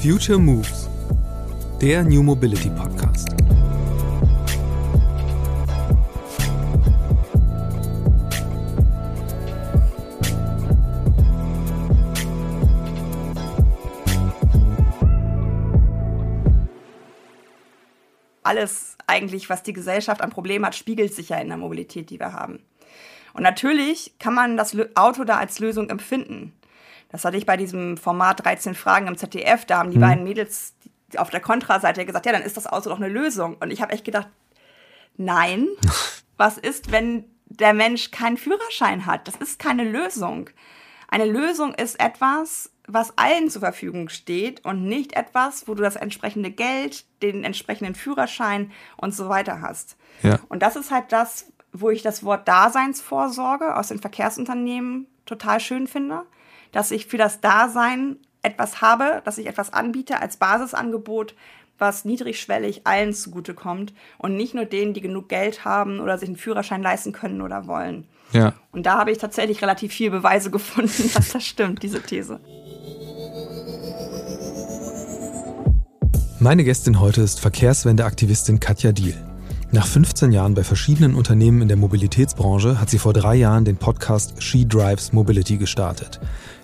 Future 0.00 0.38
Moves, 0.38 0.88
der 1.80 2.04
New 2.04 2.22
Mobility 2.22 2.70
Podcast. 2.70 3.30
Alles 18.44 18.96
eigentlich, 19.08 19.50
was 19.50 19.64
die 19.64 19.72
Gesellschaft 19.72 20.22
an 20.22 20.30
Problemen 20.30 20.64
hat, 20.64 20.76
spiegelt 20.76 21.12
sich 21.12 21.30
ja 21.30 21.38
in 21.38 21.48
der 21.48 21.56
Mobilität, 21.56 22.10
die 22.10 22.20
wir 22.20 22.32
haben. 22.32 22.60
Und 23.34 23.42
natürlich 23.42 24.14
kann 24.20 24.34
man 24.34 24.56
das 24.56 24.76
Auto 24.94 25.24
da 25.24 25.38
als 25.38 25.58
Lösung 25.58 25.90
empfinden. 25.90 26.52
Das 27.10 27.24
hatte 27.24 27.36
ich 27.36 27.46
bei 27.46 27.56
diesem 27.56 27.96
Format 27.96 28.44
13 28.44 28.74
Fragen 28.74 29.06
im 29.06 29.16
ZDF. 29.16 29.64
Da 29.64 29.78
haben 29.78 29.90
die 29.90 29.96
mhm. 29.96 30.02
beiden 30.02 30.24
Mädels 30.24 30.74
auf 31.16 31.30
der 31.30 31.40
Kontraseite 31.40 32.04
gesagt, 32.04 32.26
ja, 32.26 32.32
dann 32.32 32.42
ist 32.42 32.56
das 32.56 32.66
Auto 32.66 32.90
doch 32.90 32.98
eine 32.98 33.08
Lösung. 33.08 33.56
Und 33.60 33.70
ich 33.70 33.80
habe 33.80 33.92
echt 33.92 34.04
gedacht, 34.04 34.28
nein, 35.16 35.68
was 36.36 36.58
ist, 36.58 36.92
wenn 36.92 37.24
der 37.46 37.72
Mensch 37.72 38.10
keinen 38.10 38.36
Führerschein 38.36 39.06
hat? 39.06 39.26
Das 39.26 39.36
ist 39.36 39.58
keine 39.58 39.84
Lösung. 39.84 40.50
Eine 41.08 41.24
Lösung 41.24 41.74
ist 41.74 41.98
etwas, 41.98 42.70
was 42.86 43.16
allen 43.16 43.48
zur 43.48 43.60
Verfügung 43.60 44.10
steht 44.10 44.64
und 44.66 44.84
nicht 44.84 45.14
etwas, 45.14 45.66
wo 45.66 45.74
du 45.74 45.82
das 45.82 45.96
entsprechende 45.96 46.50
Geld, 46.50 47.04
den 47.22 47.44
entsprechenden 47.44 47.94
Führerschein 47.94 48.70
und 48.98 49.14
so 49.14 49.30
weiter 49.30 49.62
hast. 49.62 49.96
Ja. 50.22 50.38
Und 50.50 50.62
das 50.62 50.76
ist 50.76 50.90
halt 50.90 51.10
das, 51.10 51.50
wo 51.72 51.88
ich 51.88 52.02
das 52.02 52.22
Wort 52.24 52.46
Daseinsvorsorge 52.48 53.76
aus 53.76 53.88
den 53.88 54.00
Verkehrsunternehmen 54.00 55.06
total 55.24 55.60
schön 55.60 55.86
finde 55.86 56.24
dass 56.72 56.90
ich 56.90 57.06
für 57.06 57.18
das 57.18 57.40
Dasein 57.40 58.16
etwas 58.42 58.80
habe, 58.80 59.22
dass 59.24 59.38
ich 59.38 59.46
etwas 59.46 59.72
anbiete 59.72 60.20
als 60.20 60.36
Basisangebot, 60.36 61.34
was 61.78 62.04
niedrigschwellig 62.04 62.86
allen 62.86 63.12
zugutekommt 63.12 63.92
und 64.18 64.36
nicht 64.36 64.54
nur 64.54 64.64
denen, 64.64 64.94
die 64.94 65.00
genug 65.00 65.28
Geld 65.28 65.64
haben 65.64 66.00
oder 66.00 66.18
sich 66.18 66.28
einen 66.28 66.36
Führerschein 66.36 66.82
leisten 66.82 67.12
können 67.12 67.40
oder 67.40 67.66
wollen. 67.66 68.06
Ja. 68.32 68.54
Und 68.72 68.84
da 68.84 68.98
habe 68.98 69.10
ich 69.10 69.18
tatsächlich 69.18 69.62
relativ 69.62 69.92
viele 69.92 70.10
Beweise 70.10 70.50
gefunden, 70.52 71.10
dass 71.14 71.32
das 71.32 71.44
stimmt, 71.44 71.82
diese 71.82 72.02
These. 72.02 72.40
Meine 76.40 76.62
Gästin 76.62 77.00
heute 77.00 77.22
ist 77.22 77.40
Verkehrswendeaktivistin 77.40 78.60
Katja 78.60 78.92
Diel. 78.92 79.27
Nach 79.70 79.86
15 79.86 80.32
Jahren 80.32 80.54
bei 80.54 80.64
verschiedenen 80.64 81.14
Unternehmen 81.14 81.60
in 81.60 81.68
der 81.68 81.76
Mobilitätsbranche 81.76 82.80
hat 82.80 82.88
sie 82.88 82.96
vor 82.98 83.12
drei 83.12 83.34
Jahren 83.34 83.66
den 83.66 83.76
Podcast 83.76 84.42
She 84.42 84.66
Drives 84.66 85.12
Mobility 85.12 85.58
gestartet. 85.58 86.20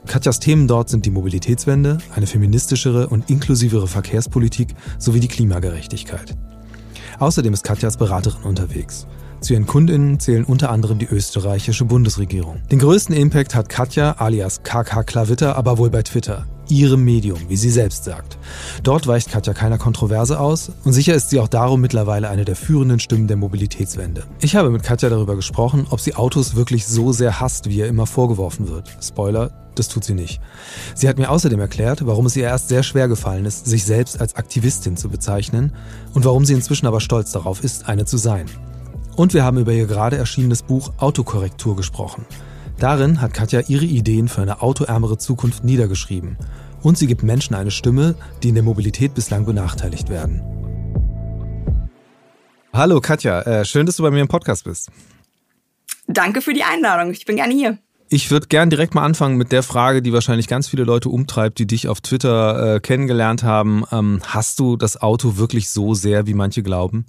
Katjas 0.07 0.41
Themen 0.41 0.67
dort 0.67 0.89
sind 0.89 1.05
die 1.05 1.11
Mobilitätswende, 1.11 1.99
eine 2.15 2.27
feministischere 2.27 3.09
und 3.09 3.29
inklusivere 3.29 3.89
Verkehrspolitik 3.89 4.75
sowie 4.99 5.21
die 5.21 5.29
Klimagerechtigkeit. 5.29 6.35
Außerdem 7.19 7.53
ist 7.53 7.63
Katja 7.63 7.89
als 7.89 7.99
Beraterin 7.99 8.45
unterwegs. 8.45 9.07
Zu 9.45 9.53
ihren 9.53 9.67
KundInnen 9.67 10.19
zählen 10.21 10.43
unter 10.43 10.71
anderem 10.71 10.99
die 10.99 11.05
österreichische 11.05 11.85
Bundesregierung. 11.85 12.63
Den 12.73 12.79
größten 12.79 13.15
Impact 13.15 13.55
hat 13.55 13.69
Katja 13.69 14.13
alias 14.13 14.63
KK 14.63 15.03
Klavitter 15.03 15.57
aber 15.57 15.77
wohl 15.77 15.91
bei 15.91 16.03
Twitter 16.03 16.47
ihrem 16.71 17.05
Medium, 17.05 17.39
wie 17.49 17.59
sie 17.59 17.69
selbst 17.69 18.05
sagt. 18.05 18.39
Dort 18.83 19.07
weicht 19.07 19.31
Katja 19.31 19.53
keiner 19.53 19.77
Kontroverse 19.77 20.41
aus 20.41 20.73
und 20.85 20.95
sicher 20.95 21.15
ist 21.15 21.29
sie 21.29 21.41
auch 21.41 21.49
darum 21.49 21.83
mittlerweile 21.83 22.31
eine 22.31 22.47
der 22.47 22.57
führenden 22.57 23.01
Stimmen 23.01 23.29
der 23.29 23.37
Mobilitätswende. 23.37 24.25
Ich 24.41 24.57
habe 24.57 24.71
mit 24.71 24.83
Katja 24.83 25.11
darüber 25.11 25.37
gesprochen, 25.37 25.87
ob 25.91 26.01
sie 26.01 26.15
Autos 26.15 26.55
wirklich 26.55 26.87
so 26.87 27.13
sehr 27.13 27.39
hasst, 27.39 27.69
wie 27.69 27.77
ihr 27.77 27.87
immer 27.87 28.07
vorgeworfen 28.07 28.71
wird. 28.71 28.97
Spoiler, 29.03 29.51
das 29.75 29.89
tut 29.89 30.05
sie 30.05 30.15
nicht. 30.15 30.41
Sie 30.95 31.07
hat 31.07 31.19
mir 31.19 31.29
außerdem 31.31 31.61
erklärt, 31.61 32.07
warum 32.07 32.25
es 32.25 32.35
ihr 32.35 32.45
erst 32.45 32.69
sehr 32.69 32.83
schwer 32.83 33.09
gefallen 33.09 33.45
ist, 33.45 33.67
sich 33.67 33.85
selbst 33.85 34.23
als 34.23 34.37
Aktivistin 34.37 34.97
zu 34.97 35.11
bezeichnen 35.11 35.75
und 36.15 36.25
warum 36.25 36.47
sie 36.47 36.55
inzwischen 36.55 36.87
aber 36.87 37.03
stolz 37.03 37.33
darauf 37.33 37.63
ist, 37.63 37.91
eine 37.91 38.07
zu 38.07 38.17
sein. 38.17 38.47
Und 39.17 39.33
wir 39.33 39.45
haben 39.45 39.59
über 39.59 39.73
ihr 39.73 39.87
gerade 39.87 40.17
erschienenes 40.17 40.63
Buch 40.63 40.93
Autokorrektur 40.99 41.77
gesprochen. 41.77 42.27
Darin 42.79 43.21
hat 43.21 43.33
Katja 43.33 43.61
ihre 43.69 43.85
Ideen 43.85 44.29
für 44.29 44.43
eine 44.43 44.61
autoärmere 44.61 45.19
Zukunft 45.19 45.63
niedergeschrieben. 45.63 46.37
Und 46.83 46.99
sie 46.99 47.07
gibt 47.07 47.23
Menschen 47.23 47.55
eine 47.55 47.71
Stimme, 47.71 48.17
die 48.43 48.49
in 48.49 48.57
der 48.57 48.65
Mobilität 48.65 49.15
bislang 49.15 49.47
benachteiligt 49.47 50.09
werden. 50.09 50.43
Hallo 52.73 53.01
Katja, 53.01 53.41
äh, 53.43 53.65
schön, 53.65 53.87
dass 53.87 53.97
du 53.97 54.03
bei 54.03 54.11
mir 54.11 54.21
im 54.21 54.29
Podcast 54.29 54.65
bist. 54.65 54.91
Danke 56.09 56.43
für 56.43 56.53
die 56.53 56.65
Einladung, 56.65 57.13
ich 57.13 57.25
bin 57.25 57.37
gerne 57.37 57.55
hier. 57.55 57.79
Ich 58.09 58.31
würde 58.33 58.49
gern 58.49 58.69
direkt 58.69 58.95
mal 58.95 59.05
anfangen 59.05 59.37
mit 59.37 59.53
der 59.53 59.63
Frage, 59.63 60.03
die 60.03 60.13
wahrscheinlich 60.13 60.49
ganz 60.49 60.69
viele 60.69 60.85
Leute 60.85 61.09
umtreibt, 61.09 61.59
die 61.59 61.67
dich 61.67 61.89
auf 61.89 62.01
Twitter 62.01 62.75
äh, 62.75 62.81
kennengelernt 62.81 63.45
haben. 63.45 63.85
Ähm, 63.93 64.21
hast 64.27 64.59
du 64.59 64.77
das 64.77 65.01
Auto 65.01 65.37
wirklich 65.37 65.71
so 65.71 65.95
sehr, 65.95 66.27
wie 66.27 66.35
manche 66.35 66.63
glauben? 66.65 67.07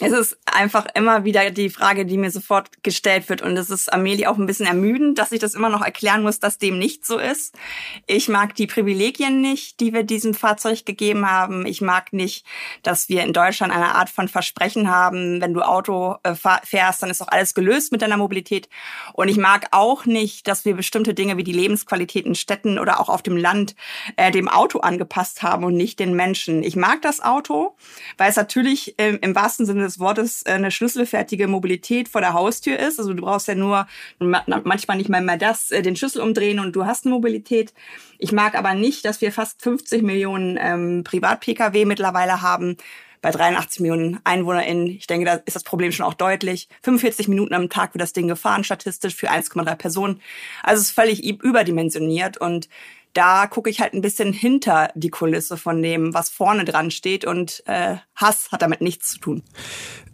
Es 0.00 0.12
ist 0.12 0.38
einfach 0.46 0.86
immer 0.94 1.24
wieder 1.24 1.50
die 1.50 1.70
Frage, 1.70 2.06
die 2.06 2.18
mir 2.18 2.30
sofort 2.30 2.84
gestellt 2.84 3.28
wird. 3.28 3.42
Und 3.42 3.56
es 3.56 3.68
ist 3.68 3.92
Amelie 3.92 4.28
auch 4.28 4.38
ein 4.38 4.46
bisschen 4.46 4.66
ermüdend, 4.66 5.18
dass 5.18 5.32
ich 5.32 5.40
das 5.40 5.54
immer 5.54 5.70
noch 5.70 5.82
erklären 5.82 6.22
muss, 6.22 6.38
dass 6.38 6.58
dem 6.58 6.78
nicht 6.78 7.04
so 7.04 7.18
ist. 7.18 7.56
Ich 8.06 8.28
mag 8.28 8.54
die 8.54 8.68
Privilegien 8.68 9.40
nicht, 9.40 9.80
die 9.80 9.92
wir 9.92 10.04
diesem 10.04 10.34
Fahrzeug 10.34 10.86
gegeben 10.86 11.28
haben. 11.28 11.66
Ich 11.66 11.80
mag 11.80 12.12
nicht, 12.12 12.46
dass 12.84 13.08
wir 13.08 13.24
in 13.24 13.32
Deutschland 13.32 13.72
eine 13.72 13.96
Art 13.96 14.08
von 14.08 14.28
Versprechen 14.28 14.88
haben, 14.88 15.40
wenn 15.40 15.52
du 15.52 15.62
Auto 15.62 16.16
äh, 16.22 16.34
fährst, 16.62 17.02
dann 17.02 17.10
ist 17.10 17.20
doch 17.20 17.28
alles 17.28 17.54
gelöst 17.54 17.90
mit 17.90 18.00
deiner 18.00 18.18
Mobilität. 18.18 18.68
Und 19.14 19.26
ich 19.26 19.36
mag 19.36 19.66
auch 19.72 20.06
nicht, 20.06 20.46
dass 20.46 20.64
wir 20.64 20.76
bestimmte 20.76 21.12
Dinge 21.12 21.36
wie 21.38 21.44
die 21.44 21.52
Lebensqualität 21.52 22.24
in 22.24 22.36
Städten 22.36 22.78
oder 22.78 23.00
auch 23.00 23.08
auf 23.08 23.22
dem 23.24 23.36
Land 23.36 23.74
äh, 24.14 24.30
dem 24.30 24.48
Auto 24.48 24.78
angepasst 24.78 25.42
haben 25.42 25.64
und 25.64 25.76
nicht 25.76 25.98
den 25.98 26.14
Menschen. 26.14 26.62
Ich 26.62 26.76
mag 26.76 27.02
das 27.02 27.20
Auto, 27.20 27.74
weil 28.16 28.30
es 28.30 28.36
natürlich 28.36 28.96
äh, 29.00 29.16
im 29.20 29.34
wahrsten 29.34 29.66
Sinne 29.66 29.87
des 29.88 29.98
Wortes 29.98 30.42
äh, 30.42 30.52
eine 30.52 30.70
schlüsselfertige 30.70 31.48
Mobilität 31.48 32.08
vor 32.08 32.20
der 32.20 32.34
Haustür 32.34 32.78
ist. 32.78 32.98
Also 32.98 33.12
du 33.12 33.22
brauchst 33.22 33.48
ja 33.48 33.54
nur 33.54 33.86
manchmal 34.18 34.96
nicht 34.96 35.08
mal 35.08 35.22
mehr 35.22 35.36
das, 35.36 35.70
äh, 35.70 35.82
den 35.82 35.96
Schlüssel 35.96 36.22
umdrehen 36.22 36.60
und 36.60 36.76
du 36.76 36.86
hast 36.86 37.06
eine 37.06 37.14
Mobilität. 37.14 37.72
Ich 38.18 38.32
mag 38.32 38.54
aber 38.54 38.74
nicht, 38.74 39.04
dass 39.04 39.20
wir 39.20 39.32
fast 39.32 39.62
50 39.62 40.02
Millionen 40.02 40.58
ähm, 40.60 41.04
Privat-Pkw 41.04 41.84
mittlerweile 41.84 42.42
haben 42.42 42.76
bei 43.20 43.30
83 43.30 43.80
Millionen 43.80 44.20
EinwohnerInnen. 44.24 44.86
Ich 44.86 45.06
denke, 45.06 45.26
da 45.26 45.34
ist 45.34 45.56
das 45.56 45.64
Problem 45.64 45.92
schon 45.92 46.06
auch 46.06 46.14
deutlich. 46.14 46.68
45 46.82 47.28
Minuten 47.28 47.54
am 47.54 47.68
Tag 47.68 47.94
wird 47.94 48.02
das 48.02 48.12
Ding 48.12 48.28
gefahren, 48.28 48.64
statistisch 48.64 49.14
für 49.14 49.30
1,3 49.30 49.74
Personen. 49.74 50.20
Also 50.62 50.80
es 50.80 50.88
ist 50.88 50.94
völlig 50.94 51.24
überdimensioniert 51.24 52.36
und 52.38 52.68
da 53.18 53.48
gucke 53.48 53.68
ich 53.68 53.80
halt 53.80 53.94
ein 53.94 54.00
bisschen 54.00 54.32
hinter 54.32 54.90
die 54.94 55.10
Kulisse 55.10 55.56
von 55.56 55.82
dem, 55.82 56.14
was 56.14 56.30
vorne 56.30 56.64
dran 56.64 56.92
steht 56.92 57.24
und 57.24 57.64
äh, 57.66 57.96
Hass 58.14 58.52
hat 58.52 58.62
damit 58.62 58.80
nichts 58.80 59.08
zu 59.08 59.18
tun. 59.18 59.42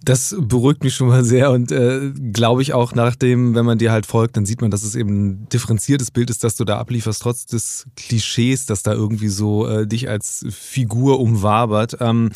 Das 0.03 0.35
beruhigt 0.39 0.83
mich 0.83 0.95
schon 0.95 1.09
mal 1.09 1.23
sehr 1.23 1.51
und 1.51 1.71
äh, 1.71 2.13
glaube 2.33 2.63
ich 2.63 2.73
auch 2.73 2.95
nachdem, 2.95 3.55
wenn 3.55 3.67
man 3.67 3.77
dir 3.77 3.93
halt 3.93 4.07
folgt, 4.07 4.39
dann 4.39 4.47
sieht 4.47 4.63
man, 4.63 4.71
dass 4.71 4.83
es 4.83 4.95
eben 4.95 5.27
ein 5.27 5.49
differenziertes 5.51 6.13
Bild 6.13 6.31
ist, 6.31 6.45
dass 6.45 6.57
du 6.57 6.65
da 6.65 6.79
ablieferst, 6.79 7.21
trotz 7.21 7.45
des 7.45 7.87
Klischees, 7.95 8.65
dass 8.65 8.83
da 8.83 8.95
irgendwie 8.95 9.29
so 9.29 9.69
äh, 9.69 9.87
dich 9.87 10.09
als 10.09 10.47
Figur 10.49 11.21
umwabert. 11.21 11.99
Ähm, 12.01 12.31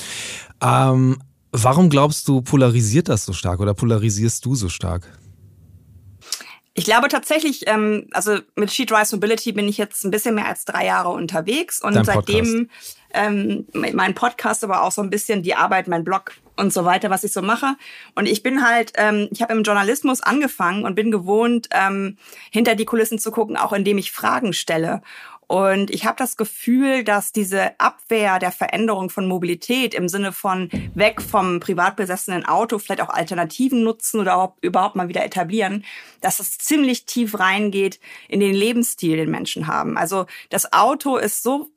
ähm, 0.62 1.17
warum 1.50 1.89
glaubst 1.89 2.29
du, 2.29 2.43
polarisiert 2.43 3.09
das 3.09 3.25
so 3.25 3.33
stark 3.33 3.61
oder 3.61 3.73
polarisierst 3.73 4.45
du 4.45 4.55
so 4.55 4.69
stark? 4.69 5.09
Ich 6.78 6.84
glaube 6.84 7.09
tatsächlich, 7.09 7.65
ähm, 7.66 8.06
also 8.12 8.39
mit 8.55 8.72
She 8.72 8.87
Drives 8.87 9.11
Mobility 9.11 9.50
bin 9.50 9.66
ich 9.66 9.78
jetzt 9.78 10.05
ein 10.05 10.12
bisschen 10.12 10.37
mehr 10.37 10.47
als 10.47 10.65
drei 10.65 10.87
Jahre 10.87 11.09
unterwegs 11.09 11.83
und 11.83 11.97
Dein 11.97 12.05
seitdem 12.05 12.71
ähm, 13.12 13.66
mein 13.72 14.15
Podcast, 14.15 14.62
aber 14.62 14.84
auch 14.84 14.93
so 14.93 15.03
ein 15.03 15.11
bisschen 15.11 15.43
die 15.43 15.56
Arbeit, 15.56 15.88
mein 15.88 16.05
Blog 16.05 16.34
und 16.56 16.72
so 16.72 16.84
weiter, 16.84 17.11
was 17.11 17.25
ich 17.25 17.33
so 17.33 17.43
mache. 17.43 17.75
Und 18.15 18.27
ich 18.27 18.44
bin 18.44 18.65
halt, 18.65 18.93
ähm, 18.94 19.28
ich 19.33 19.43
habe 19.43 19.55
im 19.55 19.65
Journalismus 19.65 20.21
angefangen 20.21 20.84
und 20.84 20.94
bin 20.94 21.11
gewohnt, 21.11 21.69
ähm, 21.72 22.17
hinter 22.53 22.77
die 22.77 22.84
Kulissen 22.84 23.19
zu 23.19 23.33
gucken, 23.33 23.56
auch 23.56 23.72
indem 23.72 23.99
ich 23.99 24.12
Fragen 24.12 24.52
stelle. 24.52 25.02
Und 25.49 25.91
ich 25.91 26.05
habe 26.05 26.17
das 26.19 26.37
Gefühl, 26.37 27.05
dass 27.05 27.33
diese 27.33 27.81
Abwehr 27.81 28.39
der 28.39 28.53
Veränderung 28.53 29.09
von 29.09 29.27
Mobilität 29.27 29.95
im 29.95 30.09
Sinne 30.09 30.33
von 30.33 30.69
weg 30.95 31.23
vom 31.23 31.59
privat 31.59 31.97
besessenen 31.97 32.45
Auto, 32.45 32.79
vielleicht 32.79 33.00
auch 33.00 33.09
Alternativen 33.09 33.83
nutzen 33.83 34.21
oder 34.21 34.55
überhaupt 34.61 34.95
mal 34.95 35.09
wieder 35.09 35.25
etablieren, 35.25 35.87
dass 36.21 36.39
es 36.39 36.59
ziemlich 36.59 37.06
tief 37.06 37.39
reingeht 37.39 37.99
in 38.29 38.41
den 38.41 38.55
Lebensstil, 38.55 39.17
den 39.17 39.31
Menschen 39.31 39.67
haben. 39.67 39.97
Also 39.97 40.27
das 40.50 40.75
Auto 40.75 41.17
ist 41.17 41.43
so 41.43 41.71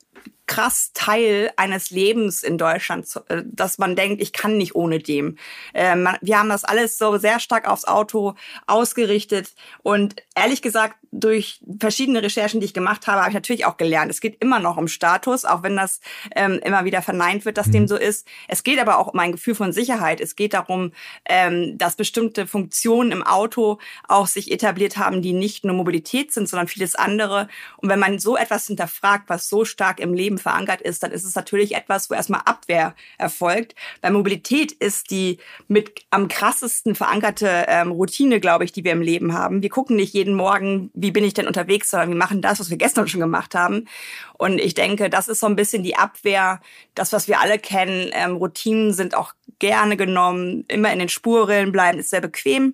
krass 0.51 0.91
Teil 0.93 1.49
eines 1.55 1.91
Lebens 1.91 2.43
in 2.43 2.57
Deutschland, 2.57 3.07
äh, 3.29 3.41
dass 3.45 3.77
man 3.77 3.95
denkt, 3.95 4.21
ich 4.21 4.33
kann 4.33 4.57
nicht 4.57 4.75
ohne 4.75 4.99
dem. 4.99 5.37
Ähm, 5.73 6.09
wir 6.19 6.39
haben 6.39 6.49
das 6.49 6.65
alles 6.65 6.97
so 6.97 7.17
sehr 7.17 7.39
stark 7.39 7.69
aufs 7.69 7.85
Auto 7.85 8.35
ausgerichtet 8.67 9.53
und 9.81 10.15
ehrlich 10.35 10.61
gesagt, 10.61 10.97
durch 11.11 11.59
verschiedene 11.79 12.23
Recherchen, 12.23 12.61
die 12.61 12.65
ich 12.65 12.73
gemacht 12.73 13.07
habe, 13.07 13.19
habe 13.19 13.29
ich 13.29 13.33
natürlich 13.33 13.65
auch 13.65 13.75
gelernt. 13.75 14.09
Es 14.09 14.21
geht 14.21 14.41
immer 14.41 14.59
noch 14.59 14.77
um 14.77 14.87
Status, 14.87 15.43
auch 15.43 15.61
wenn 15.61 15.75
das 15.75 15.99
ähm, 16.35 16.59
immer 16.63 16.85
wieder 16.85 17.01
verneint 17.01 17.43
wird, 17.43 17.57
dass 17.57 17.67
mhm. 17.67 17.73
dem 17.73 17.87
so 17.87 17.97
ist. 17.97 18.25
Es 18.47 18.63
geht 18.63 18.79
aber 18.79 18.97
auch 18.97 19.07
um 19.07 19.19
ein 19.19 19.33
Gefühl 19.33 19.55
von 19.55 19.73
Sicherheit. 19.73 20.21
Es 20.21 20.37
geht 20.37 20.53
darum, 20.53 20.93
ähm, 21.25 21.77
dass 21.77 21.97
bestimmte 21.97 22.47
Funktionen 22.47 23.11
im 23.11 23.23
Auto 23.23 23.79
auch 24.07 24.27
sich 24.27 24.51
etabliert 24.51 24.97
haben, 24.97 25.21
die 25.21 25.33
nicht 25.33 25.65
nur 25.65 25.75
Mobilität 25.75 26.31
sind, 26.31 26.47
sondern 26.47 26.69
vieles 26.69 26.95
andere. 26.95 27.49
Und 27.77 27.89
wenn 27.89 27.99
man 27.99 28.19
so 28.19 28.37
etwas 28.37 28.67
hinterfragt, 28.67 29.25
was 29.27 29.49
so 29.49 29.65
stark 29.65 29.99
im 29.99 30.13
Leben 30.13 30.37
verankert 30.41 30.81
ist, 30.81 31.03
dann 31.03 31.11
ist 31.11 31.23
es 31.23 31.35
natürlich 31.35 31.75
etwas, 31.75 32.09
wo 32.09 32.13
erstmal 32.13 32.41
Abwehr 32.45 32.95
erfolgt. 33.17 33.75
Bei 34.01 34.09
Mobilität 34.09 34.71
ist 34.71 35.11
die 35.11 35.37
mit 35.67 36.01
am 36.09 36.27
krassesten 36.27 36.95
verankerte 36.95 37.65
ähm, 37.67 37.91
Routine, 37.91 38.39
glaube 38.39 38.65
ich, 38.65 38.71
die 38.71 38.83
wir 38.83 38.91
im 38.91 39.01
Leben 39.01 39.33
haben. 39.33 39.61
Wir 39.61 39.69
gucken 39.69 39.95
nicht 39.95 40.13
jeden 40.13 40.33
Morgen, 40.33 40.91
wie 40.93 41.11
bin 41.11 41.23
ich 41.23 41.33
denn 41.33 41.47
unterwegs, 41.47 41.89
sondern 41.89 42.09
wir 42.09 42.17
machen 42.17 42.41
das, 42.41 42.59
was 42.59 42.69
wir 42.69 42.77
gestern 42.77 43.07
schon 43.07 43.21
gemacht 43.21 43.55
haben. 43.55 43.87
Und 44.37 44.59
ich 44.59 44.73
denke, 44.73 45.09
das 45.09 45.27
ist 45.27 45.39
so 45.39 45.47
ein 45.47 45.55
bisschen 45.55 45.83
die 45.83 45.95
Abwehr, 45.95 46.59
das, 46.95 47.13
was 47.13 47.27
wir 47.27 47.39
alle 47.39 47.59
kennen. 47.59 48.09
Ähm, 48.13 48.35
Routinen 48.35 48.93
sind 48.93 49.15
auch 49.15 49.33
gerne 49.59 49.95
genommen, 49.95 50.65
immer 50.67 50.91
in 50.91 50.99
den 50.99 51.09
Spurrillen 51.09 51.71
bleiben, 51.71 51.99
ist 51.99 52.09
sehr 52.09 52.21
bequem. 52.21 52.73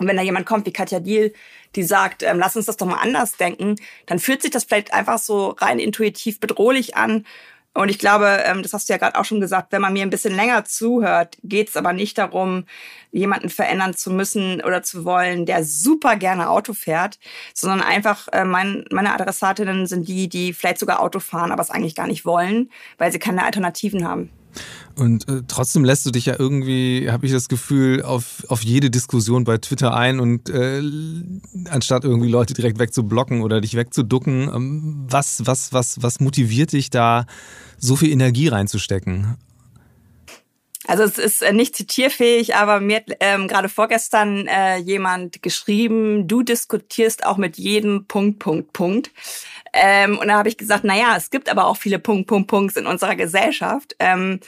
Und 0.00 0.08
wenn 0.08 0.16
da 0.16 0.22
jemand 0.22 0.46
kommt 0.46 0.66
wie 0.66 0.72
Katja 0.72 0.98
Diel, 0.98 1.34
die 1.76 1.82
sagt, 1.82 2.22
ähm, 2.22 2.38
lass 2.38 2.56
uns 2.56 2.64
das 2.64 2.78
doch 2.78 2.86
mal 2.86 2.96
anders 2.96 3.36
denken, 3.36 3.76
dann 4.06 4.18
fühlt 4.18 4.40
sich 4.40 4.50
das 4.50 4.64
vielleicht 4.64 4.94
einfach 4.94 5.18
so 5.18 5.50
rein 5.50 5.78
intuitiv 5.78 6.40
bedrohlich 6.40 6.96
an. 6.96 7.26
Und 7.74 7.90
ich 7.90 7.98
glaube, 7.98 8.42
ähm, 8.46 8.62
das 8.62 8.72
hast 8.72 8.88
du 8.88 8.94
ja 8.94 8.96
gerade 8.96 9.18
auch 9.18 9.26
schon 9.26 9.42
gesagt, 9.42 9.72
wenn 9.72 9.82
man 9.82 9.92
mir 9.92 10.02
ein 10.02 10.10
bisschen 10.10 10.34
länger 10.34 10.64
zuhört, 10.64 11.36
geht 11.44 11.68
es 11.68 11.76
aber 11.76 11.92
nicht 11.92 12.16
darum, 12.16 12.64
jemanden 13.12 13.50
verändern 13.50 13.94
zu 13.94 14.10
müssen 14.10 14.62
oder 14.62 14.82
zu 14.82 15.04
wollen, 15.04 15.44
der 15.44 15.64
super 15.64 16.16
gerne 16.16 16.48
Auto 16.48 16.72
fährt, 16.72 17.18
sondern 17.54 17.82
einfach 17.82 18.26
äh, 18.32 18.44
mein, 18.44 18.86
meine 18.90 19.12
Adressatinnen 19.12 19.86
sind 19.86 20.08
die, 20.08 20.30
die 20.30 20.54
vielleicht 20.54 20.78
sogar 20.78 21.00
Auto 21.00 21.20
fahren, 21.20 21.52
aber 21.52 21.62
es 21.62 21.70
eigentlich 21.70 21.94
gar 21.94 22.06
nicht 22.06 22.24
wollen, 22.24 22.70
weil 22.96 23.12
sie 23.12 23.18
keine 23.18 23.44
Alternativen 23.44 24.08
haben. 24.08 24.30
Und 24.96 25.28
äh, 25.28 25.42
trotzdem 25.46 25.84
lässt 25.84 26.04
du 26.06 26.10
dich 26.10 26.26
ja 26.26 26.36
irgendwie, 26.38 27.10
habe 27.10 27.26
ich 27.26 27.32
das 27.32 27.48
Gefühl, 27.48 28.02
auf, 28.02 28.44
auf 28.48 28.62
jede 28.62 28.90
Diskussion 28.90 29.44
bei 29.44 29.58
Twitter 29.58 29.94
ein 29.94 30.20
und 30.20 30.50
äh, 30.50 30.82
anstatt 31.68 32.04
irgendwie 32.04 32.28
Leute 32.28 32.54
direkt 32.54 32.78
wegzublocken 32.78 33.42
oder 33.42 33.60
dich 33.60 33.74
wegzuducken, 33.74 34.50
ähm, 34.54 35.06
was, 35.08 35.42
was, 35.46 35.72
was, 35.72 36.02
was 36.02 36.20
motiviert 36.20 36.72
dich 36.72 36.90
da, 36.90 37.26
so 37.78 37.96
viel 37.96 38.10
Energie 38.10 38.48
reinzustecken? 38.48 39.36
Also 40.86 41.02
es 41.02 41.18
ist 41.18 41.42
äh, 41.42 41.52
nicht 41.52 41.76
zitierfähig, 41.76 42.56
aber 42.56 42.80
mir 42.80 42.96
hat 42.96 43.16
ähm, 43.20 43.48
gerade 43.48 43.68
vorgestern 43.68 44.46
äh, 44.46 44.78
jemand 44.78 45.42
geschrieben, 45.42 46.26
du 46.26 46.42
diskutierst 46.42 47.26
auch 47.26 47.36
mit 47.36 47.58
jedem 47.58 48.06
Punkt, 48.06 48.38
Punkt, 48.38 48.72
Punkt. 48.72 49.10
Ähm, 49.72 50.18
und 50.18 50.28
da 50.28 50.38
habe 50.38 50.48
ich 50.48 50.56
gesagt, 50.56 50.84
na 50.84 50.96
ja, 50.96 51.16
es 51.16 51.30
gibt 51.30 51.48
aber 51.50 51.66
auch 51.66 51.76
viele 51.76 51.98
Punkt, 51.98 52.26
Punkt, 52.26 52.48
Punkts 52.48 52.76
in 52.76 52.86
unserer 52.86 53.14
Gesellschaft. 53.14 53.94
Ähm, 53.98 54.40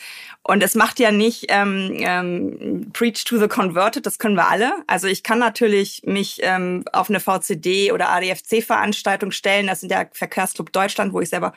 und 0.42 0.62
es 0.62 0.74
macht 0.74 0.98
ja 0.98 1.12
nicht 1.12 1.46
ähm, 1.48 1.96
ähm, 1.98 2.90
Preach 2.92 3.24
to 3.24 3.38
the 3.38 3.46
Converted, 3.46 4.06
das 4.06 4.18
können 4.18 4.34
wir 4.34 4.48
alle. 4.48 4.72
Also 4.88 5.06
ich 5.06 5.22
kann 5.22 5.38
natürlich 5.38 6.02
mich 6.04 6.40
ähm, 6.42 6.84
auf 6.92 7.10
eine 7.10 7.20
VCD 7.20 7.92
oder 7.92 8.08
ADFC-Veranstaltung 8.08 9.30
stellen. 9.30 9.68
Das 9.68 9.80
sind 9.80 9.92
ja 9.92 10.06
Verkehrsclub 10.10 10.72
Deutschland, 10.72 11.12
wo 11.12 11.20
ich 11.20 11.28
selber 11.28 11.52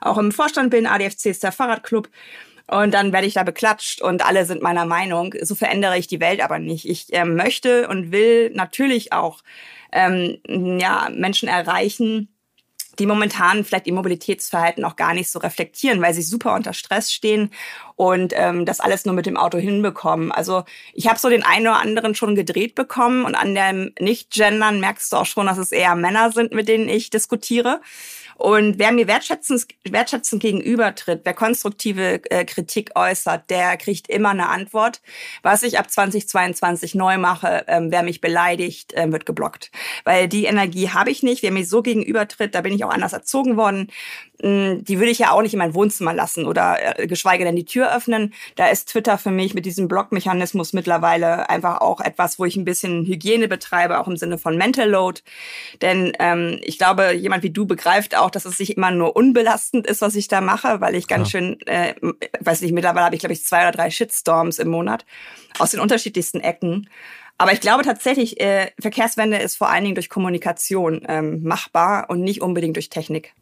auch 0.00 0.18
im 0.18 0.32
Vorstand 0.32 0.70
bin. 0.70 0.86
ADFC 0.86 1.26
ist 1.26 1.44
der 1.44 1.52
Fahrradclub. 1.52 2.08
Und 2.66 2.94
dann 2.94 3.12
werde 3.12 3.26
ich 3.26 3.34
da 3.34 3.42
beklatscht 3.42 4.00
und 4.00 4.24
alle 4.24 4.46
sind 4.46 4.62
meiner 4.62 4.86
Meinung. 4.86 5.34
So 5.42 5.54
verändere 5.54 5.98
ich 5.98 6.06
die 6.06 6.20
Welt 6.20 6.42
aber 6.42 6.58
nicht. 6.58 6.88
Ich 6.88 7.06
ähm, 7.10 7.36
möchte 7.36 7.88
und 7.88 8.10
will 8.10 8.50
natürlich 8.54 9.12
auch 9.12 9.42
ähm, 9.92 10.38
ja, 10.80 11.08
Menschen 11.12 11.48
erreichen, 11.48 12.34
die 12.98 13.06
momentan 13.06 13.64
vielleicht 13.64 13.86
ihr 13.86 13.92
Mobilitätsverhalten 13.92 14.84
auch 14.84 14.96
gar 14.96 15.14
nicht 15.14 15.30
so 15.30 15.38
reflektieren, 15.38 16.00
weil 16.00 16.14
sie 16.14 16.22
super 16.22 16.54
unter 16.54 16.72
Stress 16.72 17.12
stehen 17.12 17.50
und 17.96 18.32
ähm, 18.36 18.64
das 18.66 18.80
alles 18.80 19.04
nur 19.04 19.14
mit 19.14 19.26
dem 19.26 19.36
Auto 19.36 19.58
hinbekommen. 19.58 20.32
Also 20.32 20.64
ich 20.92 21.08
habe 21.08 21.18
so 21.18 21.28
den 21.28 21.42
einen 21.42 21.66
oder 21.66 21.80
anderen 21.80 22.14
schon 22.14 22.34
gedreht 22.34 22.74
bekommen 22.74 23.24
und 23.24 23.34
an 23.34 23.54
dem 23.54 23.92
Nicht-Gendern 23.98 24.80
merkst 24.80 25.12
du 25.12 25.16
auch 25.16 25.26
schon, 25.26 25.46
dass 25.46 25.58
es 25.58 25.72
eher 25.72 25.94
Männer 25.96 26.32
sind, 26.32 26.52
mit 26.52 26.68
denen 26.68 26.88
ich 26.88 27.10
diskutiere. 27.10 27.80
Und 28.36 28.78
wer 28.78 28.92
mir 28.92 29.06
wertschätzend, 29.06 29.66
wertschätzend 29.84 30.42
gegenübertritt, 30.42 31.20
wer 31.24 31.34
konstruktive 31.34 32.20
äh, 32.30 32.44
Kritik 32.44 32.90
äußert, 32.94 33.48
der 33.50 33.76
kriegt 33.76 34.08
immer 34.08 34.30
eine 34.30 34.48
Antwort. 34.48 35.00
Was 35.42 35.62
ich 35.62 35.78
ab 35.78 35.90
2022 35.90 36.94
neu 36.94 37.18
mache, 37.18 37.64
ähm, 37.68 37.90
wer 37.90 38.02
mich 38.02 38.20
beleidigt, 38.20 38.92
äh, 38.94 39.10
wird 39.10 39.26
geblockt. 39.26 39.70
Weil 40.04 40.28
die 40.28 40.44
Energie 40.44 40.90
habe 40.90 41.10
ich 41.10 41.22
nicht. 41.22 41.42
Wer 41.42 41.52
mir 41.52 41.64
so 41.64 41.82
gegenübertritt, 41.82 42.54
da 42.54 42.60
bin 42.60 42.72
ich 42.72 42.84
auch 42.84 42.90
anders 42.90 43.12
erzogen 43.12 43.56
worden. 43.56 43.88
Hm, 44.42 44.84
die 44.84 44.98
würde 44.98 45.10
ich 45.10 45.20
ja 45.20 45.30
auch 45.30 45.42
nicht 45.42 45.54
in 45.54 45.58
mein 45.58 45.74
Wohnzimmer 45.74 46.12
lassen 46.12 46.46
oder 46.46 46.98
äh, 46.98 47.06
geschweige 47.06 47.44
denn 47.44 47.56
die 47.56 47.64
Tür 47.64 47.94
öffnen. 47.94 48.34
Da 48.56 48.68
ist 48.68 48.88
Twitter 48.88 49.16
für 49.16 49.30
mich 49.30 49.54
mit 49.54 49.64
diesem 49.64 49.86
Blockmechanismus 49.86 50.72
mittlerweile 50.72 51.48
einfach 51.48 51.80
auch 51.80 52.00
etwas, 52.00 52.38
wo 52.38 52.44
ich 52.44 52.56
ein 52.56 52.64
bisschen 52.64 53.06
Hygiene 53.06 53.46
betreibe, 53.46 54.00
auch 54.00 54.08
im 54.08 54.16
Sinne 54.16 54.36
von 54.36 54.58
Mental 54.58 54.90
Load. 54.90 55.20
Denn 55.82 56.12
ähm, 56.18 56.58
ich 56.62 56.78
glaube, 56.78 57.12
jemand 57.12 57.42
wie 57.44 57.50
du 57.50 57.64
begreift 57.64 58.16
auch, 58.16 58.23
dass 58.30 58.44
es 58.44 58.58
nicht 58.58 58.76
immer 58.76 58.90
nur 58.90 59.16
unbelastend 59.16 59.86
ist, 59.86 60.00
was 60.00 60.14
ich 60.14 60.28
da 60.28 60.40
mache, 60.40 60.80
weil 60.80 60.94
ich 60.94 61.08
ganz 61.08 61.32
ja. 61.32 61.38
schön, 61.38 61.60
äh, 61.66 61.94
weiß 62.40 62.60
nicht, 62.62 62.72
mittlerweile 62.72 63.06
habe 63.06 63.14
ich, 63.14 63.20
glaube 63.20 63.32
ich, 63.32 63.44
zwei 63.44 63.62
oder 63.62 63.72
drei 63.72 63.90
Shitstorms 63.90 64.58
im 64.58 64.68
Monat 64.68 65.04
aus 65.58 65.70
den 65.70 65.80
unterschiedlichsten 65.80 66.40
Ecken. 66.40 66.88
Aber 67.36 67.52
ich 67.52 67.60
glaube 67.60 67.82
tatsächlich, 67.82 68.40
äh, 68.40 68.70
Verkehrswende 68.80 69.38
ist 69.38 69.56
vor 69.56 69.68
allen 69.68 69.84
Dingen 69.84 69.96
durch 69.96 70.08
Kommunikation 70.08 71.02
ähm, 71.08 71.42
machbar 71.42 72.08
und 72.08 72.22
nicht 72.22 72.42
unbedingt 72.42 72.76
durch 72.76 72.90
Technik. 72.90 73.34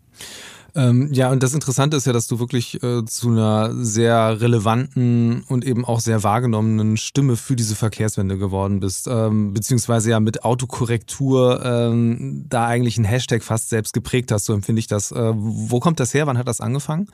Ähm, 0.75 1.11
ja, 1.13 1.31
und 1.31 1.43
das 1.43 1.53
Interessante 1.53 1.99
ist 1.99 2.07
ja, 2.07 2.15
dass 2.15 2.27
du 2.27 2.39
wirklich 2.39 2.83
äh, 2.83 3.05
zu 3.05 3.29
einer 3.29 3.75
sehr 3.75 4.41
relevanten 4.41 5.45
und 5.49 5.67
eben 5.67 5.85
auch 5.85 6.01
sehr 6.01 6.23
wahrgenommenen 6.23 6.97
Stimme 6.97 7.37
für 7.37 7.57
diese 7.57 7.77
Verkehrswende 7.77 8.39
geworden 8.39 8.81
bist, 8.81 9.07
ähm, 9.07 9.53
beziehungsweise 9.53 10.11
ja 10.11 10.21
mit 10.21 10.45
Autokorrektur 10.45 11.63
ähm, 11.63 12.47
da 12.49 12.67
eigentlich 12.67 12.97
ein 12.97 13.05
Hashtag 13.05 13.43
fast 13.43 13.69
selbst 13.69 13.93
geprägt 13.93 14.33
hast, 14.33 14.47
so 14.47 14.55
empfinde 14.55 14.81
ich 14.81 14.87
das. 14.87 15.13
Äh, 15.13 15.33
wo 15.35 15.79
kommt 15.79 16.01
das 16.01 16.15
her? 16.15 16.27
Wann 16.27 16.39
hat 16.39 16.49
das 16.49 16.63
angefangen? 16.63 17.09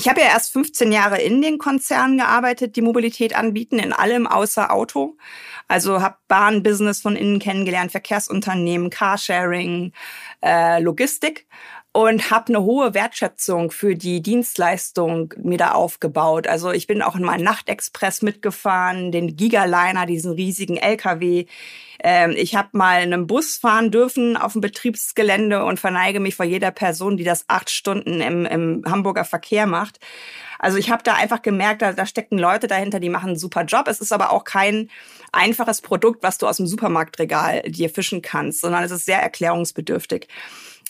Ich 0.00 0.08
habe 0.08 0.20
ja 0.20 0.26
erst 0.26 0.52
15 0.52 0.92
Jahre 0.92 1.20
in 1.20 1.42
den 1.42 1.58
Konzernen 1.58 2.18
gearbeitet, 2.18 2.76
die 2.76 2.82
Mobilität 2.82 3.34
anbieten, 3.34 3.80
in 3.80 3.92
allem 3.92 4.28
außer 4.28 4.72
Auto. 4.72 5.16
Also 5.66 6.00
habe 6.00 6.18
Bahnbusiness 6.28 7.00
von 7.00 7.16
innen 7.16 7.40
kennengelernt, 7.40 7.90
Verkehrsunternehmen, 7.90 8.90
Carsharing, 8.90 9.92
äh, 10.40 10.80
Logistik 10.80 11.48
und 11.98 12.30
habe 12.30 12.50
eine 12.50 12.62
hohe 12.62 12.94
Wertschätzung 12.94 13.72
für 13.72 13.96
die 13.96 14.22
Dienstleistung 14.22 15.34
mir 15.36 15.58
da 15.58 15.72
aufgebaut. 15.72 16.46
Also 16.46 16.70
ich 16.70 16.86
bin 16.86 17.02
auch 17.02 17.16
in 17.16 17.24
meinen 17.24 17.42
Nachtexpress 17.42 18.22
mitgefahren, 18.22 19.10
den 19.10 19.34
Gigaliner, 19.34 20.06
diesen 20.06 20.30
riesigen 20.30 20.76
LKW. 20.76 21.46
Ähm, 21.98 22.34
ich 22.36 22.54
habe 22.54 22.68
mal 22.70 23.00
einen 23.00 23.26
Bus 23.26 23.56
fahren 23.56 23.90
dürfen 23.90 24.36
auf 24.36 24.52
dem 24.52 24.60
Betriebsgelände 24.60 25.64
und 25.64 25.80
verneige 25.80 26.20
mich 26.20 26.36
vor 26.36 26.46
jeder 26.46 26.70
Person, 26.70 27.16
die 27.16 27.24
das 27.24 27.46
acht 27.48 27.68
Stunden 27.68 28.20
im, 28.20 28.46
im 28.46 28.84
Hamburger 28.86 29.24
Verkehr 29.24 29.66
macht. 29.66 29.98
Also 30.60 30.78
ich 30.78 30.90
habe 30.90 31.02
da 31.02 31.14
einfach 31.14 31.42
gemerkt, 31.42 31.82
da, 31.82 31.92
da 31.92 32.06
stecken 32.06 32.38
Leute 32.38 32.68
dahinter, 32.68 33.00
die 33.00 33.10
machen 33.10 33.30
einen 33.30 33.38
super 33.38 33.64
Job. 33.64 33.88
Es 33.88 34.00
ist 34.00 34.12
aber 34.12 34.30
auch 34.30 34.44
kein 34.44 34.88
einfaches 35.32 35.80
Produkt, 35.80 36.22
was 36.22 36.38
du 36.38 36.46
aus 36.46 36.58
dem 36.58 36.68
Supermarktregal 36.68 37.62
dir 37.62 37.90
fischen 37.90 38.22
kannst, 38.22 38.60
sondern 38.60 38.84
es 38.84 38.92
ist 38.92 39.04
sehr 39.04 39.20
erklärungsbedürftig. 39.20 40.28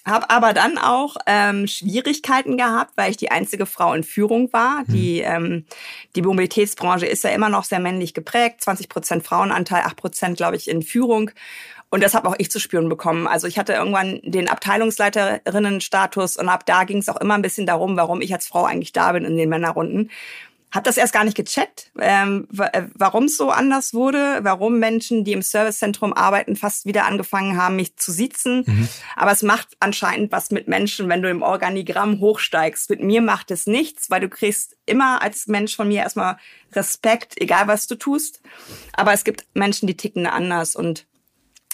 Habe 0.09 0.31
aber 0.31 0.55
dann 0.55 0.79
auch 0.79 1.17
ähm, 1.27 1.67
Schwierigkeiten 1.67 2.57
gehabt, 2.57 2.93
weil 2.97 3.11
ich 3.11 3.17
die 3.17 3.31
einzige 3.31 3.67
Frau 3.67 3.93
in 3.93 4.05
Führung 4.05 4.53
war. 4.53 4.81
Hm. 4.81 4.87
Die, 4.89 5.21
ähm, 5.21 5.67
die 6.17 6.23
Mobilitätsbranche 6.23 7.07
ist 7.07 7.25
ja 7.25 7.31
immer 7.31 7.49
noch 7.49 7.65
sehr 7.65 7.81
männlich 7.81 8.15
geprägt. 8.15 8.63
20 8.63 8.89
Prozent 8.89 9.25
Frauenanteil, 9.25 9.83
8 9.83 9.97
Prozent, 9.97 10.37
glaube 10.37 10.57
ich, 10.57 10.69
in 10.69 10.83
Führung. 10.83 11.31
Und 11.91 12.03
das 12.03 12.15
habe 12.15 12.29
auch 12.29 12.35
ich 12.39 12.51
zu 12.51 12.61
spüren 12.61 12.89
bekommen. 12.89 13.27
Also 13.27 13.47
ich 13.47 13.59
hatte 13.59 13.73
irgendwann 13.73 14.21
den 14.23 14.49
Abteilungsleiterinnenstatus 14.49 16.37
und 16.37 16.49
ab 16.49 16.67
da 16.67 16.85
ging 16.85 16.99
es 16.99 17.09
auch 17.09 17.17
immer 17.17 17.35
ein 17.35 17.43
bisschen 17.43 17.67
darum, 17.67 17.97
warum 17.97 18.21
ich 18.21 18.33
als 18.33 18.47
Frau 18.47 18.65
eigentlich 18.65 18.93
da 18.93 19.13
bin 19.13 19.25
in 19.25 19.37
den 19.37 19.49
Männerrunden. 19.49 20.11
Hab 20.71 20.85
das 20.85 20.99
erst 20.99 21.15
gar 21.15 21.25
nicht 21.25 21.37
gecheckt, 21.37 21.91
ähm, 21.99 22.47
äh, 22.59 22.83
warum 22.95 23.25
es 23.25 23.37
so 23.39 23.51
anders 23.51 23.95
wurde, 23.95 24.41
warum 24.43 24.79
Menschen, 24.79 25.25
die 25.25 25.33
im 25.33 25.41
Servicezentrum 25.41 26.13
arbeiten, 26.13 26.57
fast 26.57 26.85
wieder 26.85 27.07
angefangen 27.07 27.57
haben, 27.57 27.77
mich 27.77 27.97
zu 27.97 28.13
sitzen. 28.13 28.65
Mhm. 28.67 28.89
Aber 29.17 29.33
es 29.33 29.43
macht 29.43 29.69
anscheinend 29.81 30.31
was 30.31 30.51
mit 30.51 30.69
Menschen, 30.69 31.09
wenn 31.09 31.23
du 31.23 31.31
im 31.31 31.43
Organigramm 31.43 32.21
hochsteigst. 32.21 32.91
Mit 32.91 33.03
mir 33.03 33.23
macht 33.23 33.51
es 33.51 33.67
nichts, 33.67 34.11
weil 34.11 34.21
du 34.21 34.29
kriegst 34.29 34.77
immer 34.85 35.23
als 35.23 35.47
Mensch 35.47 35.75
von 35.75 35.89
mir 35.89 36.03
erstmal 36.03 36.37
Respekt, 36.73 37.41
egal 37.41 37.67
was 37.67 37.87
du 37.87 37.95
tust. 37.95 38.43
Aber 38.93 39.13
es 39.15 39.25
gibt 39.25 39.47
Menschen, 39.55 39.87
die 39.87 39.97
ticken 39.97 40.27
anders 40.27 40.77
und 40.77 41.07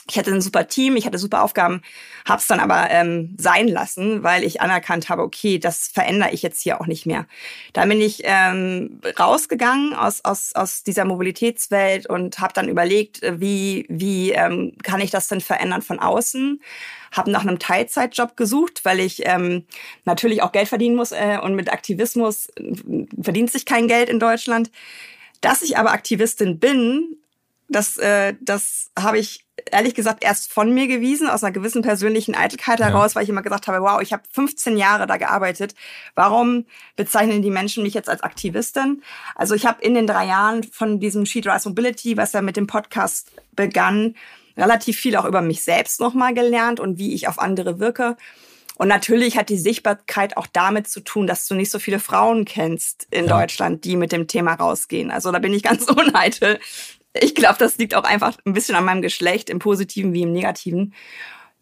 ich 0.09 0.19
hatte 0.19 0.33
ein 0.33 0.43
super 0.43 0.69
Team, 0.69 0.97
ich 0.97 1.07
hatte 1.07 1.19
super 1.19 1.43
Aufgaben, 1.43 1.81
habe 2.27 2.41
es 2.41 2.47
dann 2.47 2.61
aber 2.61 2.91
ähm, 2.91 3.35
sein 3.39 3.69
lassen, 3.69 4.23
weil 4.23 4.45
ich 4.45 4.61
anerkannt 4.61 5.09
habe, 5.09 5.23
okay, 5.23 5.59
das 5.59 5.89
verändere 5.89 6.31
ich 6.33 6.43
jetzt 6.43 6.61
hier 6.61 6.81
auch 6.81 6.87
nicht 6.87 7.07
mehr. 7.07 7.27
Da 7.73 7.87
bin 7.87 8.01
ich 8.01 8.21
ähm, 8.25 9.01
rausgegangen 9.19 9.95
aus, 9.95 10.23
aus, 10.25 10.55
aus 10.55 10.83
dieser 10.83 11.07
Mobilitätswelt 11.07 12.07
und 12.07 12.39
habe 12.39 12.53
dann 12.53 12.69
überlegt, 12.69 13.21
wie, 13.23 13.87
wie 13.89 14.33
ähm, 14.33 14.77
kann 14.83 15.01
ich 15.01 15.11
das 15.11 15.29
denn 15.29 15.41
verändern 15.41 15.81
von 15.81 15.99
außen. 15.99 16.61
Habe 17.13 17.31
nach 17.31 17.43
einem 17.43 17.59
Teilzeitjob 17.59 18.37
gesucht, 18.37 18.85
weil 18.85 19.01
ich 19.01 19.23
ähm, 19.25 19.65
natürlich 20.05 20.43
auch 20.43 20.53
Geld 20.53 20.69
verdienen 20.69 20.97
muss 20.97 21.13
äh, 21.13 21.39
und 21.41 21.55
mit 21.55 21.73
Aktivismus 21.73 22.49
äh, 22.57 22.73
verdient 23.23 23.51
sich 23.51 23.65
kein 23.65 23.89
Geld 23.89 24.11
in 24.11 24.19
Deutschland. 24.19 24.71
Dass 25.41 25.63
ich 25.63 25.79
aber 25.79 25.93
Aktivistin 25.93 26.59
bin, 26.59 27.17
Das, 27.75 27.97
äh, 27.97 28.35
das 28.41 28.91
habe 28.97 29.19
ich 29.19 29.45
ehrlich 29.71 29.95
gesagt 29.95 30.23
erst 30.23 30.53
von 30.53 30.73
mir 30.73 30.87
gewiesen, 30.87 31.29
aus 31.29 31.43
einer 31.43 31.53
gewissen 31.53 31.83
persönlichen 31.83 32.35
Eitelkeit 32.35 32.81
heraus, 32.81 33.13
ja. 33.13 33.17
weil 33.17 33.25
ich 33.25 33.29
immer 33.31 33.43
gesagt 33.43 33.67
habe, 33.67 33.81
wow, 33.83 34.01
ich 34.01 34.13
habe 34.13 34.23
15 34.33 34.77
Jahre 34.77 35.07
da 35.07 35.17
gearbeitet. 35.17 35.75
Warum 36.15 36.67
bezeichnen 36.97 37.43
die 37.43 37.51
Menschen 37.51 37.83
mich 37.83 37.95
jetzt 37.95 38.09
als 38.09 38.23
Aktivistin? 38.23 39.03
Also 39.35 39.55
ich 39.55 39.67
habe 39.67 39.83
in 39.83 39.95
den 39.95 40.07
drei 40.07 40.27
Jahren 40.27 40.63
von 40.63 41.01
diesem 41.01 41.27
She 41.27 41.41
Drives 41.41 41.65
Mobility, 41.65 42.17
was 42.17 42.33
ja 42.33 42.43
mit 42.43 42.57
dem 42.57 42.67
Podcast 42.67 43.33
begann, 43.53 44.15
relativ 44.57 44.97
viel 44.97 45.17
auch 45.17 45.25
über 45.25 45.43
mich 45.43 45.65
selbst 45.65 46.01
nochmal 46.01 46.35
gelernt 46.35 46.79
und 46.79 46.99
wie 46.99 47.15
ich 47.15 47.27
auf 47.27 47.39
andere 47.39 47.81
wirke. 47.81 48.17
Und 48.77 48.89
natürlich 48.89 49.37
hat 49.37 49.49
die 49.49 49.59
Sichtbarkeit 49.59 50.37
auch 50.37 50.47
damit 50.47 50.89
zu 50.89 51.01
tun, 51.01 51.27
dass 51.27 51.47
du 51.47 51.55
nicht 51.55 51.71
so 51.71 51.79
viele 51.79 52.01
Frauen 52.01 52.45
kennst 52.45 53.07
in 53.11 53.27
ja. 53.27 53.41
Deutschland, 53.41 53.85
die 53.85 53.97
mit 53.97 54.13
dem 54.13 54.27
Thema 54.27 54.55
rausgehen. 54.55 55.11
Also 55.11 55.31
da 55.33 55.39
bin 55.39 55.53
ich 55.53 55.63
ganz 55.65 55.85
uneitel. 55.85 56.59
Ich 57.21 57.35
glaube, 57.35 57.57
das 57.59 57.79
liegt 57.79 57.95
auch 57.95 58.05
einfach 58.05 58.37
ein 58.45 58.53
bisschen 58.53 58.75
an 58.75 58.85
meinem 58.85 59.03
Geschlecht, 59.03 59.49
im 59.49 59.61
Positiven 59.61 60.13
wie 60.13 60.23
im 60.23 60.33
Negativen. 60.33 60.95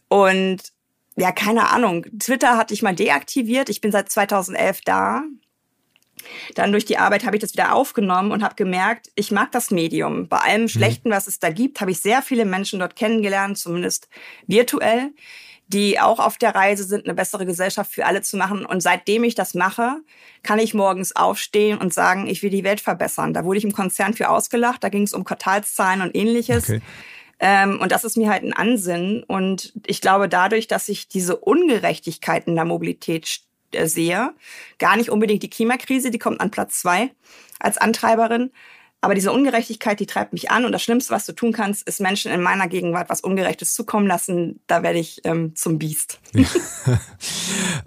Und 0.08 0.62
ja, 1.16 1.30
keine 1.30 1.70
Ahnung. 1.70 2.06
Twitter 2.18 2.56
hatte 2.56 2.72
ich 2.72 2.82
mal 2.82 2.94
deaktiviert. 2.94 3.68
Ich 3.68 3.80
bin 3.80 3.92
seit 3.92 4.10
2011 4.10 4.80
da. 4.82 5.24
Dann 6.54 6.72
durch 6.72 6.84
die 6.84 6.98
Arbeit 6.98 7.24
habe 7.24 7.36
ich 7.36 7.40
das 7.40 7.52
wieder 7.52 7.74
aufgenommen 7.74 8.32
und 8.32 8.42
habe 8.42 8.54
gemerkt, 8.54 9.08
ich 9.14 9.30
mag 9.30 9.50
das 9.52 9.70
Medium. 9.70 10.28
Bei 10.28 10.38
allem 10.38 10.62
mhm. 10.62 10.68
Schlechten, 10.68 11.10
was 11.10 11.26
es 11.26 11.38
da 11.38 11.50
gibt, 11.50 11.80
habe 11.80 11.90
ich 11.90 12.00
sehr 12.00 12.22
viele 12.22 12.44
Menschen 12.44 12.78
dort 12.78 12.96
kennengelernt, 12.96 13.58
zumindest 13.58 14.08
virtuell 14.46 15.12
die 15.72 15.98
auch 15.98 16.18
auf 16.18 16.38
der 16.38 16.54
Reise 16.54 16.84
sind, 16.84 17.04
eine 17.04 17.14
bessere 17.14 17.46
Gesellschaft 17.46 17.92
für 17.92 18.06
alle 18.06 18.22
zu 18.22 18.36
machen. 18.36 18.64
Und 18.64 18.82
seitdem 18.82 19.24
ich 19.24 19.34
das 19.34 19.54
mache, 19.54 19.96
kann 20.42 20.58
ich 20.58 20.74
morgens 20.74 21.16
aufstehen 21.16 21.78
und 21.78 21.94
sagen, 21.94 22.26
ich 22.26 22.42
will 22.42 22.50
die 22.50 22.64
Welt 22.64 22.80
verbessern. 22.80 23.32
Da 23.32 23.44
wurde 23.44 23.58
ich 23.58 23.64
im 23.64 23.72
Konzern 23.72 24.14
für 24.14 24.28
ausgelacht, 24.28 24.84
da 24.84 24.88
ging 24.88 25.02
es 25.02 25.14
um 25.14 25.24
Quartalszahlen 25.24 26.02
und 26.02 26.14
ähnliches. 26.14 26.64
Okay. 26.64 26.82
Ähm, 27.40 27.80
und 27.80 27.90
das 27.90 28.04
ist 28.04 28.16
mir 28.16 28.30
halt 28.30 28.44
ein 28.44 28.52
Ansinnen. 28.52 29.24
Und 29.24 29.72
ich 29.86 30.00
glaube, 30.00 30.28
dadurch, 30.28 30.68
dass 30.68 30.88
ich 30.88 31.08
diese 31.08 31.36
Ungerechtigkeit 31.36 32.46
in 32.46 32.54
der 32.54 32.64
Mobilität 32.64 33.40
äh, 33.72 33.86
sehe, 33.86 34.32
gar 34.78 34.96
nicht 34.96 35.10
unbedingt 35.10 35.42
die 35.42 35.50
Klimakrise, 35.50 36.10
die 36.10 36.18
kommt 36.18 36.40
an 36.40 36.50
Platz 36.50 36.80
zwei 36.80 37.10
als 37.58 37.78
Antreiberin, 37.78 38.50
aber 39.04 39.16
diese 39.16 39.32
Ungerechtigkeit, 39.32 39.98
die 39.98 40.06
treibt 40.06 40.32
mich 40.32 40.52
an. 40.52 40.64
Und 40.64 40.70
das 40.70 40.80
Schlimmste, 40.80 41.12
was 41.12 41.26
du 41.26 41.32
tun 41.32 41.52
kannst, 41.52 41.86
ist 41.88 42.00
Menschen 42.00 42.30
in 42.30 42.40
meiner 42.40 42.68
Gegenwart 42.68 43.10
was 43.10 43.20
Ungerechtes 43.20 43.74
zukommen 43.74 44.06
lassen. 44.06 44.60
Da 44.68 44.84
werde 44.84 45.00
ich 45.00 45.20
ähm, 45.24 45.56
zum 45.56 45.80
Biest. 45.80 46.20
Ja. 46.32 46.46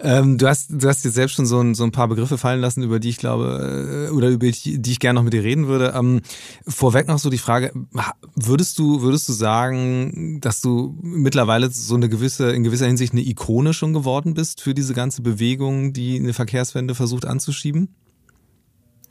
ähm, 0.00 0.36
du, 0.36 0.46
hast, 0.46 0.68
du 0.70 0.86
hast 0.86 1.06
jetzt 1.06 1.14
selbst 1.14 1.36
schon 1.36 1.46
so 1.46 1.58
ein, 1.58 1.74
so 1.74 1.84
ein 1.84 1.90
paar 1.90 2.08
Begriffe 2.08 2.36
fallen 2.36 2.60
lassen, 2.60 2.82
über 2.82 3.00
die 3.00 3.08
ich 3.08 3.16
glaube, 3.16 4.08
äh, 4.08 4.12
oder 4.12 4.28
über 4.28 4.46
die, 4.46 4.78
die 4.78 4.90
ich 4.90 5.00
gerne 5.00 5.18
noch 5.18 5.24
mit 5.24 5.32
dir 5.32 5.42
reden 5.42 5.68
würde. 5.68 5.94
Ähm, 5.96 6.20
vorweg 6.68 7.08
noch 7.08 7.18
so 7.18 7.30
die 7.30 7.38
Frage, 7.38 7.72
würdest 8.34 8.78
du, 8.78 9.00
würdest 9.00 9.26
du 9.30 9.32
sagen, 9.32 10.38
dass 10.42 10.60
du 10.60 10.98
mittlerweile 11.00 11.70
so 11.70 11.94
eine 11.94 12.10
gewisse, 12.10 12.50
in 12.50 12.62
gewisser 12.62 12.88
Hinsicht 12.88 13.14
eine 13.14 13.22
Ikone 13.22 13.72
schon 13.72 13.94
geworden 13.94 14.34
bist 14.34 14.60
für 14.60 14.74
diese 14.74 14.92
ganze 14.92 15.22
Bewegung, 15.22 15.94
die 15.94 16.16
eine 16.16 16.34
Verkehrswende 16.34 16.94
versucht 16.94 17.24
anzuschieben? 17.24 17.88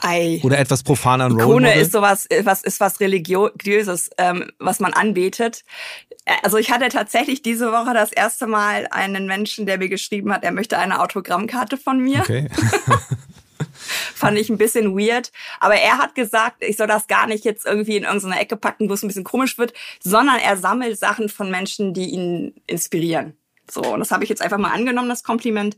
Ei. 0.05 0.39
Oder 0.43 0.59
etwas 0.59 0.83
profaner 0.83 1.31
Ikone 1.31 1.73
ist 1.75 1.91
sowas, 1.91 2.27
was 2.43 2.61
ist 2.61 2.79
was 2.79 2.99
religiöses, 2.99 4.09
ähm, 4.17 4.51
was 4.59 4.79
man 4.79 4.93
anbetet. 4.93 5.63
Also 6.43 6.57
ich 6.57 6.71
hatte 6.71 6.89
tatsächlich 6.89 7.41
diese 7.41 7.71
Woche 7.71 7.93
das 7.93 8.11
erste 8.11 8.45
Mal 8.47 8.87
einen 8.91 9.25
Menschen, 9.25 9.65
der 9.65 9.77
mir 9.77 9.89
geschrieben 9.89 10.31
hat, 10.31 10.43
er 10.43 10.51
möchte 10.51 10.77
eine 10.77 11.01
Autogrammkarte 11.01 11.77
von 11.77 11.99
mir. 11.99 12.19
Okay. 12.19 12.49
Fand 14.15 14.37
ich 14.37 14.49
ein 14.49 14.57
bisschen 14.57 14.97
weird. 14.97 15.31
Aber 15.59 15.75
er 15.75 15.97
hat 15.97 16.15
gesagt, 16.15 16.63
ich 16.63 16.77
soll 16.77 16.87
das 16.87 17.07
gar 17.07 17.27
nicht 17.27 17.45
jetzt 17.45 17.65
irgendwie 17.65 17.97
in 17.97 18.03
irgendeine 18.03 18.39
Ecke 18.39 18.57
packen, 18.57 18.89
wo 18.89 18.93
es 18.93 19.03
ein 19.03 19.07
bisschen 19.07 19.23
komisch 19.23 19.57
wird, 19.57 19.73
sondern 20.03 20.37
er 20.39 20.57
sammelt 20.57 20.99
Sachen 20.99 21.29
von 21.29 21.49
Menschen, 21.49 21.93
die 21.93 22.09
ihn 22.09 22.53
inspirieren. 22.67 23.37
So, 23.69 23.81
und 23.81 23.99
das 23.99 24.11
habe 24.11 24.23
ich 24.23 24.29
jetzt 24.29 24.41
einfach 24.41 24.57
mal 24.57 24.71
angenommen, 24.71 25.09
das 25.09 25.23
Kompliment. 25.23 25.77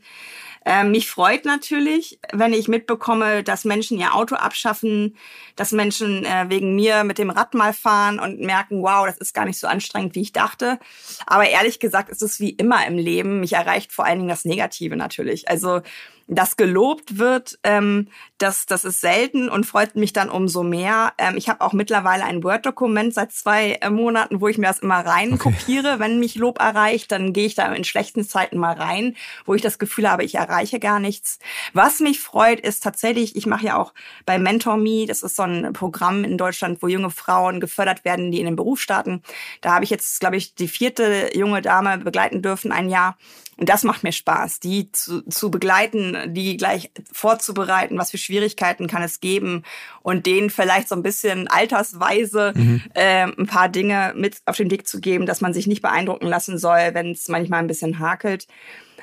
Ähm, 0.70 0.92
mich 0.92 1.10
freut 1.10 1.46
natürlich, 1.46 2.20
wenn 2.34 2.52
ich 2.52 2.68
mitbekomme, 2.68 3.42
dass 3.42 3.64
Menschen 3.64 3.98
ihr 3.98 4.14
Auto 4.14 4.36
abschaffen, 4.36 5.16
dass 5.56 5.72
Menschen 5.72 6.26
äh, 6.26 6.48
wegen 6.50 6.76
mir 6.76 7.06
mit 7.06 7.20
dem 7.20 7.30
Rad 7.30 7.54
mal 7.54 7.72
fahren 7.72 8.20
und 8.20 8.42
merken, 8.42 8.84
wow, 8.84 9.06
das 9.06 9.18
ist 9.18 9.34
gar 9.34 9.46
nicht 9.46 9.58
so 9.58 9.68
anstrengend, 9.68 10.14
wie 10.16 10.24
ich 10.24 10.34
dachte. 10.34 10.78
Aber 11.26 11.48
ehrlich 11.48 11.80
gesagt 11.80 12.10
ist 12.10 12.22
es 12.22 12.42
wie 12.42 12.50
immer 12.50 12.86
im 12.86 12.98
Leben. 12.98 13.40
Mich 13.40 13.54
erreicht 13.54 13.94
vor 13.94 14.04
allen 14.04 14.18
Dingen 14.18 14.30
das 14.30 14.44
Negative 14.44 14.98
natürlich. 14.98 15.48
Also 15.48 15.84
das 16.28 16.58
gelobt 16.58 17.18
wird, 17.18 17.58
ähm, 17.64 18.10
das, 18.38 18.66
das 18.66 18.86
ist 18.86 19.02
selten 19.02 19.50
und 19.50 19.66
freut 19.66 19.96
mich 19.96 20.14
dann 20.14 20.30
umso 20.30 20.64
mehr. 20.64 21.14
Ähm, 21.18 21.38
ich 21.38 21.50
habe 21.50 21.62
auch 21.62 21.74
mittlerweile 21.74 22.24
ein 22.24 22.44
Word-Dokument 22.44 23.14
seit 23.14 23.32
zwei 23.32 23.74
äh, 23.82 23.90
Monaten, 23.90 24.42
wo 24.42 24.48
ich 24.48 24.58
mir 24.58 24.68
das 24.68 24.80
immer 24.80 25.00
rein 25.06 25.34
okay. 25.34 25.52
kopiere. 25.52 26.00
Wenn 26.00 26.20
mich 26.20 26.36
Lob 26.36 26.60
erreicht, 26.60 27.12
dann 27.12 27.34
gehe 27.34 27.46
ich 27.46 27.56
da 27.56 27.72
in 27.74 27.84
schlechten 27.84 28.28
Zeiten 28.28 28.58
mal 28.58 28.74
rein, 28.74 29.16
wo 29.46 29.56
ich 29.56 29.62
das 29.62 29.80
Gefühl 29.80 30.10
habe, 30.10 30.24
ich 30.24 30.36
erreiche 30.36 30.80
gar 30.80 31.00
nichts. 31.00 31.40
Was 31.74 32.00
mich 32.00 32.20
freut, 32.20 32.60
ist 32.60 32.84
tatsächlich, 32.84 33.36
ich 33.36 33.46
mache 33.46 33.66
ja 33.66 33.78
auch 33.78 33.94
bei 34.26 34.38
Mentor 34.38 34.78
Me, 34.78 35.06
das 35.08 35.24
ist 35.24 35.36
so 35.36 35.44
ein 35.44 35.74
Programm 35.74 36.24
in 36.24 36.38
Deutschland, 36.38 36.82
wo 36.82 36.88
junge 36.88 37.10
Frauen 37.10 37.60
gefördert 37.60 38.06
werden, 38.06 38.32
die 38.32 38.40
in 38.40 38.46
den 38.46 38.56
Beruf 38.56 38.80
starten. 38.80 39.24
Da 39.62 39.74
habe 39.74 39.84
ich 39.84 39.90
jetzt, 39.90 40.20
glaube 40.20 40.38
ich, 40.38 40.54
die 40.54 40.68
vierte 40.68 41.32
junge 41.34 41.62
Dame 41.62 41.98
begleiten 41.98 42.42
dürfen, 42.42 42.72
ein 42.72 42.90
Jahr. 42.90 43.18
Und 43.58 43.70
das 43.70 43.84
macht 43.84 44.04
mir 44.04 44.12
Spaß, 44.12 44.60
die 44.60 44.92
zu, 44.92 45.24
zu 45.24 45.50
begleiten, 45.50 46.34
die 46.34 46.58
gleich 46.58 46.92
vorzubereiten, 47.12 47.98
was 47.98 48.12
für 48.12 48.20
Schwierigkeiten 48.28 48.88
kann 48.88 49.02
es 49.02 49.20
geben 49.20 49.64
und 50.02 50.26
denen 50.26 50.50
vielleicht 50.50 50.90
so 50.90 50.96
ein 50.96 51.04
bisschen 51.04 51.48
altersweise 51.48 52.52
mhm. 52.56 52.84
äh, 52.94 53.24
ein 53.24 53.48
paar 53.48 53.70
Dinge 53.70 54.14
mit 54.16 54.38
auf 54.46 54.58
den 54.58 54.70
Weg 54.70 54.88
zu 54.88 55.00
geben, 55.00 55.26
dass 55.26 55.42
man 55.42 55.54
sich 55.54 55.66
nicht 55.66 55.82
beeindrucken 55.82 56.28
lassen 56.28 56.58
soll, 56.58 56.94
wenn 56.94 57.12
es 57.12 57.30
manchmal 57.30 57.60
ein 57.60 57.68
bisschen 57.68 58.00
hakelt. 58.00 58.48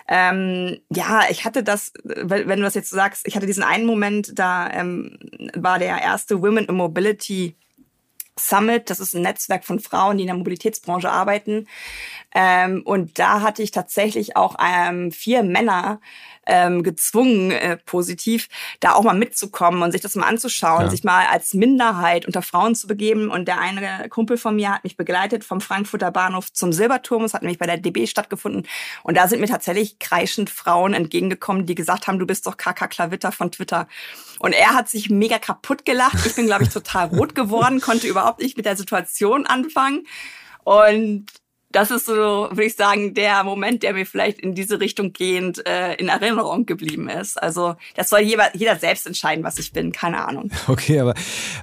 Ähm, 0.06 0.80
ja, 0.90 1.22
ich 1.30 1.46
hatte 1.46 1.62
das, 1.62 1.92
wenn 2.04 2.58
du 2.58 2.62
das 2.62 2.74
jetzt 2.74 2.90
sagst, 2.90 3.26
ich 3.26 3.36
hatte 3.36 3.46
diesen 3.46 3.62
einen 3.62 3.86
Moment, 3.86 4.38
da 4.38 4.70
ähm, 4.70 5.18
war 5.54 5.78
der 5.78 6.02
erste 6.02 6.42
Women 6.42 6.66
in 6.66 6.74
Mobility 6.74 7.56
Summit. 8.38 8.90
Das 8.90 9.00
ist 9.00 9.14
ein 9.14 9.22
Netzwerk 9.22 9.64
von 9.64 9.80
Frauen, 9.80 10.18
die 10.18 10.24
in 10.24 10.28
der 10.28 10.36
Mobilitätsbranche 10.36 11.10
arbeiten. 11.10 11.66
Ähm, 12.34 12.82
und 12.84 13.18
da 13.18 13.40
hatte 13.40 13.62
ich 13.62 13.70
tatsächlich 13.70 14.36
auch 14.36 14.56
ähm, 14.60 15.12
vier 15.12 15.42
Männer 15.44 16.00
ähm, 16.46 16.82
gezwungen, 16.82 17.50
äh, 17.50 17.76
positiv, 17.76 18.48
da 18.80 18.94
auch 18.94 19.02
mal 19.02 19.14
mitzukommen 19.14 19.82
und 19.82 19.92
sich 19.92 20.00
das 20.00 20.14
mal 20.14 20.26
anzuschauen, 20.26 20.82
ja. 20.82 20.90
sich 20.90 21.04
mal 21.04 21.26
als 21.26 21.54
Minderheit 21.54 22.26
unter 22.26 22.42
Frauen 22.42 22.74
zu 22.74 22.86
begeben. 22.86 23.30
Und 23.30 23.46
der 23.46 23.60
eine 23.60 24.08
Kumpel 24.08 24.36
von 24.36 24.56
mir 24.56 24.74
hat 24.74 24.84
mich 24.84 24.96
begleitet 24.96 25.44
vom 25.44 25.60
Frankfurter 25.60 26.10
Bahnhof 26.10 26.52
zum 26.52 26.72
Silberturm. 26.72 27.22
Das 27.22 27.34
hat 27.34 27.42
nämlich 27.42 27.58
bei 27.58 27.66
der 27.66 27.78
DB 27.78 28.06
stattgefunden. 28.06 28.66
Und 29.02 29.16
da 29.16 29.28
sind 29.28 29.40
mir 29.40 29.46
tatsächlich 29.46 29.98
kreischend 29.98 30.50
Frauen 30.50 30.94
entgegengekommen, 30.94 31.66
die 31.66 31.74
gesagt 31.74 32.06
haben, 32.06 32.18
du 32.18 32.26
bist 32.26 32.46
doch 32.46 32.56
Kaka 32.56 32.88
Klavitter 32.88 33.32
von 33.32 33.50
Twitter. 33.50 33.88
Und 34.38 34.52
er 34.52 34.74
hat 34.74 34.88
sich 34.88 35.10
mega 35.10 35.38
kaputt 35.38 35.84
gelacht. 35.84 36.26
Ich 36.26 36.34
bin, 36.34 36.46
glaube 36.46 36.64
ich, 36.64 36.70
total 36.70 37.06
rot 37.08 37.34
geworden, 37.34 37.80
konnte 37.80 38.06
überhaupt 38.06 38.40
nicht 38.40 38.56
mit 38.56 38.66
der 38.66 38.76
Situation 38.76 39.46
anfangen. 39.46 40.06
Und 40.64 41.26
das 41.74 41.90
ist 41.90 42.06
so, 42.06 42.12
würde 42.12 42.64
ich 42.64 42.76
sagen, 42.76 43.14
der 43.14 43.42
Moment, 43.42 43.82
der 43.82 43.94
mir 43.94 44.06
vielleicht 44.06 44.38
in 44.38 44.54
diese 44.54 44.78
Richtung 44.78 45.12
gehend 45.12 45.66
äh, 45.66 45.94
in 45.94 46.06
Erinnerung 46.06 46.66
geblieben 46.66 47.08
ist. 47.08 47.42
Also 47.42 47.74
das 47.96 48.10
soll 48.10 48.20
jeder, 48.20 48.54
jeder 48.56 48.76
selbst 48.76 49.08
entscheiden, 49.08 49.42
was 49.42 49.58
ich 49.58 49.72
bin. 49.72 49.92
Keine 49.92 50.26
Ahnung. 50.26 50.50
Okay, 50.66 50.98
aber 50.98 51.14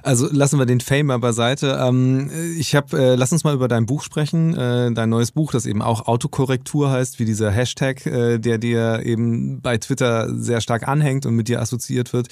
also 0.02 0.28
lassen 0.30 0.58
wir 0.58 0.64
den 0.64 0.80
Fame 0.80 1.06
mal 1.06 1.18
beiseite. 1.18 1.78
Ähm, 1.82 2.30
ich 2.58 2.74
habe, 2.74 2.96
äh, 2.96 3.14
lass 3.14 3.32
uns 3.32 3.44
mal 3.44 3.54
über 3.54 3.68
dein 3.68 3.84
Buch 3.84 4.02
sprechen, 4.02 4.56
äh, 4.56 4.92
dein 4.92 5.10
neues 5.10 5.32
Buch, 5.32 5.52
das 5.52 5.66
eben 5.66 5.82
auch 5.82 6.06
Autokorrektur 6.06 6.90
heißt, 6.90 7.18
wie 7.18 7.24
dieser 7.24 7.50
Hashtag, 7.50 8.06
äh, 8.06 8.38
der 8.38 8.58
dir 8.58 9.02
eben 9.04 9.60
bei 9.60 9.76
Twitter 9.76 10.34
sehr 10.34 10.60
stark 10.60 10.88
anhängt 10.88 11.26
und 11.26 11.34
mit 11.34 11.48
dir 11.48 11.60
assoziiert 11.60 12.12
wird. 12.12 12.28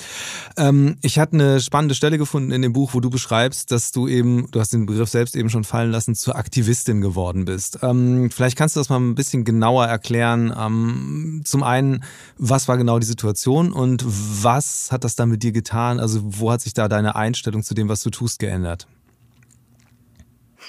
Ähm, 0.56 0.96
ich 1.02 1.18
hatte 1.18 1.34
eine 1.34 1.60
spannende 1.60 1.94
Stelle 1.94 2.18
gefunden 2.18 2.50
in 2.52 2.62
dem 2.62 2.72
Buch, 2.72 2.94
wo 2.94 3.00
du 3.00 3.10
beschreibst, 3.10 3.72
dass 3.72 3.92
du 3.92 4.08
eben, 4.08 4.50
du 4.50 4.60
hast 4.60 4.72
den 4.72 4.86
Begriff 4.86 5.10
selbst 5.10 5.36
eben 5.36 5.50
schon 5.50 5.64
fallen 5.64 5.90
lassen, 5.90 6.14
zur 6.14 6.36
Aktivistin 6.36 7.00
geworden 7.00 7.44
bist 7.44 7.69
hast. 7.74 7.82
Ähm, 7.82 8.30
vielleicht 8.30 8.56
kannst 8.56 8.76
du 8.76 8.80
das 8.80 8.88
mal 8.88 8.98
ein 8.98 9.14
bisschen 9.14 9.44
genauer 9.44 9.86
erklären. 9.86 10.54
Ähm, 10.56 11.42
zum 11.44 11.62
einen, 11.62 12.04
was 12.38 12.68
war 12.68 12.76
genau 12.76 12.98
die 12.98 13.06
Situation 13.06 13.72
und 13.72 14.04
was 14.06 14.90
hat 14.92 15.04
das 15.04 15.16
dann 15.16 15.30
mit 15.30 15.42
dir 15.42 15.52
getan? 15.52 16.00
Also 16.00 16.20
wo 16.22 16.50
hat 16.50 16.60
sich 16.60 16.74
da 16.74 16.88
deine 16.88 17.16
Einstellung 17.16 17.62
zu 17.62 17.74
dem, 17.74 17.88
was 17.88 18.02
du 18.02 18.10
tust, 18.10 18.38
geändert? 18.38 18.86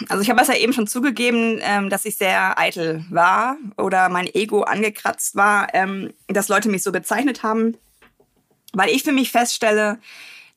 Also 0.10 0.24
ich 0.24 0.30
habe 0.30 0.42
es 0.42 0.48
ja 0.48 0.56
eben 0.56 0.74
schon 0.74 0.88
zugegeben, 0.88 1.60
ähm, 1.62 1.90
dass 1.90 2.06
ich 2.06 2.18
sehr 2.18 2.58
eitel 2.58 3.06
war 3.10 3.58
oder 3.78 4.10
mein 4.10 4.28
Ego 4.34 4.64
angekratzt 4.64 5.36
war, 5.36 5.68
ähm, 5.74 6.12
dass 6.28 6.48
Leute 6.48 6.70
mich 6.70 6.82
so 6.82 6.92
bezeichnet 6.92 7.44
haben, 7.44 7.78
weil 8.74 8.90
ich 8.90 9.04
für 9.04 9.12
mich 9.12 9.32
feststelle, 9.32 10.00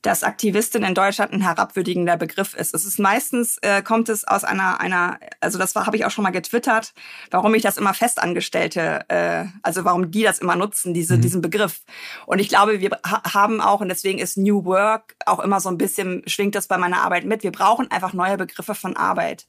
dass 0.04 0.22
Aktivistin 0.22 0.82
in 0.82 0.94
Deutschland 0.94 1.32
ein 1.32 1.40
herabwürdigender 1.40 2.18
Begriff 2.18 2.54
ist. 2.54 2.74
Es 2.74 2.84
ist 2.84 2.98
meistens 2.98 3.56
äh, 3.62 3.82
kommt 3.82 4.10
es 4.10 4.26
aus 4.28 4.44
einer 4.44 4.78
einer 4.78 5.18
also 5.40 5.58
das 5.58 5.74
habe 5.74 5.96
ich 5.96 6.04
auch 6.04 6.10
schon 6.10 6.24
mal 6.24 6.30
getwittert, 6.30 6.92
warum 7.30 7.54
ich 7.54 7.62
das 7.62 7.78
immer 7.78 7.94
Festangestellte 7.94 9.08
äh, 9.08 9.46
also 9.62 9.86
warum 9.86 10.10
die 10.10 10.22
das 10.22 10.40
immer 10.40 10.56
nutzen 10.56 10.92
diese 10.92 11.16
mhm. 11.16 11.22
diesen 11.22 11.40
Begriff. 11.40 11.80
Und 12.26 12.38
ich 12.38 12.50
glaube, 12.50 12.80
wir 12.80 12.90
ha 13.06 13.22
haben 13.32 13.62
auch 13.62 13.80
und 13.80 13.88
deswegen 13.88 14.18
ist 14.18 14.36
New 14.36 14.66
Work 14.66 15.16
auch 15.24 15.40
immer 15.40 15.58
so 15.60 15.70
ein 15.70 15.78
bisschen 15.78 16.22
schwingt 16.26 16.54
das 16.54 16.66
bei 16.66 16.76
meiner 16.76 17.00
Arbeit 17.00 17.24
mit. 17.24 17.42
Wir 17.42 17.52
brauchen 17.52 17.90
einfach 17.90 18.12
neue 18.12 18.36
Begriffe 18.36 18.74
von 18.74 18.96
Arbeit. 18.96 19.46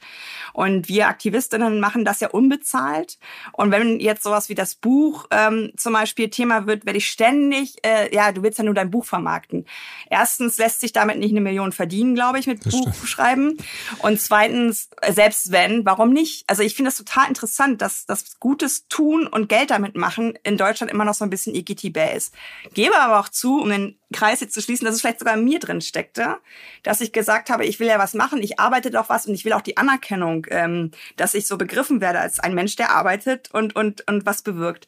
Und 0.54 0.88
wir 0.88 1.10
Aktivistinnen 1.10 1.82
machen 1.82 2.06
das 2.06 2.22
ja 2.22 2.30
unbezahlt. 2.30 3.18
Und 3.52 3.72
wenn 3.72 4.00
jetzt 4.00 4.24
sowas 4.24 4.48
wie 4.48 4.56
das 4.56 4.76
Buch 4.76 5.26
ähm, 5.32 5.74
zum 5.76 5.92
Beispiel 5.92 6.30
Thema 6.30 6.66
wird, 6.66 6.86
werde 6.86 6.98
ich 6.98 7.10
ständig 7.10 7.76
äh, 7.86 8.14
ja 8.16 8.32
du 8.32 8.42
willst 8.42 8.58
ja 8.58 8.64
nur 8.64 8.74
dein 8.74 8.90
Buch 8.90 9.04
vermarkten. 9.04 9.66
Erstens 10.10 10.45
erstens 10.46 10.58
lässt 10.58 10.82
sich 10.82 10.94
damit 10.94 11.18
nicht 11.18 11.32
eine 11.32 11.42
Million 11.42 11.72
verdienen, 11.72 12.16
glaube 12.16 12.40
ich, 12.40 12.48
mit 12.48 12.66
das 12.66 12.74
Buch 12.74 12.94
stimmt. 12.94 13.10
schreiben. 13.10 13.58
Und 14.00 14.22
zweitens, 14.22 14.90
selbst 15.10 15.52
wenn, 15.52 15.86
warum 15.86 16.12
nicht? 16.12 16.44
Also 16.48 16.64
ich 16.64 16.76
finde 16.76 16.90
das 16.90 16.98
total 16.98 17.28
interessant, 17.28 17.82
dass 17.82 18.06
das 18.06 18.40
Gutes 18.40 18.88
tun 18.88 19.28
und 19.28 19.50
Geld 19.50 19.72
damit 19.72 19.96
machen 19.96 20.38
in 20.44 20.58
Deutschland 20.58 20.92
immer 20.92 21.06
noch 21.06 21.16
so 21.16 21.24
ein 21.24 21.30
bisschen 21.30 21.56
EGT-bär 21.56 22.14
ist. 22.14 22.34
Gebe 22.74 22.98
aber 22.98 23.20
auch 23.20 23.30
zu, 23.30 23.60
um 23.60 23.70
den 23.70 23.98
Kreis 24.14 24.40
jetzt 24.40 24.54
zu 24.54 24.62
schließen, 24.62 24.86
dass 24.86 24.96
es 24.96 25.02
vielleicht 25.02 25.20
sogar 25.20 25.36
mir 25.36 25.60
drin 25.60 25.82
steckte, 25.82 26.38
dass 26.84 27.02
ich 27.02 27.12
gesagt 27.12 27.50
habe, 27.50 27.66
ich 27.66 27.80
will 27.80 27.88
ja 27.88 27.98
was 27.98 28.14
machen, 28.14 28.42
ich 28.42 28.60
arbeite 28.60 28.92
doch 28.92 29.10
was 29.10 29.26
und 29.26 29.34
ich 29.34 29.46
will 29.46 29.54
auch 29.54 29.62
die 29.62 29.78
Anerkennung, 29.78 30.46
ähm, 30.52 30.92
dass 31.16 31.34
ich 31.34 31.48
so 31.48 31.58
begriffen 31.58 32.02
werde 32.02 32.20
als 32.20 32.40
ein 32.40 32.54
Mensch, 32.54 32.76
der 32.76 32.92
arbeitet 32.92 33.50
und, 33.52 33.76
und, 33.76 34.08
und 34.08 34.26
was 34.26 34.44
bewirkt. 34.44 34.88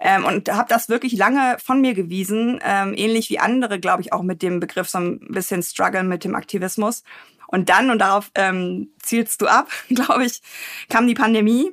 Ähm, 0.00 0.24
und 0.24 0.50
habe 0.50 0.68
das 0.68 0.88
wirklich 0.88 1.12
lange 1.12 1.58
von 1.62 1.80
mir 1.82 1.92
gewiesen, 1.92 2.58
ähm, 2.64 2.94
ähnlich 2.96 3.28
wie 3.28 3.38
andere, 3.38 3.78
glaube 3.78 4.00
ich, 4.00 4.12
auch 4.12 4.22
mit 4.22 4.40
dem 4.42 4.58
Begriff 4.58 4.88
so 4.88 4.98
ein 4.98 5.20
bisschen 5.28 5.62
Struggle 5.62 6.04
mit 6.04 6.24
dem 6.24 6.34
Aktivismus. 6.34 7.04
Und 7.46 7.68
dann, 7.68 7.90
und 7.90 7.98
darauf 7.98 8.30
ähm, 8.34 8.94
zielst 9.02 9.42
du 9.42 9.46
ab, 9.46 9.68
glaube 9.88 10.24
ich, 10.24 10.40
kam 10.88 11.06
die 11.06 11.14
Pandemie. 11.14 11.72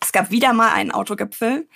Es 0.00 0.12
gab 0.12 0.30
wieder 0.30 0.52
mal 0.52 0.72
einen 0.72 0.90
Autogipfel. 0.90 1.66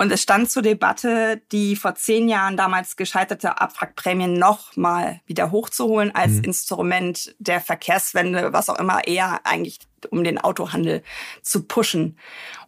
Und 0.00 0.12
es 0.12 0.22
stand 0.22 0.48
zur 0.48 0.62
Debatte, 0.62 1.42
die 1.50 1.74
vor 1.74 1.96
zehn 1.96 2.28
Jahren 2.28 2.56
damals 2.56 2.94
gescheiterte 2.94 3.60
Abwrackprämien 3.60 4.32
nochmal 4.32 5.20
wieder 5.26 5.50
hochzuholen 5.50 6.14
als 6.14 6.34
mhm. 6.34 6.44
Instrument 6.44 7.34
der 7.40 7.60
Verkehrswende, 7.60 8.52
was 8.52 8.68
auch 8.68 8.78
immer 8.78 9.08
eher 9.08 9.40
eigentlich 9.44 9.80
um 10.10 10.22
den 10.22 10.38
Autohandel 10.38 11.02
zu 11.42 11.64
pushen. 11.64 12.16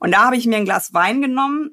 Und 0.00 0.10
da 0.10 0.24
habe 0.24 0.36
ich 0.36 0.46
mir 0.46 0.56
ein 0.56 0.64
Glas 0.64 0.92
Wein 0.92 1.22
genommen, 1.22 1.70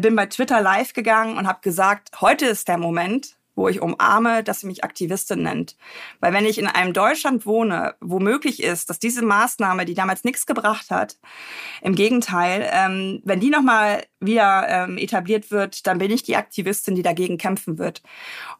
bin 0.00 0.16
bei 0.16 0.26
Twitter 0.26 0.60
live 0.60 0.92
gegangen 0.92 1.36
und 1.36 1.46
habe 1.46 1.60
gesagt, 1.62 2.20
heute 2.20 2.46
ist 2.46 2.68
der 2.68 2.78
Moment, 2.78 3.36
wo 3.54 3.68
ich 3.68 3.80
umarme, 3.80 4.42
dass 4.42 4.60
sie 4.60 4.66
mich 4.66 4.84
Aktivistin 4.84 5.42
nennt. 5.42 5.76
Weil 6.20 6.32
wenn 6.32 6.44
ich 6.44 6.58
in 6.58 6.66
einem 6.66 6.92
Deutschland 6.92 7.46
wohne, 7.46 7.94
wo 8.00 8.18
möglich 8.18 8.62
ist, 8.62 8.90
dass 8.90 8.98
diese 8.98 9.24
Maßnahme, 9.24 9.84
die 9.84 9.94
damals 9.94 10.24
nichts 10.24 10.46
gebracht 10.46 10.90
hat, 10.90 11.16
im 11.80 11.94
Gegenteil, 11.94 12.68
ähm, 12.72 13.20
wenn 13.24 13.40
die 13.40 13.50
nochmal 13.50 14.02
wieder 14.20 14.66
ähm, 14.68 14.98
etabliert 14.98 15.50
wird, 15.50 15.86
dann 15.86 15.98
bin 15.98 16.10
ich 16.10 16.22
die 16.22 16.36
Aktivistin, 16.36 16.94
die 16.94 17.02
dagegen 17.02 17.38
kämpfen 17.38 17.78
wird. 17.78 18.02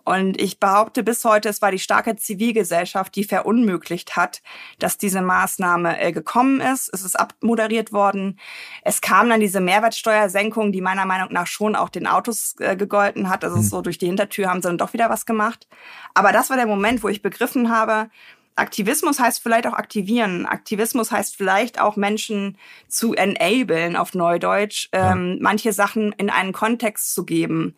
Und 0.04 0.40
ich 0.40 0.60
behaupte 0.60 1.02
bis 1.02 1.24
heute, 1.24 1.48
es 1.48 1.62
war 1.62 1.70
die 1.70 1.78
starke 1.78 2.16
Zivilgesellschaft, 2.16 3.14
die 3.16 3.24
verunmöglicht 3.24 4.16
hat, 4.16 4.42
dass 4.78 4.98
diese 4.98 5.22
Maßnahme 5.22 5.98
äh, 6.00 6.12
gekommen 6.12 6.60
ist. 6.60 6.90
Es 6.92 7.04
ist 7.04 7.18
abmoderiert 7.18 7.92
worden. 7.92 8.38
Es 8.82 9.00
kam 9.00 9.28
dann 9.30 9.40
diese 9.40 9.60
Mehrwertsteuersenkung, 9.60 10.72
die 10.72 10.82
meiner 10.82 11.06
Meinung 11.06 11.32
nach 11.32 11.46
schon 11.46 11.74
auch 11.74 11.88
den 11.88 12.06
Autos 12.06 12.54
äh, 12.58 12.76
gegolten 12.76 13.30
hat. 13.30 13.44
Also 13.44 13.56
mhm. 13.56 13.62
so 13.62 13.80
durch 13.80 13.98
die 13.98 14.06
Hintertür 14.06 14.50
haben 14.50 14.60
sie 14.60 14.68
dann 14.68 14.78
doch 14.84 14.92
wieder 14.92 15.10
was 15.10 15.26
gemacht. 15.26 15.66
Aber 16.14 16.32
das 16.32 16.50
war 16.50 16.56
der 16.56 16.66
Moment, 16.66 17.02
wo 17.02 17.08
ich 17.08 17.22
begriffen 17.22 17.70
habe, 17.70 18.08
Aktivismus 18.56 19.18
heißt 19.18 19.42
vielleicht 19.42 19.66
auch 19.66 19.72
aktivieren. 19.72 20.46
Aktivismus 20.46 21.10
heißt 21.10 21.36
vielleicht 21.36 21.80
auch 21.80 21.96
Menschen 21.96 22.56
zu 22.88 23.14
enablen 23.14 23.96
auf 23.96 24.14
Neudeutsch, 24.14 24.88
ähm, 24.92 25.38
manche 25.40 25.72
Sachen 25.72 26.12
in 26.12 26.30
einen 26.30 26.52
Kontext 26.52 27.14
zu 27.14 27.24
geben. 27.24 27.74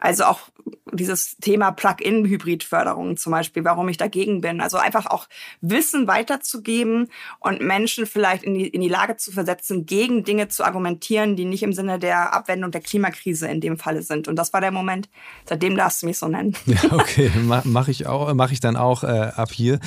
Also 0.00 0.24
auch 0.24 0.50
dieses 0.92 1.36
Thema 1.36 1.72
Plug-in-Hybridförderung 1.72 3.16
zum 3.16 3.32
Beispiel, 3.32 3.64
warum 3.64 3.88
ich 3.88 3.96
dagegen 3.96 4.40
bin. 4.40 4.60
Also 4.60 4.78
einfach 4.78 5.06
auch 5.06 5.28
Wissen 5.60 6.06
weiterzugeben 6.06 7.08
und 7.40 7.60
Menschen 7.60 8.06
vielleicht 8.06 8.44
in 8.44 8.54
die, 8.54 8.68
in 8.68 8.80
die 8.80 8.88
Lage 8.88 9.16
zu 9.16 9.32
versetzen, 9.32 9.86
gegen 9.86 10.24
Dinge 10.24 10.48
zu 10.48 10.64
argumentieren, 10.64 11.36
die 11.36 11.44
nicht 11.44 11.62
im 11.62 11.72
Sinne 11.72 11.98
der 11.98 12.32
Abwendung 12.32 12.70
der 12.70 12.80
Klimakrise 12.80 13.48
in 13.48 13.60
dem 13.60 13.78
Falle 13.78 14.02
sind. 14.02 14.28
Und 14.28 14.36
das 14.36 14.52
war 14.52 14.60
der 14.60 14.70
Moment, 14.70 15.08
seitdem 15.46 15.76
darfst 15.76 16.02
du 16.02 16.06
mich 16.06 16.18
so 16.18 16.28
nennen. 16.28 16.54
Ja, 16.66 16.80
okay, 16.92 17.30
mache 17.64 17.90
ich 17.90 18.06
auch, 18.06 18.32
mache 18.34 18.52
ich 18.52 18.60
dann 18.60 18.76
auch 18.76 19.04
äh, 19.04 19.06
ab 19.06 19.52
hier. 19.52 19.80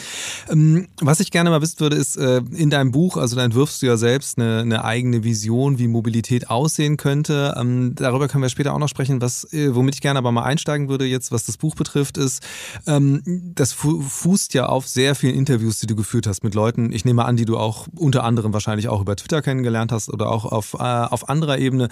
Ähm, 0.50 0.88
was 1.00 1.20
ich 1.20 1.32
gerne 1.32 1.50
mal 1.50 1.62
wissen 1.62 1.80
würde, 1.80 1.96
ist, 1.96 2.18
äh, 2.18 2.42
in 2.56 2.70
deinem 2.70 2.92
Buch, 2.92 3.18
also 3.18 3.36
da 3.36 3.44
entwirfst 3.44 3.82
du 3.82 3.86
ja 3.86 3.98
selbst 3.98 4.38
eine, 4.38 4.60
eine 4.62 4.84
eigene 4.84 5.24
Vision, 5.24 5.80
wie 5.80 5.88
Mobilität 5.88 6.50
aussehen 6.50 6.98
könnte. 6.98 7.56
Ähm, 7.58 7.94
darüber 7.96 8.28
können 8.28 8.44
wir 8.44 8.50
später 8.50 8.74
auch 8.74 8.80
noch 8.80 8.88
sprechen, 8.88 9.22
was, 9.22 9.52
äh, 9.54 9.76
womit 9.76 9.96
ich 9.96 10.02
gerne 10.02 10.20
aber 10.20 10.32
mal 10.32 10.44
einsteigen 10.44 10.90
würde 10.90 11.06
jetzt, 11.06 11.32
was 11.32 11.46
das 11.46 11.58
Buch 11.58 11.76
betrifft, 11.76 12.18
ist, 12.18 12.44
ähm, 12.86 13.22
das 13.56 13.74
fußt 13.74 14.54
ja 14.54 14.68
auf 14.68 14.88
sehr 14.88 15.16
vielen 15.16 15.36
Interviews, 15.36 15.80
die 15.80 15.88
du 15.88 15.96
geführt 15.96 16.28
hast 16.28 16.44
mit 16.44 16.56
Leuten. 16.56 16.92
Ich 16.92 17.06
nehme 17.06 17.26
an, 17.26 17.38
die 17.38 17.46
du 17.46 17.58
auch 17.58 17.88
unter 17.96 18.24
anderem 18.24 18.54
wahrscheinlich 18.54 18.88
auch 18.88 19.02
über 19.02 19.16
Twitter 19.16 19.42
kennengelernt 19.42 19.92
hast 19.92 20.10
oder 20.10 20.30
auch 20.30 20.46
auf, 20.46 20.74
äh, 20.74 20.78
auf 20.78 21.30
anderer 21.30 21.58
Ebene. 21.58 21.90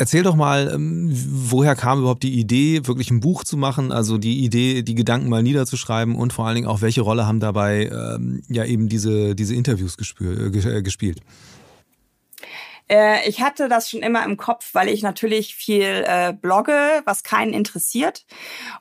Erzähl 0.00 0.22
doch 0.22 0.34
mal, 0.34 0.72
ähm, 0.74 1.10
woher 1.12 1.76
kam 1.76 1.98
überhaupt 1.98 2.22
die 2.22 2.40
Idee, 2.40 2.86
wirklich 2.86 3.10
ein 3.10 3.20
Buch 3.20 3.44
zu 3.44 3.58
machen, 3.58 3.92
also 3.92 4.16
die 4.16 4.42
Idee, 4.42 4.80
die 4.82 4.94
Gedanken 4.94 5.28
mal 5.28 5.42
niederzuschreiben 5.42 6.14
und 6.14 6.32
vor 6.32 6.46
allen 6.46 6.54
Dingen 6.54 6.68
auch, 6.68 6.80
welche 6.80 7.02
Rolle 7.02 7.26
haben 7.26 7.38
dabei 7.38 7.90
ähm, 7.92 8.40
ja 8.48 8.64
eben 8.64 8.88
diese, 8.88 9.34
diese 9.34 9.54
Interviews 9.54 9.98
gespür, 9.98 10.54
äh, 10.54 10.80
gespielt? 10.80 11.20
Äh, 12.90 13.28
ich 13.28 13.40
hatte 13.40 13.68
das 13.68 13.88
schon 13.88 14.00
immer 14.00 14.24
im 14.24 14.36
Kopf, 14.36 14.70
weil 14.72 14.88
ich 14.88 15.02
natürlich 15.02 15.54
viel 15.54 16.04
äh, 16.06 16.32
blogge, 16.32 17.02
was 17.04 17.22
keinen 17.22 17.52
interessiert. 17.52 18.26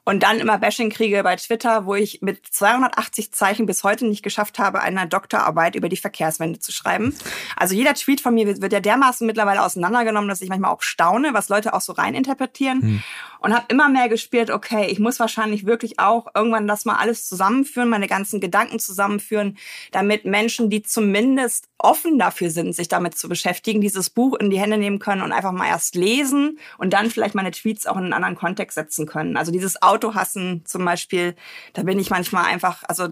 Und 0.04 0.24
dann 0.24 0.40
immer 0.40 0.58
Bashing 0.58 0.90
kriege 0.90 1.22
bei 1.22 1.36
Twitter, 1.36 1.86
wo 1.86 1.94
ich 1.94 2.22
mit 2.22 2.46
280 2.50 3.32
Zeichen 3.32 3.68
bis 3.68 3.84
heute 3.84 4.08
nicht 4.08 4.24
geschafft 4.24 4.58
habe, 4.58 4.82
eine 4.82 5.08
Doktorarbeit 5.08 5.76
über 5.76 5.90
die 5.90 5.98
Verkehrswende 5.98 6.60
zu 6.60 6.72
schreiben. 6.72 7.16
Also 7.56 7.76
jeder 7.76 7.94
Tweet 7.94 8.20
von 8.20 8.34
mir 8.34 8.48
wird, 8.48 8.62
wird 8.62 8.74
ja 8.74 8.80
dermaßen 8.80 9.28
mittlerweile 9.28 9.64
auseinandergenommen, 9.64 10.28
dass 10.28 10.42
ich 10.42 10.50
manchmal 10.50 10.72
auch 10.72 10.82
staune, 10.82 11.36
was 11.36 11.50
Leute 11.50 11.74
auch 11.74 11.82
so 11.82 11.94
reininterpretieren. 11.94 12.82
Hm. 12.82 13.04
Und 13.42 13.54
habe 13.54 13.68
immer 13.70 13.88
mehr 13.88 14.10
gespielt, 14.10 14.52
okay, 14.52 14.88
ich 14.88 15.00
muss 15.00 15.18
wahrscheinlich 15.18 15.66
wirklich 15.66 15.98
auch 15.98 16.28
irgendwann 16.36 16.68
das 16.68 16.84
mal 16.84 16.98
alles 16.98 17.26
zusammenführen, 17.26 17.88
meine 17.88 18.08
ganzen 18.08 18.42
Gedanken 18.42 18.80
zusammenführen, 18.80 19.58
damit 19.94 20.26
Menschen, 20.26 20.70
die 20.70 20.82
zumindest 20.82 21.70
offen 21.80 22.18
dafür 22.18 22.50
sind, 22.50 22.76
sich 22.76 22.88
damit 22.88 23.18
zu 23.18 23.30
beschäftigen, 23.30 23.82
diese 23.82 24.00
dieses 24.00 24.10
Buch 24.10 24.36
in 24.36 24.50
die 24.50 24.60
Hände 24.60 24.78
nehmen 24.78 25.00
können 25.00 25.22
und 25.22 25.34
einfach 25.34 25.52
mal 25.52 25.68
erst 25.68 25.96
lesen 25.96 26.58
und 26.78 26.94
dann 26.94 27.10
vielleicht 27.10 27.36
meine 27.36 27.52
Tweets 27.52 27.86
auch 27.86 27.98
in 27.98 28.06
einen 28.06 28.14
anderen 28.14 28.36
Kontext 28.36 28.76
setzen 28.76 29.06
können. 29.06 29.36
Also 29.36 29.52
dieses 29.52 29.82
Autohassen 29.82 30.64
zum 30.66 30.86
Beispiel, 30.86 31.36
da 31.74 31.84
bin 31.84 32.00
ich 32.00 32.10
manchmal 32.10 32.46
einfach, 32.46 32.84
also 32.88 33.10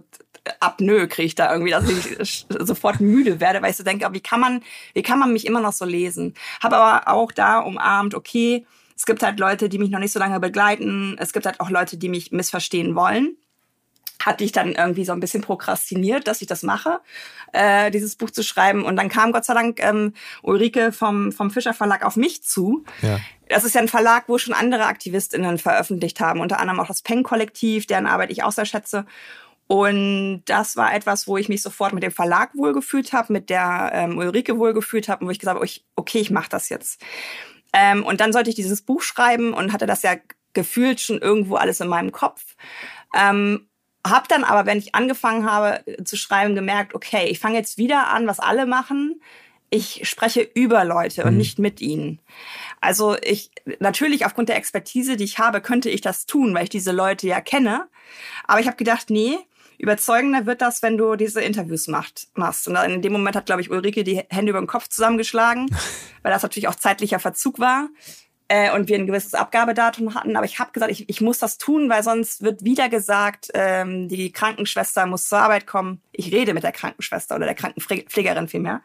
Apnoe 0.61 1.07
kriege 1.07 1.25
ich 1.25 1.35
da 1.35 1.51
irgendwie, 1.51 1.71
dass 1.71 1.89
ich 1.89 2.45
sofort 2.59 3.01
müde 3.01 3.41
werde, 3.41 3.61
weil 3.61 3.71
ich 3.71 3.77
so 3.77 3.83
denke, 3.83 4.07
wie 4.13 4.21
kann 4.21 4.39
man, 4.39 4.63
wie 4.93 5.03
kann 5.03 5.19
man 5.19 5.33
mich 5.33 5.45
immer 5.45 5.59
noch 5.59 5.73
so 5.73 5.83
lesen? 5.83 6.35
Habe 6.61 6.77
aber 6.77 7.11
auch 7.11 7.33
da 7.33 7.59
umarmt, 7.59 8.15
okay, 8.15 8.65
es 8.95 9.05
gibt 9.05 9.23
halt 9.23 9.39
Leute, 9.39 9.67
die 9.67 9.77
mich 9.77 9.89
noch 9.89 9.99
nicht 9.99 10.13
so 10.13 10.19
lange 10.19 10.39
begleiten. 10.39 11.17
Es 11.19 11.33
gibt 11.33 11.45
halt 11.45 11.59
auch 11.59 11.69
Leute, 11.69 11.97
die 11.97 12.09
mich 12.09 12.31
missverstehen 12.31 12.95
wollen 12.95 13.35
hatte 14.27 14.43
ich 14.43 14.51
dann 14.51 14.73
irgendwie 14.73 15.05
so 15.05 15.13
ein 15.13 15.21
bisschen 15.21 15.41
prokrastiniert, 15.41 16.27
dass 16.27 16.41
ich 16.41 16.47
das 16.47 16.61
mache, 16.61 16.99
äh, 17.53 17.89
dieses 17.91 18.17
Buch 18.17 18.29
zu 18.29 18.43
schreiben. 18.43 18.83
Und 18.83 18.97
dann 18.97 19.07
kam 19.07 19.31
Gott 19.31 19.45
sei 19.45 19.53
Dank 19.53 19.81
ähm, 19.81 20.13
Ulrike 20.43 20.91
vom, 20.91 21.31
vom 21.31 21.49
Fischer 21.49 21.73
Verlag 21.73 22.05
auf 22.05 22.17
mich 22.17 22.43
zu. 22.43 22.83
Ja. 23.01 23.19
Das 23.47 23.63
ist 23.63 23.73
ja 23.73 23.79
ein 23.79 23.87
Verlag, 23.87 24.25
wo 24.27 24.37
schon 24.37 24.53
andere 24.53 24.85
AktivistInnen 24.85 25.57
veröffentlicht 25.57 26.19
haben, 26.19 26.41
unter 26.41 26.59
anderem 26.59 26.81
auch 26.81 26.87
das 26.87 27.01
Peng-Kollektiv, 27.01 27.87
deren 27.87 28.05
Arbeit 28.05 28.29
ich 28.29 28.43
auch 28.43 28.51
sehr 28.51 28.65
schätze. 28.65 29.05
Und 29.67 30.43
das 30.45 30.75
war 30.75 30.93
etwas, 30.93 31.25
wo 31.27 31.37
ich 31.37 31.47
mich 31.47 31.61
sofort 31.61 31.93
mit 31.93 32.03
dem 32.03 32.11
Verlag 32.11 32.51
wohlgefühlt 32.53 33.13
habe, 33.13 33.31
mit 33.31 33.49
der 33.49 33.91
ähm, 33.93 34.17
Ulrike 34.17 34.57
wohlgefühlt 34.57 35.07
habe 35.07 35.21
und 35.21 35.27
wo 35.27 35.31
ich 35.31 35.39
gesagt 35.39 35.57
habe, 35.57 35.69
okay, 35.95 36.19
ich 36.19 36.31
mache 36.31 36.49
das 36.49 36.67
jetzt. 36.67 37.01
Ähm, 37.71 38.05
und 38.05 38.19
dann 38.19 38.33
sollte 38.33 38.49
ich 38.49 38.55
dieses 38.57 38.81
Buch 38.81 39.01
schreiben 39.01 39.53
und 39.53 39.71
hatte 39.71 39.85
das 39.85 40.03
ja 40.03 40.15
gefühlt 40.51 40.99
schon 40.99 41.19
irgendwo 41.19 41.55
alles 41.55 41.79
in 41.79 41.87
meinem 41.87 42.11
Kopf. 42.11 42.55
Ähm, 43.13 43.69
hab 44.09 44.27
dann 44.27 44.43
aber, 44.43 44.65
wenn 44.65 44.77
ich 44.77 44.95
angefangen 44.95 45.49
habe 45.49 45.85
äh, 45.87 46.03
zu 46.03 46.17
schreiben, 46.17 46.55
gemerkt, 46.55 46.93
okay, 46.93 47.27
ich 47.27 47.39
fange 47.39 47.57
jetzt 47.57 47.77
wieder 47.77 48.07
an, 48.07 48.27
was 48.27 48.39
alle 48.39 48.65
machen. 48.65 49.21
Ich 49.69 50.07
spreche 50.07 50.41
über 50.41 50.85
Leute 50.85 51.23
und 51.23 51.31
mhm. 51.31 51.37
nicht 51.37 51.59
mit 51.59 51.81
ihnen. 51.81 52.19
Also 52.79 53.17
ich, 53.21 53.51
natürlich 53.79 54.25
aufgrund 54.25 54.49
der 54.49 54.55
Expertise, 54.55 55.17
die 55.17 55.25
ich 55.25 55.39
habe, 55.39 55.61
könnte 55.61 55.89
ich 55.89 56.01
das 56.01 56.25
tun, 56.25 56.53
weil 56.53 56.63
ich 56.63 56.69
diese 56.69 56.91
Leute 56.91 57.27
ja 57.27 57.41
kenne. 57.41 57.87
Aber 58.45 58.61
ich 58.61 58.67
habe 58.67 58.77
gedacht, 58.77 59.09
nee, 59.09 59.37
überzeugender 59.77 60.45
wird 60.45 60.61
das, 60.61 60.81
wenn 60.81 60.97
du 60.97 61.15
diese 61.15 61.41
Interviews 61.41 61.87
macht, 61.87 62.27
machst. 62.33 62.67
Und 62.67 62.75
in 62.77 63.01
dem 63.01 63.11
Moment 63.11 63.35
hat, 63.35 63.45
glaube 63.45 63.61
ich, 63.61 63.69
Ulrike 63.69 64.03
die 64.03 64.23
Hände 64.29 64.51
über 64.51 64.61
den 64.61 64.67
Kopf 64.67 64.87
zusammengeschlagen, 64.87 65.69
weil 66.23 66.31
das 66.31 66.43
natürlich 66.43 66.67
auch 66.67 66.75
zeitlicher 66.75 67.19
Verzug 67.19 67.59
war. 67.59 67.89
Äh, 68.47 68.73
und 68.73 68.87
wir 68.87 68.97
ein 68.97 69.07
gewisses 69.07 69.33
Abgabedatum 69.33 70.15
hatten. 70.15 70.35
Aber 70.35 70.45
ich 70.45 70.59
habe 70.59 70.71
gesagt, 70.71 70.91
ich, 70.91 71.09
ich 71.09 71.21
muss 71.21 71.39
das 71.39 71.57
tun, 71.57 71.89
weil 71.89 72.03
sonst 72.03 72.41
wird 72.41 72.63
wieder 72.63 72.89
gesagt, 72.89 73.49
ähm, 73.53 74.07
die 74.07 74.31
Krankenschwester 74.31 75.05
muss 75.05 75.27
zur 75.27 75.39
Arbeit 75.39 75.67
kommen. 75.67 76.01
Ich 76.11 76.31
rede 76.31 76.53
mit 76.53 76.63
der 76.63 76.71
Krankenschwester 76.71 77.35
oder 77.35 77.45
der 77.45 77.55
Krankenpflegerin 77.55 78.47
vielmehr. 78.47 78.81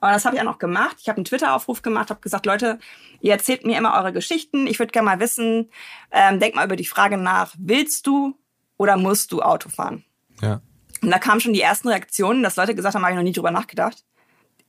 Und 0.00 0.10
das 0.10 0.24
habe 0.24 0.36
ich 0.36 0.40
auch 0.40 0.46
noch 0.46 0.58
gemacht. 0.58 0.96
Ich 1.00 1.08
habe 1.08 1.16
einen 1.16 1.24
Twitter-Aufruf 1.24 1.82
gemacht, 1.82 2.10
habe 2.10 2.20
gesagt, 2.20 2.46
Leute, 2.46 2.78
ihr 3.20 3.32
erzählt 3.32 3.66
mir 3.66 3.76
immer 3.76 3.94
eure 3.94 4.12
Geschichten. 4.12 4.66
Ich 4.68 4.78
würde 4.78 4.92
gerne 4.92 5.06
mal 5.06 5.20
wissen, 5.20 5.70
ähm, 6.12 6.38
denk 6.38 6.54
mal 6.54 6.64
über 6.64 6.76
die 6.76 6.84
Frage 6.86 7.16
nach, 7.16 7.54
willst 7.58 8.06
du 8.06 8.38
oder 8.76 8.96
musst 8.96 9.32
du 9.32 9.42
Auto 9.42 9.68
fahren? 9.68 10.04
Ja. 10.40 10.60
Und 11.02 11.10
da 11.10 11.18
kamen 11.18 11.40
schon 11.40 11.52
die 11.52 11.60
ersten 11.60 11.88
Reaktionen, 11.88 12.42
dass 12.42 12.56
Leute 12.56 12.74
gesagt 12.74 12.94
haben, 12.94 13.02
habe 13.02 13.12
ich 13.12 13.16
noch 13.16 13.24
nie 13.24 13.32
drüber 13.32 13.50
nachgedacht. 13.50 14.04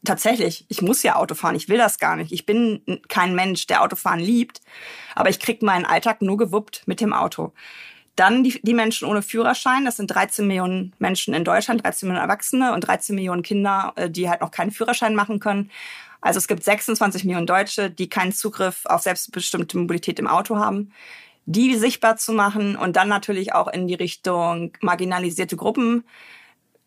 Tatsächlich, 0.05 0.65
ich 0.69 0.81
muss 0.81 1.03
ja 1.03 1.17
Auto 1.17 1.35
fahren, 1.35 1.55
ich 1.55 1.67
will 1.67 1.77
das 1.77 1.99
gar 1.99 2.15
nicht. 2.15 2.31
Ich 2.31 2.45
bin 2.45 2.81
kein 3.09 3.35
Mensch, 3.35 3.67
der 3.67 3.83
Autofahren 3.83 4.19
liebt, 4.19 4.61
aber 5.13 5.29
ich 5.29 5.39
kriege 5.39 5.65
meinen 5.65 5.85
Alltag 5.85 6.21
nur 6.21 6.37
gewuppt 6.37 6.83
mit 6.85 7.01
dem 7.01 7.11
Auto. 7.11 7.53
Dann 8.15 8.43
die, 8.43 8.59
die 8.63 8.73
Menschen 8.73 9.07
ohne 9.07 9.21
Führerschein, 9.21 9.85
das 9.85 9.97
sind 9.97 10.07
13 10.07 10.47
Millionen 10.47 10.93
Menschen 10.99 11.33
in 11.33 11.43
Deutschland, 11.43 11.83
13 11.83 12.07
Millionen 12.07 12.29
Erwachsene 12.29 12.73
und 12.73 12.81
13 12.81 13.15
Millionen 13.15 13.43
Kinder, 13.43 13.93
äh, 13.95 14.09
die 14.09 14.29
halt 14.29 14.41
noch 14.41 14.51
keinen 14.51 14.71
Führerschein 14.71 15.15
machen 15.15 15.39
können. 15.39 15.69
Also 16.21 16.37
es 16.37 16.47
gibt 16.47 16.63
26 16.63 17.25
Millionen 17.25 17.47
Deutsche, 17.47 17.89
die 17.89 18.09
keinen 18.09 18.33
Zugriff 18.33 18.85
auf 18.85 19.01
selbstbestimmte 19.01 19.77
Mobilität 19.77 20.19
im 20.19 20.27
Auto 20.27 20.57
haben 20.57 20.91
die 21.51 21.75
sichtbar 21.75 22.15
zu 22.15 22.31
machen 22.31 22.75
und 22.75 22.95
dann 22.95 23.07
natürlich 23.07 23.53
auch 23.53 23.67
in 23.67 23.87
die 23.87 23.95
Richtung 23.95 24.71
marginalisierte 24.81 25.55
Gruppen, 25.55 26.03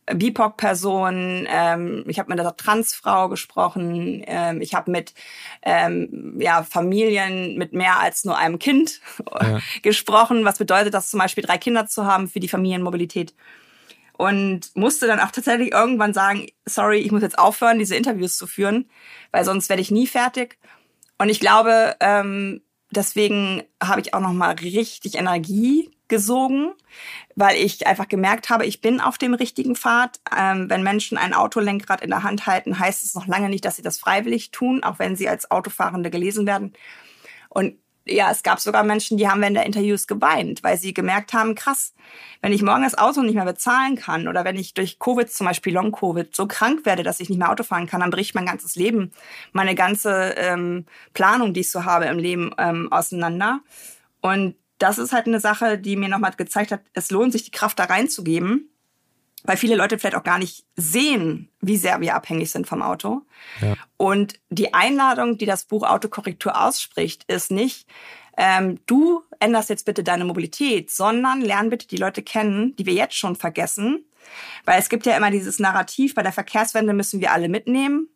BIPOC-Personen, 0.06 1.46
ähm, 1.48 2.04
ich 2.08 2.18
habe 2.18 2.30
mit 2.30 2.40
einer 2.40 2.56
Transfrau 2.56 3.28
gesprochen, 3.28 4.22
ähm, 4.26 4.60
ich 4.60 4.74
habe 4.74 4.90
mit 4.90 5.14
ähm, 5.62 6.36
ja, 6.40 6.64
Familien 6.64 7.56
mit 7.56 7.72
mehr 7.72 8.00
als 8.00 8.24
nur 8.24 8.36
einem 8.36 8.58
Kind 8.58 9.00
ja. 9.40 9.60
gesprochen. 9.82 10.44
Was 10.44 10.58
bedeutet 10.58 10.94
das 10.94 11.10
zum 11.10 11.20
Beispiel, 11.20 11.44
drei 11.44 11.58
Kinder 11.58 11.86
zu 11.86 12.04
haben 12.04 12.28
für 12.28 12.40
die 12.40 12.48
Familienmobilität? 12.48 13.34
Und 14.18 14.76
musste 14.76 15.06
dann 15.06 15.20
auch 15.20 15.30
tatsächlich 15.30 15.72
irgendwann 15.72 16.14
sagen, 16.14 16.46
sorry, 16.64 16.98
ich 16.98 17.10
muss 17.10 17.22
jetzt 17.22 17.38
aufhören, 17.38 17.78
diese 17.78 17.96
Interviews 17.96 18.36
zu 18.36 18.46
führen, 18.46 18.88
weil 19.30 19.44
sonst 19.44 19.68
werde 19.68 19.82
ich 19.82 19.90
nie 19.90 20.06
fertig. 20.06 20.58
Und 21.18 21.28
ich 21.28 21.40
glaube, 21.40 21.96
ähm, 22.00 22.62
deswegen 22.92 23.62
habe 23.82 24.00
ich 24.00 24.14
auch 24.14 24.20
noch 24.20 24.32
mal 24.32 24.54
richtig 24.54 25.16
Energie 25.16 25.90
gesogen, 26.08 26.72
weil 27.36 27.56
ich 27.56 27.86
einfach 27.86 28.06
gemerkt 28.06 28.50
habe, 28.50 28.66
ich 28.66 28.80
bin 28.80 29.00
auf 29.00 29.16
dem 29.16 29.34
richtigen 29.34 29.74
Pfad. 29.74 30.20
Ähm, 30.36 30.68
wenn 30.68 30.82
Menschen 30.82 31.16
ein 31.16 31.32
Autolenkrad 31.32 32.02
in 32.02 32.10
der 32.10 32.22
Hand 32.22 32.46
halten, 32.46 32.78
heißt 32.78 33.02
es 33.02 33.14
noch 33.14 33.26
lange 33.26 33.48
nicht, 33.48 33.64
dass 33.64 33.76
sie 33.76 33.82
das 33.82 33.98
freiwillig 33.98 34.50
tun, 34.50 34.84
auch 34.84 34.98
wenn 34.98 35.16
sie 35.16 35.28
als 35.28 35.50
Autofahrende 35.50 36.10
gelesen 36.10 36.46
werden. 36.46 36.74
Und 37.48 37.76
ja, 38.04 38.30
es 38.30 38.42
gab 38.42 38.60
sogar 38.60 38.82
Menschen, 38.82 39.16
die 39.16 39.28
haben 39.28 39.40
während 39.40 39.56
der 39.56 39.66
Interviews 39.66 40.06
geweint, 40.06 40.62
weil 40.62 40.76
sie 40.76 40.92
gemerkt 40.92 41.32
haben, 41.32 41.54
krass, 41.54 41.94
wenn 42.40 42.52
ich 42.52 42.62
morgen 42.62 42.82
das 42.82 42.98
Auto 42.98 43.22
nicht 43.22 43.34
mehr 43.34 43.44
bezahlen 43.44 43.96
kann 43.96 44.26
oder 44.26 44.44
wenn 44.44 44.56
ich 44.56 44.74
durch 44.74 44.98
Covid, 44.98 45.30
zum 45.30 45.46
Beispiel 45.46 45.72
Long-Covid, 45.72 46.34
so 46.34 46.46
krank 46.46 46.84
werde, 46.84 47.04
dass 47.04 47.20
ich 47.20 47.28
nicht 47.28 47.38
mehr 47.38 47.50
Auto 47.50 47.62
fahren 47.62 47.86
kann, 47.86 48.00
dann 48.00 48.10
bricht 48.10 48.34
mein 48.34 48.46
ganzes 48.46 48.74
Leben, 48.74 49.12
meine 49.52 49.74
ganze 49.74 50.34
ähm, 50.36 50.86
Planung, 51.14 51.54
die 51.54 51.60
ich 51.60 51.70
so 51.70 51.84
habe 51.84 52.06
im 52.06 52.18
Leben, 52.18 52.52
ähm, 52.58 52.90
auseinander. 52.90 53.60
Und 54.20 54.56
das 54.78 54.98
ist 54.98 55.12
halt 55.12 55.26
eine 55.26 55.38
Sache, 55.38 55.78
die 55.78 55.96
mir 55.96 56.08
nochmal 56.08 56.32
gezeigt 56.36 56.72
hat, 56.72 56.80
es 56.94 57.10
lohnt 57.10 57.32
sich, 57.32 57.44
die 57.44 57.52
Kraft 57.52 57.78
da 57.78 57.84
reinzugeben 57.84 58.71
weil 59.44 59.56
viele 59.56 59.76
Leute 59.76 59.98
vielleicht 59.98 60.16
auch 60.16 60.24
gar 60.24 60.38
nicht 60.38 60.64
sehen, 60.76 61.50
wie 61.60 61.76
sehr 61.76 62.00
wir 62.00 62.14
abhängig 62.14 62.50
sind 62.50 62.66
vom 62.66 62.82
Auto. 62.82 63.22
Ja. 63.60 63.74
Und 63.96 64.34
die 64.50 64.74
Einladung, 64.74 65.38
die 65.38 65.46
das 65.46 65.64
Buch 65.64 65.82
Autokorrektur 65.82 66.60
ausspricht, 66.60 67.24
ist 67.24 67.50
nicht, 67.50 67.86
ähm, 68.36 68.80
du 68.86 69.22
änderst 69.40 69.68
jetzt 69.68 69.84
bitte 69.84 70.04
deine 70.04 70.24
Mobilität, 70.24 70.90
sondern 70.90 71.40
lern 71.40 71.70
bitte 71.70 71.86
die 71.86 71.96
Leute 71.96 72.22
kennen, 72.22 72.74
die 72.76 72.86
wir 72.86 72.94
jetzt 72.94 73.16
schon 73.16 73.36
vergessen. 73.36 74.04
Weil 74.64 74.78
es 74.78 74.88
gibt 74.88 75.04
ja 75.06 75.16
immer 75.16 75.30
dieses 75.30 75.58
Narrativ, 75.58 76.14
bei 76.14 76.22
der 76.22 76.32
Verkehrswende 76.32 76.92
müssen 76.94 77.20
wir 77.20 77.32
alle 77.32 77.48
mitnehmen. 77.48 78.08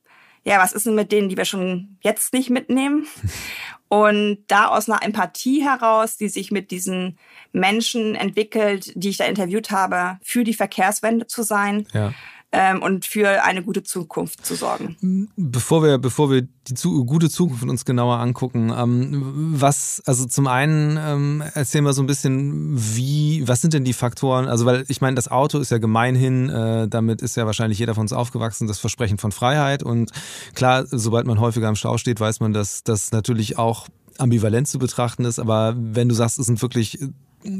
Ja, 0.46 0.60
was 0.60 0.72
ist 0.72 0.86
denn 0.86 0.94
mit 0.94 1.10
denen, 1.10 1.28
die 1.28 1.36
wir 1.36 1.44
schon 1.44 1.98
jetzt 2.02 2.32
nicht 2.32 2.50
mitnehmen? 2.50 3.06
Und 3.88 4.38
da 4.46 4.68
aus 4.68 4.88
einer 4.88 5.02
Empathie 5.02 5.62
heraus, 5.62 6.16
die 6.16 6.28
sich 6.28 6.50
mit 6.52 6.70
diesen 6.70 7.18
Menschen 7.52 8.14
entwickelt, 8.14 8.92
die 8.94 9.10
ich 9.10 9.16
da 9.16 9.24
interviewt 9.24 9.70
habe, 9.72 10.18
für 10.22 10.44
die 10.44 10.54
Verkehrswende 10.54 11.26
zu 11.26 11.42
sein. 11.42 11.86
Ja. 11.92 12.12
Ähm, 12.58 12.80
und 12.80 13.04
für 13.04 13.44
eine 13.44 13.62
gute 13.62 13.82
Zukunft 13.82 14.46
zu 14.46 14.54
sorgen. 14.54 15.28
Bevor 15.36 15.82
wir, 15.82 15.98
bevor 15.98 16.30
wir 16.30 16.48
die 16.68 16.72
zu, 16.72 17.04
gute 17.04 17.28
Zukunft 17.28 17.64
uns 17.64 17.84
genauer 17.84 18.18
angucken, 18.18 18.72
ähm, 18.74 19.52
was, 19.52 20.02
also 20.06 20.24
zum 20.24 20.46
einen 20.46 20.98
ähm, 20.98 21.42
erzähl 21.52 21.82
mal 21.82 21.92
so 21.92 22.02
ein 22.02 22.06
bisschen, 22.06 22.72
wie, 22.74 23.46
was 23.46 23.60
sind 23.60 23.74
denn 23.74 23.84
die 23.84 23.92
Faktoren? 23.92 24.48
Also, 24.48 24.64
weil 24.64 24.86
ich 24.88 25.02
meine, 25.02 25.16
das 25.16 25.30
Auto 25.30 25.58
ist 25.58 25.70
ja 25.70 25.76
gemeinhin, 25.76 26.48
äh, 26.48 26.88
damit 26.88 27.20
ist 27.20 27.36
ja 27.36 27.44
wahrscheinlich 27.44 27.78
jeder 27.78 27.94
von 27.94 28.02
uns 28.02 28.14
aufgewachsen, 28.14 28.66
das 28.66 28.78
Versprechen 28.78 29.18
von 29.18 29.32
Freiheit. 29.32 29.82
Und 29.82 30.12
klar, 30.54 30.86
sobald 30.86 31.26
man 31.26 31.38
häufiger 31.38 31.68
im 31.68 31.76
Stau 31.76 31.98
steht, 31.98 32.20
weiß 32.20 32.40
man, 32.40 32.54
dass 32.54 32.82
das 32.82 33.12
natürlich 33.12 33.58
auch 33.58 33.86
ambivalent 34.16 34.66
zu 34.66 34.78
betrachten 34.78 35.26
ist. 35.26 35.38
Aber 35.38 35.74
wenn 35.76 36.08
du 36.08 36.14
sagst, 36.14 36.38
es 36.38 36.46
sind 36.46 36.62
wirklich 36.62 36.98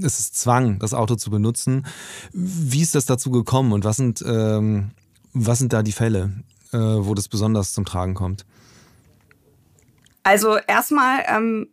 es 0.02 0.18
ist 0.18 0.36
Zwang, 0.36 0.78
das 0.78 0.94
Auto 0.94 1.16
zu 1.16 1.30
benutzen. 1.30 1.86
Wie 2.32 2.82
ist 2.82 2.94
das 2.94 3.06
dazu 3.06 3.30
gekommen 3.30 3.72
und 3.72 3.84
was 3.84 3.96
sind, 3.96 4.22
ähm, 4.26 4.90
was 5.32 5.58
sind 5.58 5.72
da 5.72 5.82
die 5.82 5.92
Fälle, 5.92 6.32
äh, 6.72 6.78
wo 6.78 7.14
das 7.14 7.28
besonders 7.28 7.72
zum 7.72 7.84
Tragen 7.84 8.14
kommt? 8.14 8.44
Also 10.22 10.56
erstmal 10.56 11.24
ähm, 11.28 11.68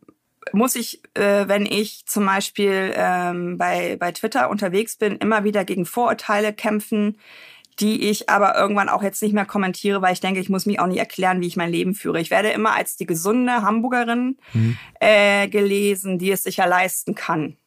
muss 0.51 0.75
ich, 0.75 1.01
äh, 1.15 1.47
wenn 1.47 1.65
ich 1.65 2.05
zum 2.05 2.25
Beispiel 2.25 2.93
ähm, 2.95 3.57
bei, 3.57 3.97
bei 3.99 4.11
Twitter 4.11 4.49
unterwegs 4.49 4.95
bin, 4.97 5.17
immer 5.17 5.43
wieder 5.43 5.65
gegen 5.65 5.85
Vorurteile 5.85 6.53
kämpfen, 6.53 7.17
die 7.79 8.09
ich 8.09 8.29
aber 8.29 8.55
irgendwann 8.55 8.89
auch 8.89 9.01
jetzt 9.01 9.23
nicht 9.23 9.33
mehr 9.33 9.45
kommentiere, 9.45 10.03
weil 10.03 10.13
ich 10.13 10.19
denke, 10.19 10.39
ich 10.39 10.49
muss 10.49 10.67
mich 10.67 10.79
auch 10.79 10.85
nicht 10.85 10.99
erklären, 10.99 11.41
wie 11.41 11.47
ich 11.47 11.57
mein 11.57 11.71
Leben 11.71 11.95
führe. 11.95 12.21
Ich 12.21 12.29
werde 12.29 12.49
immer 12.49 12.75
als 12.75 12.95
die 12.97 13.07
gesunde 13.07 13.63
Hamburgerin 13.63 14.37
mhm. 14.53 14.77
äh, 14.99 15.47
gelesen, 15.47 16.19
die 16.19 16.31
es 16.31 16.43
sich 16.43 16.57
ja 16.57 16.65
leisten 16.65 17.15
kann 17.15 17.57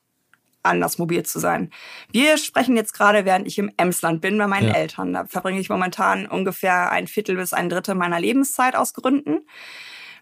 anders 0.67 0.99
mobil 0.99 1.25
zu 1.25 1.39
sein. 1.39 1.71
Wir 2.11 2.39
sprechen 2.39 2.77
jetzt 2.77 2.93
gerade, 2.93 3.25
während 3.25 3.47
ich 3.47 3.59
im 3.59 3.71
Emsland 3.77 4.21
bin, 4.21 4.39
bei 4.39 4.47
meinen 4.47 4.69
ja. 4.69 4.75
Eltern. 4.75 5.13
Da 5.13 5.25
verbringe 5.27 5.61
ich 5.61 5.69
momentan 5.69 6.27
ungefähr 6.27 6.91
ein 6.91 7.07
Viertel 7.07 7.37
bis 7.37 7.53
ein 7.53 7.69
Drittel 7.69 7.95
meiner 7.95 8.21
Lebenszeit 8.21 8.77
aus 8.77 8.95
Gründen. 8.95 9.41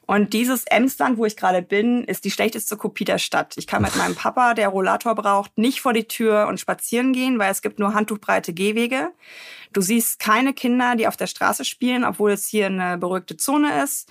Und 0.07 0.33
dieses 0.33 0.65
Emsland, 0.65 1.19
wo 1.19 1.25
ich 1.25 1.37
gerade 1.37 1.63
bin, 1.63 2.05
ist 2.05 2.25
die 2.25 2.31
schlechteste 2.31 2.77
Kopie 2.77 3.05
der 3.05 3.19
Stadt. 3.19 3.55
Ich 3.57 3.67
kann 3.67 3.83
mit 3.83 3.97
meinem 3.97 4.15
Papa, 4.15 4.55
der 4.55 4.69
Rollator 4.69 5.15
braucht, 5.15 5.57
nicht 5.57 5.81
vor 5.81 5.93
die 5.93 6.09
Tür 6.09 6.47
und 6.49 6.61
spazieren 6.61 7.13
gehen, 7.13 7.39
weil 7.39 7.51
es 7.51 7.63
gibt 7.63 7.79
nur 7.79 7.95
handtuchbreite 7.95 8.53
Gehwege. 8.53 9.11
Du 9.75 9.81
siehst 9.81 10.21
keine 10.21 10.55
Kinder, 10.55 10.95
die 10.95 11.09
auf 11.09 11.17
der 11.17 11.27
Straße 11.27 11.65
spielen, 11.65 12.05
obwohl 12.05 12.31
es 12.31 12.47
hier 12.47 12.67
eine 12.67 12.97
beruhigte 12.97 13.37
Zone 13.37 13.83
ist. 13.83 14.09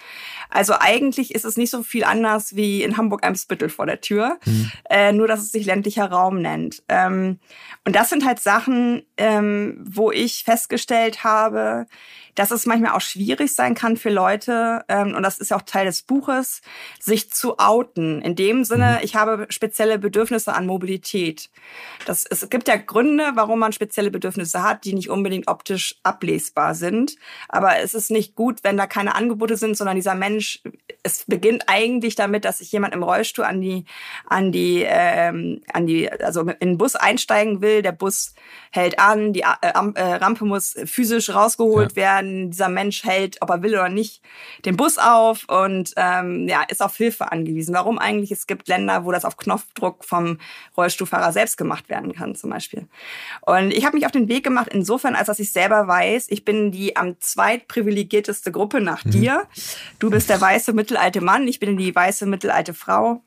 Also 0.49 0.73
eigentlich 0.77 1.33
ist 1.33 1.45
es 1.45 1.55
nicht 1.57 1.69
so 1.69 1.83
viel 1.83 2.03
anders 2.03 2.55
wie 2.55 2.83
in 2.83 2.97
Hamburg-Eimsbüttel 2.97 3.69
vor 3.69 3.85
der 3.85 4.01
Tür, 4.01 4.39
mhm. 4.45 4.71
äh, 4.89 5.13
nur 5.13 5.27
dass 5.27 5.39
es 5.39 5.51
sich 5.51 5.65
ländlicher 5.65 6.05
Raum 6.11 6.41
nennt. 6.41 6.83
Ähm, 6.89 7.39
und 7.85 7.95
das 7.95 8.09
sind 8.09 8.25
halt 8.25 8.39
Sachen, 8.39 9.03
ähm, 9.15 9.81
wo 9.85 10.11
ich 10.11 10.43
festgestellt 10.43 11.23
habe, 11.23 11.87
dass 12.35 12.51
es 12.51 12.65
manchmal 12.65 12.93
auch 12.93 13.01
schwierig 13.01 13.53
sein 13.53 13.75
kann 13.75 13.97
für 13.97 14.09
Leute, 14.09 14.83
ähm, 14.87 15.15
und 15.15 15.23
das 15.23 15.37
ist 15.37 15.51
ja 15.51 15.57
auch 15.57 15.61
Teil 15.61 15.85
des 15.85 16.01
Buches, 16.01 16.61
sich 16.99 17.31
zu 17.31 17.59
outen. 17.59 18.21
In 18.21 18.35
dem 18.35 18.63
Sinne, 18.63 18.97
mhm. 18.97 19.05
ich 19.05 19.15
habe 19.15 19.45
spezielle 19.49 19.99
Bedürfnisse 19.99 20.53
an 20.53 20.65
Mobilität. 20.65 21.49
Das, 22.05 22.25
es 22.25 22.49
gibt 22.49 22.67
ja 22.67 22.75
Gründe, 22.77 23.31
warum 23.35 23.59
man 23.59 23.73
spezielle 23.73 24.11
Bedürfnisse 24.11 24.63
hat, 24.63 24.85
die 24.85 24.93
nicht 24.93 25.09
unbedingt 25.09 25.47
optisch 25.47 25.99
ablesbar 26.03 26.75
sind. 26.75 27.15
Aber 27.49 27.77
es 27.79 27.93
ist 27.93 28.11
nicht 28.11 28.35
gut, 28.35 28.63
wenn 28.63 28.77
da 28.77 28.87
keine 28.87 29.15
Angebote 29.15 29.57
sind, 29.57 29.77
sondern 29.77 29.95
dieser 29.95 30.15
Mensch, 30.15 30.61
es 31.03 31.25
beginnt 31.25 31.65
eigentlich 31.67 32.15
damit, 32.15 32.45
dass 32.45 32.59
sich 32.59 32.71
jemand 32.71 32.93
im 32.93 33.03
Rollstuhl 33.03 33.45
an 33.45 33.61
die, 33.61 33.85
an 34.25 34.51
die, 34.51 34.83
ähm, 34.87 35.61
an 35.71 35.85
die, 35.85 36.11
also 36.11 36.41
in 36.41 36.55
den 36.59 36.77
Bus 36.77 36.95
einsteigen 36.95 37.61
will. 37.61 37.81
Der 37.81 37.91
Bus 37.91 38.33
hält 38.71 38.99
an, 38.99 39.33
die 39.33 39.41
äh, 39.41 39.45
äh 39.61 40.13
Rampe 40.15 40.45
muss 40.45 40.75
physisch 40.85 41.29
rausgeholt 41.29 41.91
ja. 41.91 41.95
werden 41.95 42.22
werden. 42.23 42.51
Dieser 42.51 42.69
Mensch 42.69 43.03
hält, 43.03 43.37
ob 43.41 43.49
er 43.49 43.61
will 43.61 43.73
oder 43.73 43.89
nicht, 43.89 44.21
den 44.65 44.77
Bus 44.77 44.97
auf 44.97 45.45
und 45.47 45.93
ähm, 45.97 46.47
ja, 46.47 46.63
ist 46.63 46.81
auf 46.81 46.95
Hilfe 46.95 47.31
angewiesen. 47.31 47.73
Warum 47.75 47.99
eigentlich? 47.99 48.31
Es 48.31 48.47
gibt 48.47 48.67
Länder, 48.67 49.05
wo 49.05 49.11
das 49.11 49.25
auf 49.25 49.37
Knopfdruck 49.37 50.05
vom 50.05 50.39
Rollstuhlfahrer 50.77 51.31
selbst 51.31 51.57
gemacht 51.57 51.89
werden 51.89 52.13
kann, 52.13 52.35
zum 52.35 52.49
Beispiel. 52.49 52.87
Und 53.41 53.71
ich 53.71 53.85
habe 53.85 53.95
mich 53.95 54.05
auf 54.05 54.11
den 54.11 54.27
Weg 54.27 54.43
gemacht, 54.43 54.69
insofern, 54.71 55.15
als 55.15 55.27
dass 55.27 55.39
ich 55.39 55.51
selber 55.51 55.87
weiß, 55.87 56.27
ich 56.29 56.45
bin 56.45 56.71
die 56.71 56.95
am 56.95 57.19
zweitprivilegierteste 57.19 58.51
Gruppe 58.51 58.81
nach 58.81 59.03
mhm. 59.05 59.11
dir. 59.11 59.47
Du 59.99 60.09
bist 60.09 60.29
der 60.29 60.39
weiße 60.39 60.73
mittelalte 60.73 61.21
Mann, 61.21 61.47
ich 61.47 61.59
bin 61.59 61.77
die 61.77 61.93
weiße 61.93 62.25
mittelalte 62.25 62.73
Frau. 62.73 63.21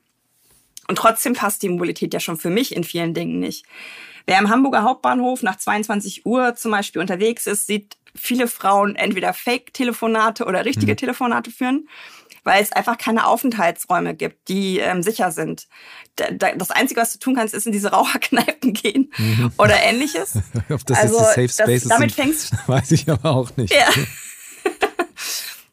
Und 0.89 0.97
trotzdem 0.97 1.33
passt 1.33 1.63
die 1.63 1.69
Mobilität 1.69 2.15
ja 2.15 2.21
schon 2.21 2.37
für 2.37 2.51
mich 2.51 2.75
in 2.75 2.85
vielen 2.85 3.13
Dingen 3.13 3.41
nicht. 3.41 3.67
Wer 4.27 4.39
im 4.41 4.51
Hamburger 4.51 4.83
Hauptbahnhof 4.83 5.43
nach 5.43 5.57
22 5.57 6.27
Uhr 6.27 6.57
zum 6.57 6.73
Beispiel 6.73 7.01
unterwegs 7.01 7.47
ist, 7.47 7.67
sieht 7.67 7.97
viele 8.17 8.49
Frauen 8.49 8.97
entweder 8.97 9.33
Fake-Telefonate 9.33 10.45
oder 10.45 10.65
richtige 10.65 10.93
mhm. 10.93 10.97
Telefonate 10.97 11.51
führen 11.51 11.89
weil 12.47 12.63
es 12.63 12.71
einfach 12.71 12.97
keine 12.97 13.27
Aufenthaltsräume 13.27 14.15
gibt, 14.15 14.49
die 14.49 14.79
ähm, 14.79 15.03
sicher 15.03 15.33
sind. 15.33 15.67
das 16.15 16.71
Einzige, 16.71 17.01
was 17.01 17.13
du 17.13 17.19
tun 17.19 17.35
kannst, 17.35 17.53
ist 17.53 17.67
in 17.67 17.73
diese 17.73 17.89
Raucherkneipen 17.93 18.73
gehen 18.73 19.13
mhm. 19.19 19.53
oder 19.59 19.83
ähnliches. 19.83 20.39
Ob 20.71 20.87
das 20.87 20.99
also, 20.99 21.19
jetzt 21.19 21.37
die 21.37 21.49
Safe 21.49 21.49
Spaces 21.49 21.83
das, 21.83 21.89
damit 21.89 22.15
sind, 22.15 22.25
fängst, 22.25 22.55
weiß 22.69 22.93
ich 22.93 23.11
aber 23.11 23.31
auch 23.31 23.57
nicht. 23.57 23.75
Ja. 23.75 23.89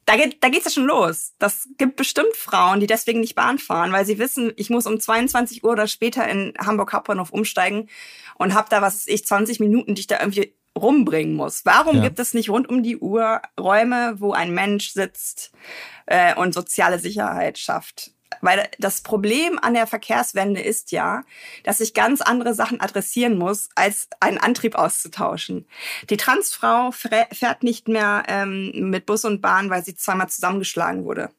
da 0.06 0.16
geht 0.16 0.44
da 0.44 0.50
geht's 0.50 0.66
ja 0.66 0.72
schon 0.72 0.86
los. 0.86 1.34
Das 1.38 1.70
gibt 1.78 1.96
bestimmt 1.96 2.36
Frauen, 2.36 2.80
die 2.80 2.88
deswegen 2.88 3.20
nicht 3.20 3.36
Bahn 3.36 3.60
fahren, 3.60 3.92
weil 3.92 4.08
sie 4.08 4.18
wissen, 4.18 4.52
ich 4.56 4.72
muss 4.72 4.88
um 4.88 5.00
22 5.00 5.64
Uhr 5.64 5.74
oder 5.74 5.88
später 5.88 6.28
in 6.28 6.56
Hamburg 6.58 6.92
Hauptbahnhof 6.92 7.30
umsteigen 7.30 7.88
und 8.36 8.56
habe 8.56 8.70
da 8.72 8.82
was 8.82 8.96
weiß 8.96 9.08
ich 9.08 9.28
20 9.28 9.60
Minuten, 9.60 9.94
die 9.94 10.02
ich 10.02 10.08
da 10.08 10.20
irgendwie 10.20 10.56
rumbringen 10.78 11.36
muss. 11.36 11.66
Warum 11.66 11.98
ja. 11.98 12.04
gibt 12.04 12.20
es 12.20 12.34
nicht 12.34 12.50
rund 12.50 12.70
um 12.70 12.84
die 12.84 12.98
Uhr 12.98 13.42
Räume, 13.60 14.16
wo 14.20 14.34
ein 14.34 14.54
Mensch 14.54 14.92
sitzt 14.92 15.52
äh, 16.06 16.36
und 16.36 16.54
soziale 16.54 17.00
Sicherheit 17.00 17.58
schafft? 17.58 18.12
Weil 18.42 18.68
das 18.80 19.02
Problem 19.02 19.60
an 19.60 19.76
der 19.76 19.86
Verkehrswende 19.86 20.60
ist 20.60 20.92
ja, 20.92 21.22
dass 21.64 21.80
ich 21.80 21.94
ganz 21.94 22.20
andere 22.20 22.54
Sachen 22.54 22.82
adressieren 22.82 23.38
muss, 23.38 23.70
als 23.76 24.08
einen 24.20 24.40
Antrieb 24.40 24.76
auszutauschen. 24.76 25.68
Die 26.10 26.18
Transfrau 26.18 26.92
fährt 26.92 27.64
nicht 27.64 27.88
mehr 27.88 28.24
ähm, 28.28 28.90
mit 28.90 29.06
Bus 29.06 29.24
und 29.24 29.42
Bahn, 29.42 29.70
weil 29.70 29.86
sie 29.86 29.96
zweimal 29.96 30.30
zusammengeschlagen 30.30 31.06
wurde 31.06 31.30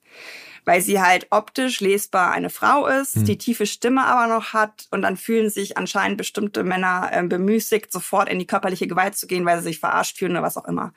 weil 0.65 0.81
sie 0.81 1.01
halt 1.01 1.27
optisch 1.31 1.81
lesbar 1.81 2.33
eine 2.33 2.51
Frau 2.51 2.87
ist, 2.87 3.17
mhm. 3.17 3.25
die 3.25 3.39
tiefe 3.39 3.67
Stimme 3.67 4.05
aber 4.05 4.33
noch 4.33 4.53
hat 4.53 4.87
und 4.91 5.03
dann 5.03 5.17
fühlen 5.17 5.51
sich 5.51 5.77
anscheinend 5.77 6.19
bestimmte 6.19 6.65
Männer 6.65 7.11
äh, 7.13 7.23
bemüßigt, 7.23 7.93
sofort 7.93 8.29
in 8.29 8.39
die 8.39 8.47
körperliche 8.47 8.87
Gewalt 8.87 9.17
zu 9.17 9.27
gehen, 9.27 9.45
weil 9.45 9.59
sie 9.59 9.65
sich 9.65 9.81
verarscht 9.81 10.19
fühlen 10.19 10.33
oder 10.33 10.43
was 10.43 10.57
auch 10.57 10.67
immer. 10.67 10.93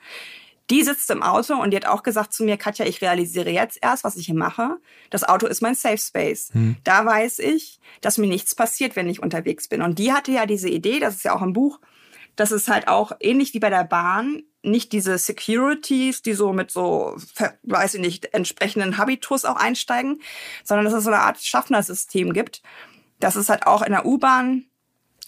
Die 0.70 0.82
sitzt 0.82 1.10
im 1.10 1.22
Auto 1.22 1.54
und 1.54 1.70
die 1.70 1.76
hat 1.78 1.86
auch 1.86 2.02
gesagt 2.02 2.34
zu 2.34 2.44
mir, 2.44 2.58
Katja, 2.58 2.84
ich 2.84 3.00
realisiere 3.00 3.50
jetzt 3.50 3.78
erst, 3.80 4.04
was 4.04 4.16
ich 4.16 4.26
hier 4.26 4.34
mache. 4.34 4.76
Das 5.08 5.24
Auto 5.24 5.46
ist 5.46 5.62
mein 5.62 5.74
Safe 5.74 5.96
Space. 5.96 6.50
Mhm. 6.52 6.76
Da 6.84 7.06
weiß 7.06 7.38
ich, 7.38 7.80
dass 8.02 8.18
mir 8.18 8.26
nichts 8.26 8.54
passiert, 8.54 8.94
wenn 8.94 9.08
ich 9.08 9.22
unterwegs 9.22 9.68
bin. 9.68 9.80
Und 9.80 9.98
die 9.98 10.12
hatte 10.12 10.30
ja 10.30 10.44
diese 10.44 10.68
Idee, 10.68 11.00
das 11.00 11.16
ist 11.16 11.24
ja 11.24 11.34
auch 11.34 11.40
im 11.40 11.54
Buch, 11.54 11.80
dass 12.38 12.52
es 12.52 12.68
halt 12.68 12.86
auch 12.86 13.10
ähnlich 13.18 13.52
wie 13.52 13.58
bei 13.58 13.68
der 13.68 13.82
Bahn 13.82 14.44
nicht 14.62 14.92
diese 14.92 15.18
Securities, 15.18 16.22
die 16.22 16.34
so 16.34 16.52
mit 16.52 16.70
so, 16.70 17.16
weiß 17.64 17.94
ich 17.94 18.00
nicht, 18.00 18.32
entsprechenden 18.32 18.96
Habitus 18.96 19.44
auch 19.44 19.56
einsteigen, 19.56 20.22
sondern 20.62 20.84
dass 20.84 20.94
es 20.94 21.04
so 21.04 21.10
eine 21.10 21.20
Art 21.20 21.40
Schaffnersystem 21.40 22.32
gibt, 22.32 22.62
dass 23.18 23.34
es 23.34 23.48
halt 23.48 23.66
auch 23.66 23.82
in 23.82 23.90
der 23.90 24.06
U-Bahn 24.06 24.66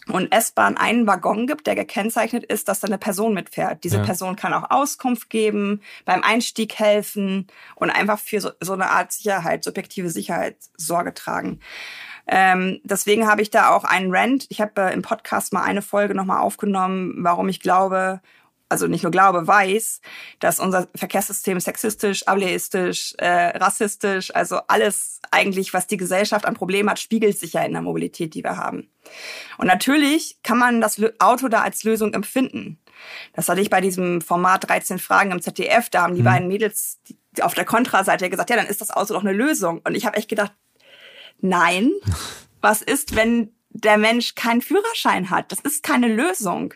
und 0.07 0.33
S-Bahn 0.33 0.77
einen 0.77 1.09
Waggon 1.09 1.49
gibt, 1.49 1.67
der 1.67 1.75
gekennzeichnet 1.75 2.45
ist, 2.45 2.69
dass 2.69 2.79
da 2.79 2.87
eine 2.87 2.99
Person 2.99 3.35
mitfährt. 3.35 3.83
Diese 3.83 3.99
ja. 3.99 4.05
Person 4.05 4.37
kann 4.37 4.55
auch 4.55 4.71
Auskunft 4.71 5.31
geben, 5.31 5.83
beim 6.05 6.23
Einstieg 6.23 6.79
helfen 6.79 7.49
und 7.75 7.91
einfach 7.91 8.21
für 8.21 8.41
so, 8.41 8.51
so 8.61 8.73
eine 8.75 8.91
Art 8.91 9.11
Sicherheit, 9.11 9.65
subjektive 9.65 10.11
Sicherheit 10.11 10.57
Sorge 10.77 11.13
tragen. 11.13 11.59
Ähm, 12.33 12.81
deswegen 12.85 13.27
habe 13.27 13.43
ich 13.43 13.51
da 13.51 13.75
auch 13.75 13.83
einen 13.83 14.15
Rant. 14.15 14.47
Ich 14.51 14.61
habe 14.61 14.81
äh, 14.81 14.95
im 14.95 15.03
Podcast 15.03 15.53
mal 15.53 15.65
eine 15.65 15.83
Folge 15.83 16.15
nochmal 16.15 16.41
aufgenommen, 16.41 17.17
warum 17.19 17.49
ich 17.49 17.59
glaube 17.61 18.21
also 18.71 18.87
nicht 18.87 19.03
nur 19.03 19.11
glaube, 19.11 19.47
weiß, 19.47 20.01
dass 20.39 20.61
unser 20.61 20.87
Verkehrssystem 20.95 21.59
sexistisch, 21.59 22.27
ableistisch, 22.29 23.15
äh, 23.19 23.59
rassistisch, 23.59 24.33
also 24.35 24.61
alles 24.69 25.21
eigentlich, 25.33 25.75
was 25.75 25.89
die 25.89 25.97
Gesellschaft 25.97 26.47
an 26.47 26.55
Problemen 26.55 26.89
hat, 26.89 27.01
spiegelt 27.01 27.37
sich 27.37 27.55
ja 27.55 27.63
in 27.63 27.73
der 27.73 27.83
Mobilität, 27.83 28.33
die 28.35 28.45
wir 28.45 28.57
haben. 28.57 28.89
Und 29.59 29.67
natürlich 29.67 30.39
kann 30.45 30.57
man 30.57 30.81
das 30.81 31.03
Auto 31.19 31.49
da 31.49 31.63
als 31.63 31.83
Lösung 31.83 32.15
empfinden. 32.15 32.79
Das 33.33 33.49
hatte 33.49 33.61
ich 33.61 33.71
bei 33.71 33.81
diesem 33.81 34.21
Format 34.21 34.69
13 34.69 35.01
Fragen 35.01 35.33
im 35.33 35.43
ZDF, 35.43 35.91
da 35.91 36.03
haben 36.03 36.15
die 36.15 36.21
mhm. 36.21 36.27
beiden 36.27 36.49
Mädels 36.49 37.01
auf 37.41 37.55
der 37.55 37.65
Kontraseite 37.65 38.31
gesagt, 38.31 38.51
ja, 38.51 38.57
dann 38.57 38.67
ist 38.67 38.81
das 38.81 38.91
Auto 38.91 39.15
doch 39.15 39.25
eine 39.25 39.33
Lösung. 39.33 39.81
Und 39.85 39.97
ich 39.97 40.07
habe 40.07 40.17
echt 40.17 40.29
gedacht, 40.29 40.53
nein, 41.43 41.93
was 42.61 42.83
ist, 42.83 43.17
wenn 43.17 43.53
der 43.71 43.99
Mensch 43.99 44.35
keinen 44.35 44.63
Führerschein 44.63 45.31
hat? 45.31 45.53
Das 45.53 45.61
ist 45.61 45.83
keine 45.83 46.09
Lösung. 46.09 46.75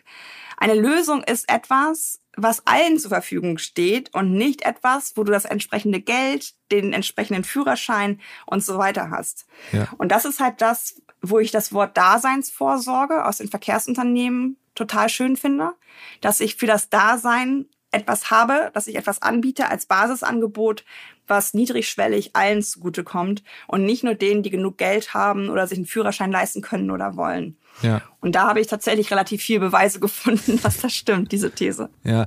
Eine 0.57 0.75
Lösung 0.75 1.23
ist 1.23 1.49
etwas, 1.49 2.19
was 2.37 2.65
allen 2.65 2.97
zur 2.97 3.09
Verfügung 3.09 3.57
steht 3.57 4.13
und 4.13 4.33
nicht 4.33 4.63
etwas, 4.63 5.15
wo 5.15 5.23
du 5.23 5.31
das 5.31 5.45
entsprechende 5.45 6.01
Geld, 6.01 6.53
den 6.71 6.93
entsprechenden 6.93 7.43
Führerschein 7.43 8.19
und 8.45 8.63
so 8.63 8.77
weiter 8.77 9.09
hast. 9.09 9.45
Ja. 9.71 9.87
Und 9.97 10.11
das 10.11 10.25
ist 10.25 10.39
halt 10.39 10.61
das, 10.61 11.01
wo 11.21 11.39
ich 11.39 11.51
das 11.51 11.73
Wort 11.73 11.97
Daseinsvorsorge 11.97 13.25
aus 13.25 13.37
den 13.37 13.49
Verkehrsunternehmen 13.49 14.57
total 14.75 15.09
schön 15.09 15.37
finde, 15.37 15.73
dass 16.21 16.39
ich 16.39 16.55
für 16.55 16.67
das 16.67 16.89
Dasein 16.89 17.67
etwas 17.91 18.29
habe, 18.29 18.71
dass 18.73 18.87
ich 18.87 18.95
etwas 18.95 19.21
anbiete 19.21 19.69
als 19.69 19.85
Basisangebot, 19.85 20.83
was 21.27 21.53
niedrigschwellig 21.53 22.35
allen 22.35 22.61
zugutekommt 22.61 23.43
und 23.67 23.85
nicht 23.85 24.03
nur 24.03 24.15
denen, 24.15 24.43
die 24.43 24.49
genug 24.49 24.77
Geld 24.77 25.13
haben 25.13 25.49
oder 25.49 25.67
sich 25.67 25.77
einen 25.77 25.87
Führerschein 25.87 26.31
leisten 26.31 26.61
können 26.61 26.91
oder 26.91 27.15
wollen. 27.15 27.57
Ja. 27.81 28.01
Und 28.21 28.35
da 28.35 28.47
habe 28.47 28.61
ich 28.61 28.67
tatsächlich 28.67 29.11
relativ 29.11 29.41
viel 29.41 29.59
Beweise 29.59 29.99
gefunden, 30.01 30.59
dass 30.61 30.77
das 30.77 30.93
stimmt, 30.93 31.31
diese 31.31 31.51
These. 31.51 31.89
Ja. 32.03 32.25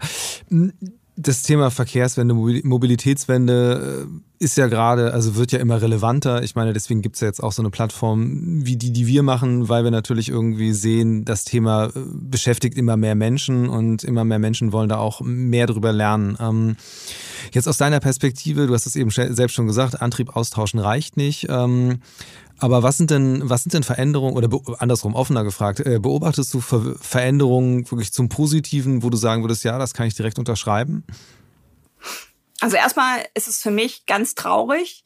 Das 1.20 1.42
Thema 1.42 1.72
Verkehrswende, 1.72 2.33
Mobilitätswende 2.33 4.07
äh, 4.07 4.44
ist 4.44 4.57
ja 4.57 4.68
gerade, 4.68 5.12
also 5.12 5.35
wird 5.35 5.50
ja 5.50 5.59
immer 5.59 5.83
relevanter. 5.83 6.44
Ich 6.44 6.54
meine, 6.54 6.72
deswegen 6.72 7.02
gibt 7.02 7.16
es 7.16 7.20
ja 7.22 7.26
jetzt 7.26 7.42
auch 7.42 7.50
so 7.50 7.61
eine 7.61 7.70
Plattform 7.70 8.64
wie 8.64 8.76
die, 8.76 8.92
die 8.92 9.09
wir 9.09 9.24
machen, 9.24 9.68
weil 9.68 9.83
wir 9.83 9.90
natürlich 9.90 10.28
irgendwie 10.28 10.72
sehen, 10.72 11.24
das 11.24 11.44
Thema 11.44 11.87
äh, 11.87 11.90
beschäftigt 12.04 12.78
immer 12.78 12.96
mehr 12.96 13.16
Menschen 13.16 13.68
und 13.68 14.04
immer 14.04 14.24
mehr 14.24 14.38
Menschen 14.38 14.70
wollen 14.70 14.88
da 14.88 14.98
auch 14.98 15.20
mehr 15.20 15.66
drüber 15.66 15.92
lernen. 15.92 16.37
Ähm, 16.38 16.76
jetzt 17.52 17.66
aus 17.66 17.78
deiner 17.78 17.98
Perspektive, 17.98 18.68
du 18.68 18.74
hast 18.74 18.87
es 18.87 18.94
eben 18.94 19.11
selbst 19.11 19.54
schon 19.54 19.66
gesagt, 19.66 20.00
Antrieb 20.00 20.37
austauschen 20.37 20.78
reicht 20.78 21.16
nicht. 21.16 21.48
Aber 22.59 22.83
was 22.83 22.97
sind 22.97 23.11
denn, 23.11 23.49
was 23.49 23.62
sind 23.62 23.75
denn 23.75 23.83
Veränderungen, 23.83 24.37
oder 24.37 24.49
andersrum 24.81 25.14
offener 25.14 25.44
gefragt, 25.44 25.81
äh, 25.81 25.99
beobachtest 26.01 26.53
du 26.53 26.61
Ver 26.61 26.97
Veränderungen 27.01 27.88
wirklich 27.90 28.12
zum 28.12 28.29
Positiven, 28.29 29.03
wo 29.03 29.11
du 29.11 29.16
sagen 29.16 29.42
würdest, 29.42 29.64
ja, 29.64 29.79
das 29.79 29.94
kann 29.94 30.07
ich 30.07 30.14
direkt 30.14 30.38
unterschreiben? 30.38 31.05
Also 32.61 32.77
erstmal 32.77 33.25
ist 33.35 33.47
es 33.47 33.62
für 33.62 33.71
mich 33.71 34.07
ganz 34.07 34.35
traurig, 34.35 35.05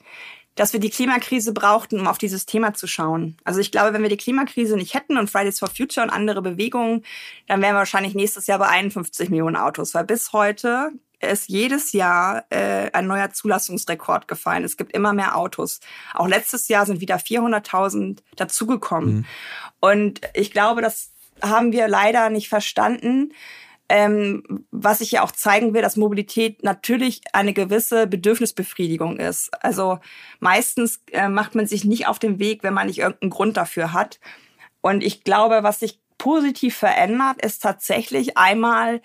dass 0.54 0.72
wir 0.72 0.80
die 0.80 0.90
Klimakrise 0.90 1.52
brauchten, 1.52 2.00
um 2.00 2.06
auf 2.06 2.18
dieses 2.18 2.46
Thema 2.46 2.74
zu 2.74 2.86
schauen. 2.86 3.36
Also 3.44 3.60
ich 3.60 3.70
glaube, 3.70 3.92
wenn 3.92 4.02
wir 4.02 4.08
die 4.08 4.16
Klimakrise 4.16 4.76
nicht 4.76 4.94
hätten 4.94 5.16
und 5.16 5.30
Fridays 5.30 5.58
for 5.58 5.68
Future 5.68 6.04
und 6.04 6.10
andere 6.10 6.42
Bewegungen, 6.42 7.04
dann 7.48 7.62
wären 7.62 7.74
wir 7.74 7.78
wahrscheinlich 7.78 8.14
nächstes 8.14 8.46
Jahr 8.46 8.58
bei 8.58 8.68
51 8.68 9.30
Millionen 9.30 9.56
Autos, 9.56 9.94
weil 9.94 10.04
bis 10.04 10.32
heute 10.32 10.90
ist 11.30 11.48
jedes 11.48 11.92
Jahr 11.92 12.44
äh, 12.50 12.90
ein 12.92 13.06
neuer 13.06 13.30
Zulassungsrekord 13.30 14.28
gefallen. 14.28 14.64
Es 14.64 14.76
gibt 14.76 14.92
immer 14.92 15.12
mehr 15.12 15.36
Autos. 15.36 15.80
Auch 16.14 16.28
letztes 16.28 16.68
Jahr 16.68 16.86
sind 16.86 17.00
wieder 17.00 17.16
400.000 17.16 18.18
dazugekommen. 18.36 19.14
Mhm. 19.14 19.24
Und 19.80 20.20
ich 20.34 20.50
glaube, 20.50 20.82
das 20.82 21.12
haben 21.42 21.72
wir 21.72 21.88
leider 21.88 22.30
nicht 22.30 22.48
verstanden. 22.48 23.32
Ähm, 23.88 24.64
was 24.70 25.02
ich 25.02 25.12
ja 25.12 25.22
auch 25.22 25.32
zeigen 25.32 25.74
will, 25.74 25.82
dass 25.82 25.96
Mobilität 25.96 26.64
natürlich 26.64 27.20
eine 27.32 27.52
gewisse 27.52 28.06
Bedürfnisbefriedigung 28.06 29.18
ist. 29.18 29.50
Also 29.62 29.98
meistens 30.40 31.02
äh, 31.10 31.28
macht 31.28 31.54
man 31.54 31.66
sich 31.66 31.84
nicht 31.84 32.06
auf 32.06 32.18
den 32.18 32.38
Weg, 32.38 32.62
wenn 32.62 32.72
man 32.72 32.86
nicht 32.86 33.00
irgendeinen 33.00 33.30
Grund 33.30 33.56
dafür 33.56 33.92
hat. 33.92 34.18
Und 34.80 35.02
ich 35.02 35.24
glaube, 35.24 35.62
was 35.62 35.80
sich 35.80 36.00
positiv 36.16 36.76
verändert, 36.76 37.44
ist 37.44 37.62
tatsächlich 37.62 38.36
einmal 38.38 39.02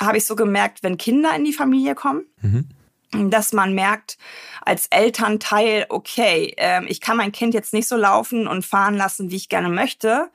habe 0.00 0.18
ich 0.18 0.26
so 0.26 0.36
gemerkt, 0.36 0.82
wenn 0.82 0.98
Kinder 0.98 1.34
in 1.34 1.44
die 1.44 1.52
Familie 1.52 1.94
kommen. 1.94 2.26
Mhm 2.42 2.68
dass 3.12 3.52
man 3.52 3.74
merkt 3.74 4.18
als 4.62 4.88
Elternteil, 4.88 5.86
okay, 5.88 6.54
äh, 6.56 6.84
ich 6.86 7.00
kann 7.00 7.16
mein 7.16 7.32
Kind 7.32 7.54
jetzt 7.54 7.72
nicht 7.72 7.88
so 7.88 7.96
laufen 7.96 8.46
und 8.46 8.64
fahren 8.64 8.96
lassen, 8.96 9.30
wie 9.30 9.36
ich 9.36 9.48
gerne 9.48 9.68
möchte. 9.68 10.28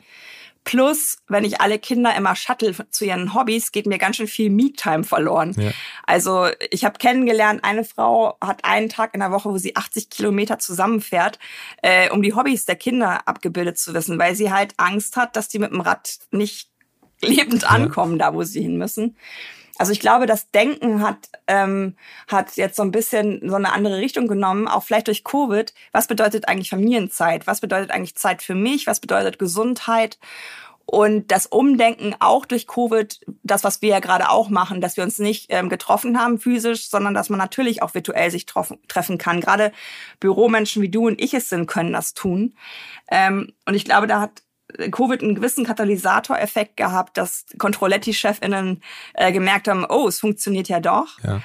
Plus, 0.64 1.18
wenn 1.28 1.44
ich 1.44 1.60
alle 1.60 1.80
Kinder 1.80 2.16
immer 2.16 2.36
shuttle 2.36 2.76
zu 2.92 3.04
ihren 3.04 3.34
Hobbys, 3.34 3.72
geht 3.72 3.88
mir 3.88 3.98
ganz 3.98 4.18
schön 4.18 4.28
viel 4.28 4.52
Me-Time 4.52 5.04
verloren. 5.04 5.56
Ja. 5.58 5.72
Also 6.06 6.50
ich 6.70 6.86
habe 6.86 7.00
kennengelernt, 7.00 7.64
eine 7.64 7.84
Frau 7.84 8.38
hat 8.40 8.64
einen 8.64 8.88
Tag 8.88 9.16
in 9.16 9.22
der 9.22 9.32
Woche, 9.32 9.50
wo 9.50 9.58
sie 9.58 9.76
80 9.76 10.12
Kilometer 10.12 10.60
zusammenfährt, 10.60 11.40
äh, 11.82 12.12
um 12.12 12.22
die 12.22 12.36
Hobbys 12.36 12.66
der 12.66 12.76
Kinder 12.76 13.28
abgebildet 13.28 13.80
zu 13.80 13.96
wissen, 13.96 14.20
weil 14.20 14.36
sie 14.36 14.52
halt 14.52 14.76
Angst 14.78 15.18
hat, 15.18 15.36
dass 15.36 15.48
die 15.48 15.58
mit 15.58 15.72
dem 15.72 15.82
Rad 15.82 16.20
nicht 16.30 16.71
lebend 17.22 17.64
ankommen, 17.72 18.20
da 18.20 18.34
wo 18.34 18.44
sie 18.44 18.62
hin 18.62 18.78
müssen. 18.78 19.16
Also 19.78 19.94
ich 19.94 20.00
glaube, 20.00 20.28
das 20.28 20.52
Denken 20.52 21.02
hat, 21.02 21.30
ähm, 21.48 21.96
hat 22.28 22.56
jetzt 22.56 22.76
so 22.76 22.84
ein 22.84 22.92
bisschen 22.92 23.50
so 23.50 23.56
eine 23.56 23.74
andere 23.74 23.98
Richtung 23.98 24.28
genommen, 24.28 24.68
auch 24.68 24.84
vielleicht 24.84 25.08
durch 25.08 25.24
Covid. 25.24 25.74
Was 25.92 26.06
bedeutet 26.06 26.48
eigentlich 26.48 26.70
Familienzeit? 26.70 27.48
Was 27.48 27.62
bedeutet 27.62 27.90
eigentlich 27.90 28.16
Zeit 28.16 28.44
für 28.44 28.54
mich? 28.54 28.86
Was 28.86 29.00
bedeutet 29.00 29.40
Gesundheit? 29.40 30.20
Und 30.86 31.32
das 31.32 31.46
Umdenken 31.46 32.16
auch 32.20 32.46
durch 32.46 32.68
Covid, 32.68 33.22
das, 33.44 33.64
was 33.64 33.82
wir 33.82 33.90
ja 33.90 34.00
gerade 34.00 34.30
auch 34.30 34.50
machen, 34.50 34.82
dass 34.82 34.98
wir 34.98 35.04
uns 35.04 35.20
nicht 35.20 35.48
ähm, 35.50 35.70
getroffen 35.70 36.20
haben 36.20 36.38
physisch, 36.38 36.90
sondern 36.90 37.14
dass 37.14 37.30
man 37.30 37.40
natürlich 37.40 37.82
auch 37.82 37.94
virtuell 37.94 38.30
sich 38.30 38.46
treffen 38.46 39.18
kann. 39.18 39.42
Gerade 39.42 39.72
Büromenschen 40.20 40.82
wie 40.82 40.90
du 40.90 41.08
und 41.08 41.22
ich 41.22 41.34
es 41.34 41.50
sind, 41.50 41.66
können 41.66 41.94
das 41.94 42.14
tun. 42.14 42.56
Ähm, 43.10 43.54
und 43.66 43.74
ich 43.74 43.86
glaube, 43.86 44.06
da 44.06 44.22
hat 44.22 44.44
Covid 44.92 45.22
einen 45.22 45.36
gewissen 45.36 45.66
Katalysatoreffekt 45.66 46.78
gehabt, 46.78 47.18
dass 47.18 47.46
Controletti-Chefinnen 47.58 48.82
äh, 49.14 49.32
gemerkt 49.32 49.68
haben, 49.68 49.86
oh, 49.88 50.08
es 50.08 50.20
funktioniert 50.20 50.68
ja 50.70 50.80
doch. 50.80 51.20
Ja. 51.24 51.42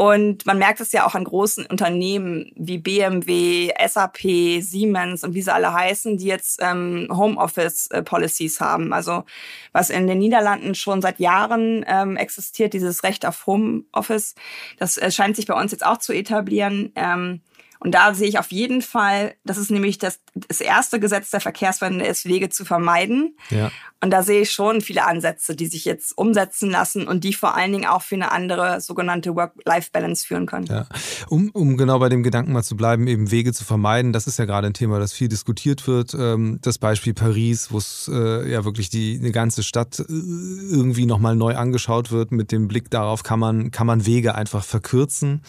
Und 0.00 0.46
man 0.46 0.56
merkt 0.56 0.80
es 0.80 0.92
ja 0.92 1.06
auch 1.06 1.14
an 1.14 1.24
großen 1.24 1.66
Unternehmen 1.66 2.52
wie 2.56 2.78
BMW, 2.78 3.70
SAP, 3.86 4.62
Siemens 4.62 5.24
und 5.24 5.34
wie 5.34 5.42
sie 5.42 5.52
alle 5.52 5.74
heißen, 5.74 6.16
die 6.16 6.24
jetzt 6.24 6.58
ähm, 6.62 7.08
Homeoffice-Policies 7.12 8.62
haben. 8.62 8.94
Also 8.94 9.24
was 9.72 9.90
in 9.90 10.06
den 10.06 10.18
Niederlanden 10.18 10.74
schon 10.74 11.02
seit 11.02 11.20
Jahren 11.20 11.84
ähm, 11.86 12.16
existiert, 12.16 12.72
dieses 12.72 13.02
Recht 13.02 13.26
auf 13.26 13.46
Homeoffice, 13.46 14.36
das 14.78 14.96
äh, 14.96 15.10
scheint 15.10 15.36
sich 15.36 15.44
bei 15.44 15.52
uns 15.52 15.70
jetzt 15.72 15.84
auch 15.84 15.98
zu 15.98 16.14
etablieren. 16.14 16.92
Ähm, 16.94 17.42
und 17.82 17.92
da 17.92 18.12
sehe 18.12 18.28
ich 18.28 18.38
auf 18.38 18.52
jeden 18.52 18.82
Fall, 18.82 19.34
das 19.42 19.56
ist 19.56 19.70
nämlich 19.70 19.96
das, 19.96 20.20
das 20.34 20.60
erste 20.60 21.00
Gesetz 21.00 21.30
der 21.30 21.40
Verkehrswende 21.40 22.04
ist, 22.04 22.26
Wege 22.26 22.50
zu 22.50 22.66
vermeiden. 22.66 23.36
Ja. 23.48 23.70
Und 24.02 24.10
da 24.10 24.22
sehe 24.22 24.42
ich 24.42 24.50
schon 24.50 24.82
viele 24.82 25.06
Ansätze, 25.06 25.56
die 25.56 25.66
sich 25.66 25.86
jetzt 25.86 26.16
umsetzen 26.16 26.70
lassen 26.70 27.08
und 27.08 27.24
die 27.24 27.32
vor 27.32 27.54
allen 27.56 27.72
Dingen 27.72 27.86
auch 27.86 28.02
für 28.02 28.16
eine 28.16 28.32
andere 28.32 28.82
sogenannte 28.82 29.34
Work-Life-Balance 29.34 30.26
führen 30.26 30.44
können. 30.44 30.66
Ja. 30.66 30.86
Um, 31.28 31.50
um 31.54 31.78
genau 31.78 31.98
bei 31.98 32.10
dem 32.10 32.22
Gedanken 32.22 32.52
mal 32.52 32.62
zu 32.62 32.76
bleiben, 32.76 33.06
eben 33.06 33.30
Wege 33.30 33.54
zu 33.54 33.64
vermeiden, 33.64 34.12
das 34.12 34.26
ist 34.26 34.38
ja 34.38 34.44
gerade 34.44 34.66
ein 34.66 34.74
Thema, 34.74 34.98
das 34.98 35.14
viel 35.14 35.28
diskutiert 35.28 35.86
wird. 35.86 36.12
Ähm, 36.12 36.58
das 36.60 36.76
Beispiel 36.76 37.14
Paris, 37.14 37.72
wo 37.72 37.78
es 37.78 38.10
äh, 38.12 38.50
ja 38.50 38.66
wirklich 38.66 38.90
die 38.90 39.18
eine 39.18 39.32
ganze 39.32 39.62
Stadt 39.62 40.00
äh, 40.00 40.04
irgendwie 40.06 41.06
nochmal 41.06 41.34
neu 41.34 41.56
angeschaut 41.56 42.12
wird 42.12 42.30
mit 42.30 42.52
dem 42.52 42.68
Blick 42.68 42.90
darauf, 42.90 43.22
kann 43.22 43.38
man, 43.38 43.70
kann 43.70 43.86
man 43.86 44.04
Wege 44.04 44.34
einfach 44.34 44.64
verkürzen 44.64 45.40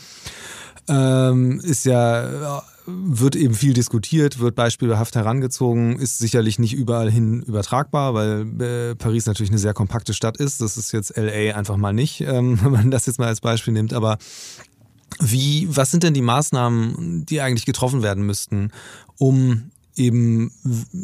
ähm, 0.88 1.60
ist 1.60 1.86
ja, 1.86 2.64
wird 2.86 3.36
eben 3.36 3.54
viel 3.54 3.74
diskutiert, 3.74 4.40
wird 4.40 4.56
beispielhaft 4.56 5.16
herangezogen, 5.16 6.00
ist 6.00 6.18
sicherlich 6.18 6.60
nicht 6.60 6.74
überall 6.74 7.12
hin 7.12 7.42
übertragbar, 7.42 8.14
weil 8.14 8.62
äh, 8.62 8.96
Paris 8.96 9.26
natürlich 9.26 9.52
eine 9.52 9.60
sehr 9.60 9.74
kompakte 9.74 10.14
Stadt 10.14 10.38
ist. 10.38 10.62
Das 10.62 10.78
ist 10.78 10.92
jetzt 10.92 11.16
LA 11.18 11.56
einfach 11.56 11.78
mal 11.78 11.94
nicht, 11.94 12.22
ähm, 12.22 12.60
wenn 12.64 12.72
man 12.72 12.92
das 12.92 13.06
jetzt 13.06 13.20
mal 13.20 13.28
als 13.28 13.42
Beispiel 13.42 13.74
nimmt. 13.74 13.94
Aber 13.94 14.18
wie, 15.20 15.68
was 15.70 15.92
sind 15.92 16.04
denn 16.04 16.14
die 16.14 16.22
Maßnahmen, 16.22 17.26
die 17.26 17.42
eigentlich 17.42 17.66
getroffen 17.66 18.02
werden 18.02 18.26
müssten, 18.26 18.72
um 19.18 19.72
eben, 20.02 20.52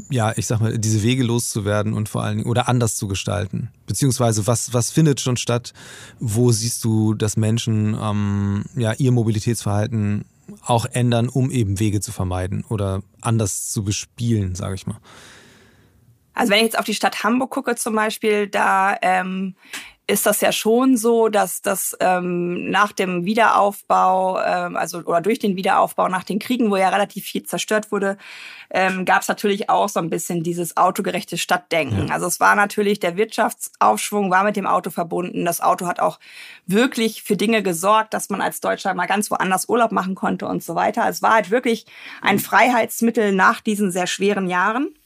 ja, 0.10 0.34
ich 0.36 0.48
sag 0.48 0.60
mal, 0.60 0.78
diese 0.78 1.04
Wege 1.04 1.24
loszuwerden 1.24 1.94
und 1.94 2.10
vor 2.10 2.24
allen 2.24 2.38
Dingen 2.38 2.50
oder 2.50 2.68
anders 2.68 2.96
zu 2.96 3.08
gestalten? 3.08 3.70
Beziehungsweise 3.86 4.48
was, 4.48 4.74
was 4.74 4.90
findet 4.92 5.22
schon 5.22 5.38
statt? 5.38 5.74
Wo 6.20 6.52
siehst 6.52 6.84
du, 6.84 7.14
dass 7.14 7.38
Menschen 7.38 7.96
ähm, 8.02 8.66
ja, 8.76 8.94
ihr 8.94 9.12
Mobilitätsverhalten 9.12 10.26
auch 10.66 10.86
ändern, 10.86 11.30
um 11.30 11.52
eben 11.52 11.80
Wege 11.80 12.02
zu 12.02 12.12
vermeiden 12.12 12.66
oder 12.70 13.02
anders 13.22 13.72
zu 13.72 13.84
bespielen, 13.84 14.56
sage 14.56 14.76
ich 14.76 14.88
mal? 14.88 14.98
Also 16.34 16.52
wenn 16.52 16.58
ich 16.58 16.66
jetzt 16.66 16.80
auf 16.80 16.86
die 16.86 16.94
Stadt 16.94 17.24
Hamburg 17.24 17.52
gucke 17.52 17.76
zum 17.76 17.96
Beispiel, 17.96 18.48
da 18.48 18.96
ähm, 19.02 19.56
ist 20.08 20.26
das 20.26 20.40
ja 20.40 20.54
schon 20.54 20.96
so, 20.96 21.28
dass 21.28 21.62
das 21.62 21.96
ähm, 22.00 22.70
nach 22.72 22.94
dem 22.94 23.26
Wiederaufbau, 23.26 24.40
ähm, 24.42 24.78
also 24.78 25.00
oder 25.00 25.20
durch 25.20 25.40
den 25.40 25.58
Wiederaufbau 25.58 26.08
nach 26.08 26.24
den 26.24 26.40
Kriegen, 26.40 26.72
wo 26.72 26.78
ja 26.78 26.88
relativ 26.90 27.26
viel 27.26 27.44
zerstört 27.44 27.92
wurde, 27.92 28.18
ähm, 28.70 29.04
gab 29.04 29.22
es 29.22 29.28
natürlich 29.28 29.70
auch 29.70 29.90
so 29.90 30.00
ein 30.00 30.10
bisschen 30.10 30.44
dieses 30.44 30.78
autogerechte 30.78 31.38
Stadtdenken. 31.38 32.08
Ja. 32.08 32.14
Also 32.14 32.28
es 32.28 32.40
war 32.40 32.56
natürlich 32.56 33.00
der 33.00 33.18
Wirtschaftsaufschwung 33.18 34.32
war 34.32 34.46
mit 34.46 34.56
dem 34.56 34.66
Auto 34.66 34.92
verbunden. 34.92 35.44
Das 35.44 35.60
Auto 35.60 35.88
hat 35.88 36.00
auch 36.00 36.20
wirklich 36.66 37.24
für 37.24 37.36
Dinge 37.36 37.62
gesorgt, 37.62 38.14
dass 38.14 38.30
man 38.30 38.42
als 38.42 38.62
Deutscher 38.62 38.94
mal 38.94 39.08
ganz 39.08 39.30
woanders 39.30 39.68
Urlaub 39.68 39.92
machen 39.92 40.16
konnte 40.16 40.48
und 40.48 40.64
so 40.64 40.74
weiter. 40.76 41.08
Es 41.10 41.22
war 41.22 41.34
halt 41.34 41.52
wirklich 41.52 41.86
ein 42.22 42.40
Freiheitsmittel 42.40 43.34
nach 43.34 43.60
diesen 43.60 43.92
sehr 43.92 44.08
schweren 44.08 44.48
Jahren. 44.48 44.97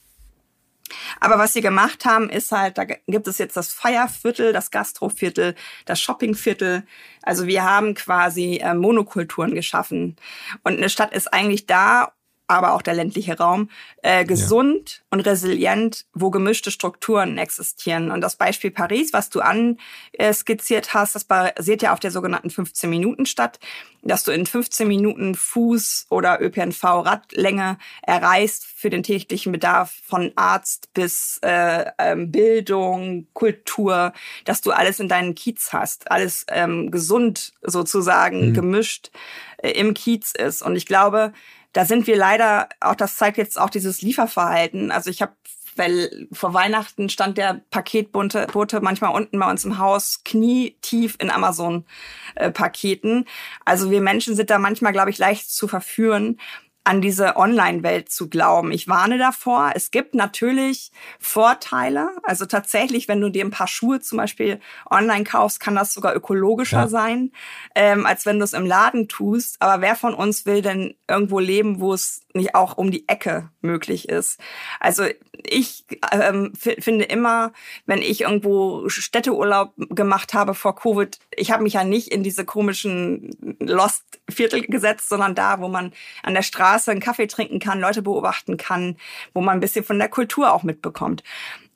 Aber 1.22 1.38
was 1.38 1.52
sie 1.52 1.60
gemacht 1.60 2.04
haben, 2.04 2.28
ist 2.28 2.50
halt, 2.50 2.78
da 2.78 2.84
gibt 2.84 3.28
es 3.28 3.38
jetzt 3.38 3.56
das 3.56 3.72
Feierviertel, 3.72 4.52
das 4.52 4.72
Gastroviertel, 4.72 5.54
das 5.84 6.00
Shoppingviertel. 6.00 6.82
Also 7.22 7.46
wir 7.46 7.62
haben 7.62 7.94
quasi 7.94 8.56
äh, 8.56 8.74
Monokulturen 8.74 9.54
geschaffen. 9.54 10.16
Und 10.64 10.78
eine 10.78 10.90
Stadt 10.90 11.14
ist 11.14 11.32
eigentlich 11.32 11.66
da, 11.66 12.12
aber 12.46 12.74
auch 12.74 12.82
der 12.82 12.94
ländliche 12.94 13.38
Raum, 13.38 13.70
äh, 14.02 14.24
gesund 14.24 14.96
ja. 14.96 15.02
und 15.10 15.20
resilient, 15.20 16.04
wo 16.12 16.30
gemischte 16.30 16.70
Strukturen 16.70 17.38
existieren. 17.38 18.10
Und 18.10 18.20
das 18.20 18.36
Beispiel 18.36 18.70
Paris, 18.70 19.12
was 19.12 19.30
du 19.30 19.40
anskizziert 19.40 20.94
hast, 20.94 21.14
das 21.14 21.24
basiert 21.24 21.82
ja 21.82 21.92
auf 21.92 22.00
der 22.00 22.10
sogenannten 22.10 22.48
15-Minuten-Stadt, 22.48 23.58
dass 24.02 24.24
du 24.24 24.32
in 24.32 24.46
15 24.46 24.86
Minuten 24.86 25.34
Fuß- 25.34 26.06
oder 26.10 26.40
ÖPNV-Radlänge 26.40 27.78
erreichst 28.02 28.66
für 28.66 28.90
den 28.90 29.02
täglichen 29.02 29.52
Bedarf 29.52 29.94
von 30.04 30.32
Arzt 30.34 30.92
bis 30.92 31.38
äh, 31.42 31.84
ähm, 31.98 32.32
Bildung, 32.32 33.28
Kultur, 33.32 34.12
dass 34.44 34.60
du 34.60 34.72
alles 34.72 34.98
in 34.98 35.08
deinen 35.08 35.34
Kiez 35.34 35.72
hast, 35.72 36.10
alles 36.10 36.44
ähm, 36.48 36.90
gesund 36.90 37.52
sozusagen 37.62 38.48
mhm. 38.48 38.54
gemischt 38.54 39.10
äh, 39.58 39.70
im 39.70 39.94
Kiez 39.94 40.32
ist. 40.32 40.62
Und 40.62 40.74
ich 40.76 40.86
glaube, 40.86 41.32
da 41.72 41.84
sind 41.84 42.06
wir 42.06 42.16
leider, 42.16 42.68
auch 42.80 42.94
das 42.94 43.16
zeigt 43.16 43.38
jetzt 43.38 43.58
auch 43.58 43.70
dieses 43.70 44.02
Lieferverhalten. 44.02 44.90
Also 44.90 45.10
ich 45.10 45.22
habe 45.22 45.32
weil 45.76 46.28
vor 46.32 46.52
Weihnachten 46.54 47.08
stand 47.08 47.38
der 47.38 47.62
Paketbote 47.70 48.46
Bote 48.52 48.80
manchmal 48.80 49.14
unten 49.14 49.38
bei 49.38 49.50
uns 49.50 49.64
im 49.64 49.78
Haus 49.78 50.22
knietief 50.24 51.16
in 51.18 51.30
Amazon-Paketen. 51.30 53.22
Äh, 53.22 53.30
also 53.64 53.90
wir 53.90 54.00
Menschen 54.00 54.36
sind 54.36 54.50
da 54.50 54.58
manchmal, 54.58 54.92
glaube 54.92 55.10
ich, 55.10 55.18
leicht 55.18 55.50
zu 55.50 55.68
verführen, 55.68 56.38
an 56.84 57.00
diese 57.00 57.36
Online-Welt 57.36 58.10
zu 58.10 58.28
glauben. 58.28 58.72
Ich 58.72 58.88
warne 58.88 59.16
davor. 59.16 59.72
Es 59.74 59.90
gibt 59.90 60.14
natürlich 60.14 60.90
Vorteile. 61.20 62.10
Also 62.24 62.44
tatsächlich, 62.46 63.06
wenn 63.06 63.20
du 63.20 63.28
dir 63.28 63.44
ein 63.44 63.50
paar 63.50 63.68
Schuhe 63.68 64.00
zum 64.00 64.18
Beispiel 64.18 64.60
online 64.90 65.24
kaufst, 65.24 65.60
kann 65.60 65.76
das 65.76 65.94
sogar 65.94 66.14
ökologischer 66.14 66.82
ja. 66.82 66.88
sein, 66.88 67.32
ähm, 67.76 68.04
als 68.04 68.26
wenn 68.26 68.38
du 68.38 68.44
es 68.44 68.52
im 68.52 68.66
Laden 68.66 69.08
tust. 69.08 69.56
Aber 69.60 69.80
wer 69.80 69.94
von 69.94 70.14
uns 70.14 70.44
will 70.44 70.60
denn 70.60 70.94
irgendwo 71.08 71.38
leben, 71.38 71.80
wo 71.80 71.94
es 71.94 72.22
nicht 72.34 72.54
auch 72.54 72.76
um 72.76 72.90
die 72.90 73.08
Ecke 73.08 73.50
möglich 73.60 74.08
ist? 74.08 74.40
Also 74.80 75.04
ich 75.44 75.84
ähm, 76.12 76.52
finde 76.54 77.04
immer, 77.04 77.52
wenn 77.86 78.00
ich 78.00 78.22
irgendwo 78.22 78.88
Städteurlaub 78.88 79.72
gemacht 79.76 80.34
habe 80.34 80.54
vor 80.54 80.76
Covid, 80.76 81.18
ich 81.36 81.50
habe 81.50 81.62
mich 81.62 81.74
ja 81.74 81.84
nicht 81.84 82.08
in 82.08 82.22
diese 82.22 82.44
komischen 82.44 83.56
Lost-Viertel 83.60 84.62
gesetzt, 84.62 85.08
sondern 85.08 85.34
da, 85.34 85.60
wo 85.60 85.68
man 85.68 85.92
an 86.22 86.34
der 86.34 86.42
Straße 86.42 86.90
einen 86.90 87.00
Kaffee 87.00 87.26
trinken 87.26 87.58
kann, 87.58 87.80
Leute 87.80 88.02
beobachten 88.02 88.56
kann, 88.56 88.96
wo 89.34 89.40
man 89.40 89.58
ein 89.58 89.60
bisschen 89.60 89.84
von 89.84 89.98
der 89.98 90.08
Kultur 90.08 90.52
auch 90.52 90.62
mitbekommt. 90.62 91.22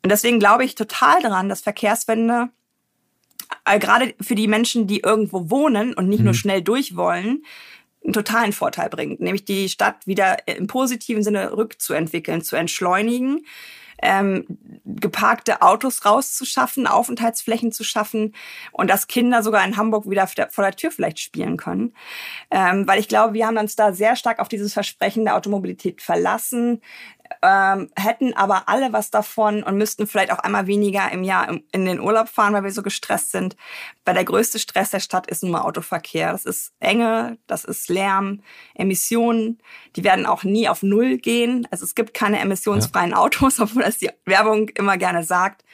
Und 0.03 0.11
deswegen 0.11 0.39
glaube 0.39 0.65
ich 0.65 0.75
total 0.75 1.21
daran, 1.21 1.49
dass 1.49 1.63
Verkehrswende 1.63 2.51
äh, 3.65 3.79
gerade 3.79 4.15
für 4.21 4.35
die 4.35 4.49
Menschen, 4.49 4.87
die 4.87 5.01
irgendwo 5.01 5.51
wohnen 5.51 5.95
und 5.95 6.09
nicht 6.09 6.21
mhm. 6.21 6.27
nur 6.27 6.35
schnell 6.35 6.63
durch 6.63 6.97
wollen, 6.97 7.45
einen 8.07 8.13
totalen 8.13 8.53
Vorteil 8.53 8.89
bringt, 8.89 9.21
nämlich 9.21 9.45
die 9.45 9.69
Stadt 9.69 10.07
wieder 10.07 10.47
im 10.49 10.67
positiven 10.67 11.23
Sinne 11.23 11.57
rückzuentwickeln, 11.57 12.43
zu 12.43 12.57
entschleunigen, 12.57 13.45
ähm, 14.03 14.45
geparkte 14.85 15.63
Autos 15.63 16.05
rauszuschaffen, 16.05 16.87
Aufenthaltsflächen 16.87 17.73
zu 17.73 17.83
schaffen 17.83 18.35
und 18.73 18.89
dass 18.89 19.07
Kinder 19.07 19.43
sogar 19.43 19.65
in 19.65 19.77
Hamburg 19.77 20.09
wieder 20.09 20.27
vor 20.27 20.65
der 20.65 20.77
Tür 20.77 20.91
vielleicht 20.91 21.21
spielen 21.21 21.57
können. 21.57 21.95
Ähm, 22.51 22.87
weil 22.87 23.01
ich 23.01 23.09
glaube, 23.09 23.35
wir 23.35 23.47
haben 23.47 23.57
uns 23.57 23.75
da 23.75 23.93
sehr 23.93 24.17
stark 24.17 24.39
auf 24.39 24.49
dieses 24.49 24.75
Versprechen 24.75 25.25
der 25.25 25.37
Automobilität 25.37 26.03
verlassen, 26.03 26.83
ähm, 27.43 27.91
hätten 27.97 28.35
aber 28.35 28.69
alle 28.69 28.93
was 28.93 29.11
davon 29.11 29.63
und 29.63 29.77
müssten 29.77 30.07
vielleicht 30.07 30.33
auch 30.33 30.39
einmal 30.39 30.67
weniger 30.67 31.11
im 31.13 31.25
Jahr 31.25 31.49
in 31.73 31.85
den 31.85 32.01
Urlaub 32.01 32.29
fahren, 32.29 32.53
weil 32.53 32.65
wir 32.65 32.71
so 32.71 32.83
gestresst 32.83 33.33
sind. 33.33 33.57
Weil 34.05 34.15
der 34.15 34.25
größte 34.25 34.59
Stress 34.59 34.91
der 34.91 35.01
Stadt 35.01 35.27
ist 35.27 35.43
nun 35.43 35.53
mal 35.53 35.63
Autoverkehr. 35.63 36.33
Das 36.33 36.45
ist 36.45 36.73
Enge, 36.81 37.39
das 37.47 37.65
ist 37.65 37.89
Lärm, 37.89 38.43
Emissionen. 38.75 39.59
Die 39.97 40.05
werden 40.05 40.27
auch 40.27 40.45
nie 40.45 40.69
auf 40.69 40.83
Null 40.83 41.19
gehen. 41.19 41.67
Also 41.71 41.85
es 41.85 41.95
gibt 41.95 42.15
keine 42.15 42.39
emissionsfreien 42.39 43.11
ja. 43.11 43.17
Autos, 43.17 43.61
obwohl 43.61 43.83
das 43.83 43.99
die 43.99 44.11
Werbung 44.25 44.69
immer 44.71 44.97
gerne 44.97 45.25
sagt. 45.25 45.65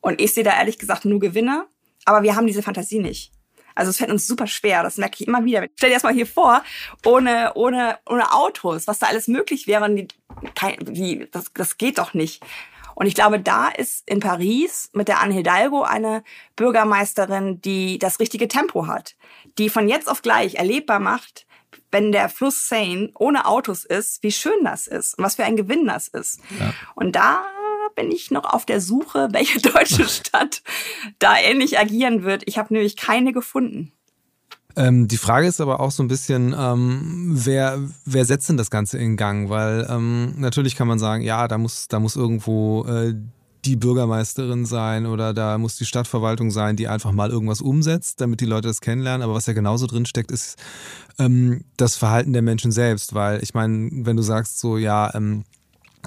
Und 0.00 0.20
ich 0.20 0.34
sehe 0.34 0.44
da 0.44 0.56
ehrlich 0.56 0.78
gesagt 0.78 1.04
nur 1.04 1.20
Gewinner. 1.20 1.66
Aber 2.04 2.22
wir 2.22 2.36
haben 2.36 2.46
diese 2.46 2.62
Fantasie 2.62 3.00
nicht. 3.00 3.33
Also 3.74 3.90
es 3.90 3.98
fällt 3.98 4.10
uns 4.10 4.26
super 4.26 4.46
schwer, 4.46 4.82
das 4.82 4.96
merke 4.96 5.16
ich 5.20 5.26
immer 5.26 5.44
wieder. 5.44 5.66
Stell 5.76 5.90
dir 5.90 5.96
das 5.96 6.02
mal 6.02 6.14
hier 6.14 6.26
vor, 6.26 6.62
ohne, 7.04 7.52
ohne, 7.54 7.98
ohne 8.08 8.32
Autos, 8.32 8.86
was 8.86 8.98
da 8.98 9.06
alles 9.06 9.28
möglich 9.28 9.66
wäre. 9.66 9.92
Die, 9.92 10.08
die, 10.80 11.28
das, 11.30 11.52
das 11.54 11.78
geht 11.78 11.98
doch 11.98 12.14
nicht. 12.14 12.42
Und 12.94 13.06
ich 13.06 13.14
glaube, 13.14 13.40
da 13.40 13.68
ist 13.68 14.08
in 14.08 14.20
Paris 14.20 14.90
mit 14.92 15.08
der 15.08 15.20
Anne 15.20 15.34
Hidalgo 15.34 15.82
eine 15.82 16.22
Bürgermeisterin, 16.56 17.60
die 17.60 17.98
das 17.98 18.20
richtige 18.20 18.48
Tempo 18.48 18.86
hat, 18.86 19.16
die 19.58 19.68
von 19.68 19.88
jetzt 19.88 20.08
auf 20.08 20.22
gleich 20.22 20.54
erlebbar 20.54 21.00
macht, 21.00 21.46
wenn 21.90 22.12
der 22.12 22.28
Fluss 22.28 22.68
Seine 22.68 23.10
ohne 23.14 23.46
Autos 23.46 23.84
ist, 23.84 24.22
wie 24.22 24.32
schön 24.32 24.64
das 24.64 24.86
ist 24.86 25.18
und 25.18 25.24
was 25.24 25.36
für 25.36 25.44
ein 25.44 25.56
Gewinn 25.56 25.86
das 25.86 26.08
ist. 26.08 26.40
Ja. 26.58 26.72
Und 26.94 27.16
da 27.16 27.44
bin 27.94 28.10
ich 28.10 28.30
noch 28.30 28.44
auf 28.44 28.66
der 28.66 28.80
Suche, 28.80 29.28
welche 29.32 29.60
deutsche 29.60 30.04
Stadt 30.08 30.62
da 31.18 31.36
ähnlich 31.38 31.78
agieren 31.78 32.24
wird. 32.24 32.42
Ich 32.46 32.58
habe 32.58 32.72
nämlich 32.72 32.96
keine 32.96 33.32
gefunden. 33.32 33.92
Ähm, 34.76 35.06
die 35.06 35.18
Frage 35.18 35.46
ist 35.46 35.60
aber 35.60 35.80
auch 35.80 35.92
so 35.92 36.02
ein 36.02 36.08
bisschen, 36.08 36.54
ähm, 36.58 37.30
wer, 37.32 37.78
wer 38.04 38.24
setzt 38.24 38.48
denn 38.48 38.56
das 38.56 38.70
Ganze 38.70 38.98
in 38.98 39.16
Gang? 39.16 39.48
Weil 39.48 39.86
ähm, 39.88 40.34
natürlich 40.36 40.74
kann 40.74 40.88
man 40.88 40.98
sagen, 40.98 41.22
ja, 41.22 41.46
da 41.46 41.58
muss, 41.58 41.86
da 41.86 42.00
muss 42.00 42.16
irgendwo 42.16 42.84
äh, 42.86 43.14
die 43.64 43.76
Bürgermeisterin 43.76 44.66
sein 44.66 45.06
oder 45.06 45.32
da 45.32 45.58
muss 45.58 45.76
die 45.76 45.86
Stadtverwaltung 45.86 46.50
sein, 46.50 46.76
die 46.76 46.88
einfach 46.88 47.12
mal 47.12 47.30
irgendwas 47.30 47.60
umsetzt, 47.60 48.20
damit 48.20 48.40
die 48.40 48.46
Leute 48.46 48.68
das 48.68 48.80
kennenlernen. 48.80 49.22
Aber 49.22 49.34
was 49.34 49.46
ja 49.46 49.52
genauso 49.52 49.86
drin 49.86 50.06
steckt, 50.06 50.30
ist 50.30 50.58
ähm, 51.18 51.64
das 51.76 51.96
Verhalten 51.96 52.32
der 52.32 52.42
Menschen 52.42 52.72
selbst. 52.72 53.14
Weil 53.14 53.42
ich 53.42 53.54
meine, 53.54 53.90
wenn 53.92 54.16
du 54.16 54.22
sagst 54.22 54.58
so, 54.58 54.76
ja, 54.76 55.14
ähm, 55.14 55.44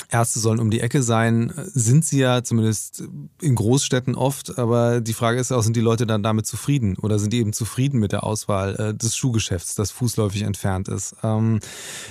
Ärzte 0.10 0.40
sollen 0.40 0.60
um 0.60 0.72
die 0.72 0.80
Ecke 0.80 1.04
sein, 1.04 1.52
sind 1.56 2.06
sie 2.06 2.20
ja 2.20 2.44
zumindest 2.44 3.04
in 3.42 3.56
Großstädten 3.56 4.16
oft, 4.16 4.58
aber 4.58 5.02
die 5.02 5.14
Frage 5.14 5.40
ist 5.40 5.52
auch, 5.52 5.62
sind 5.62 5.76
die 5.76 5.82
Leute 5.82 6.06
dann 6.06 6.24
damit 6.24 6.46
zufrieden 6.46 6.98
oder 6.98 7.20
sind 7.20 7.34
die 7.34 7.40
eben 7.40 7.54
zufrieden 7.54 8.00
mit 8.00 8.12
der 8.12 8.24
Auswahl 8.24 8.76
äh, 8.76 8.94
des 8.94 9.16
Schuhgeschäfts, 9.16 9.76
das 9.76 9.92
fußläufig 9.92 10.44
entfernt 10.44 10.88
ist? 10.88 11.16
Ähm, 11.24 11.60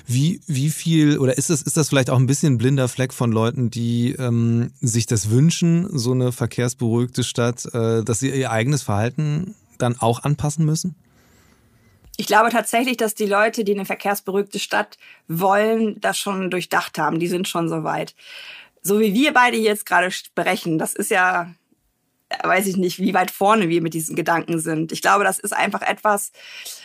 wie, 0.07 0.41
wie 0.47 0.71
viel 0.71 1.19
oder 1.19 1.39
ist 1.39 1.51
das, 1.51 1.63
ist 1.63 1.77
das 1.77 1.89
vielleicht 1.89 2.11
auch 2.11 2.19
ein 2.19 2.27
bisschen 2.27 2.55
ein 2.55 2.59
blinder 2.59 2.89
Fleck 2.89 3.13
von 3.13 3.33
Leuten, 3.33 3.71
die 3.71 4.13
ähm, 4.13 4.73
sich 4.81 5.07
das 5.07 5.31
wünschen, 5.31 5.89
so 5.97 6.13
eine 6.13 6.33
verkehrsberuhigte 6.33 7.25
Stadt, 7.25 7.67
äh, 7.75 8.03
dass 8.05 8.21
sie 8.21 8.31
ihr 8.31 8.51
eigenes 8.51 8.83
Verhalten 8.83 9.55
dann 9.79 9.97
auch 10.01 10.23
anpassen 10.25 10.65
müssen? 10.65 10.97
Ich 12.17 12.27
glaube 12.27 12.51
tatsächlich, 12.51 12.97
dass 12.97 13.15
die 13.15 13.27
Leute, 13.27 13.63
die 13.65 13.75
eine 13.75 13.85
verkehrsberuhigte 13.85 14.59
Stadt 14.59 14.97
wollen, 15.29 16.01
das 16.01 16.19
schon 16.19 16.51
durchdacht 16.51 16.99
haben. 16.99 17.19
Die 17.19 17.29
sind 17.29 17.47
schon 17.47 17.69
so 17.69 17.85
weit. 17.85 18.15
So 18.83 19.01
wie 19.01 19.13
wir 19.13 19.33
beide 19.33 19.57
jetzt 19.57 19.85
gerade 19.85 20.11
sprechen, 20.11 20.79
das 20.79 20.95
ist 20.95 21.11
ja, 21.11 21.53
weiß 22.43 22.67
ich 22.69 22.77
nicht, 22.77 22.99
wie 23.01 23.15
weit 23.15 23.31
vorne 23.31 23.69
wir 23.69 23.83
mit 23.83 23.95
diesen 23.95 24.17
Gedanken 24.17 24.61
sind. 24.61 24.93
Ich 24.93 25.03
glaube, 25.03 25.25
das 25.25 25.39
ist 25.39 25.53
einfach 25.53 25.83
etwas, 25.83 26.33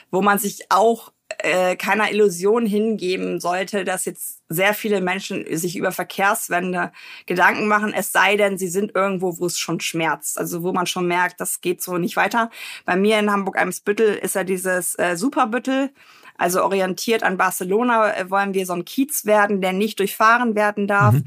wo 0.09 0.21
man 0.21 0.37
sich 0.37 0.65
auch 0.69 1.13
äh, 1.37 1.75
keiner 1.75 2.11
Illusion 2.11 2.65
hingeben 2.65 3.39
sollte, 3.39 3.85
dass 3.85 4.05
jetzt 4.05 4.40
sehr 4.51 4.73
viele 4.73 5.01
Menschen 5.01 5.45
sich 5.57 5.75
über 5.75 5.91
Verkehrswende 5.91 6.91
Gedanken 7.25 7.67
machen, 7.67 7.93
es 7.93 8.11
sei 8.11 8.37
denn, 8.37 8.57
sie 8.57 8.67
sind 8.67 8.95
irgendwo, 8.95 9.39
wo 9.39 9.45
es 9.45 9.57
schon 9.57 9.79
schmerzt. 9.79 10.37
Also 10.37 10.63
wo 10.63 10.73
man 10.73 10.87
schon 10.87 11.07
merkt, 11.07 11.39
das 11.39 11.61
geht 11.61 11.81
so 11.81 11.97
nicht 11.97 12.15
weiter. 12.15 12.49
Bei 12.85 12.95
mir 12.95 13.19
in 13.19 13.31
Hamburg-Eimsbüttel 13.31 14.15
ist 14.15 14.35
ja 14.35 14.43
dieses 14.43 14.97
äh, 14.99 15.15
Superbüttel. 15.15 15.91
Also 16.37 16.63
orientiert 16.63 17.23
an 17.23 17.37
Barcelona 17.37 18.15
äh, 18.15 18.29
wollen 18.29 18.53
wir 18.53 18.65
so 18.65 18.73
ein 18.73 18.85
Kiez 18.85 19.25
werden, 19.25 19.61
der 19.61 19.73
nicht 19.73 19.99
durchfahren 19.99 20.55
werden 20.55 20.87
darf. 20.87 21.13
Mhm. 21.13 21.25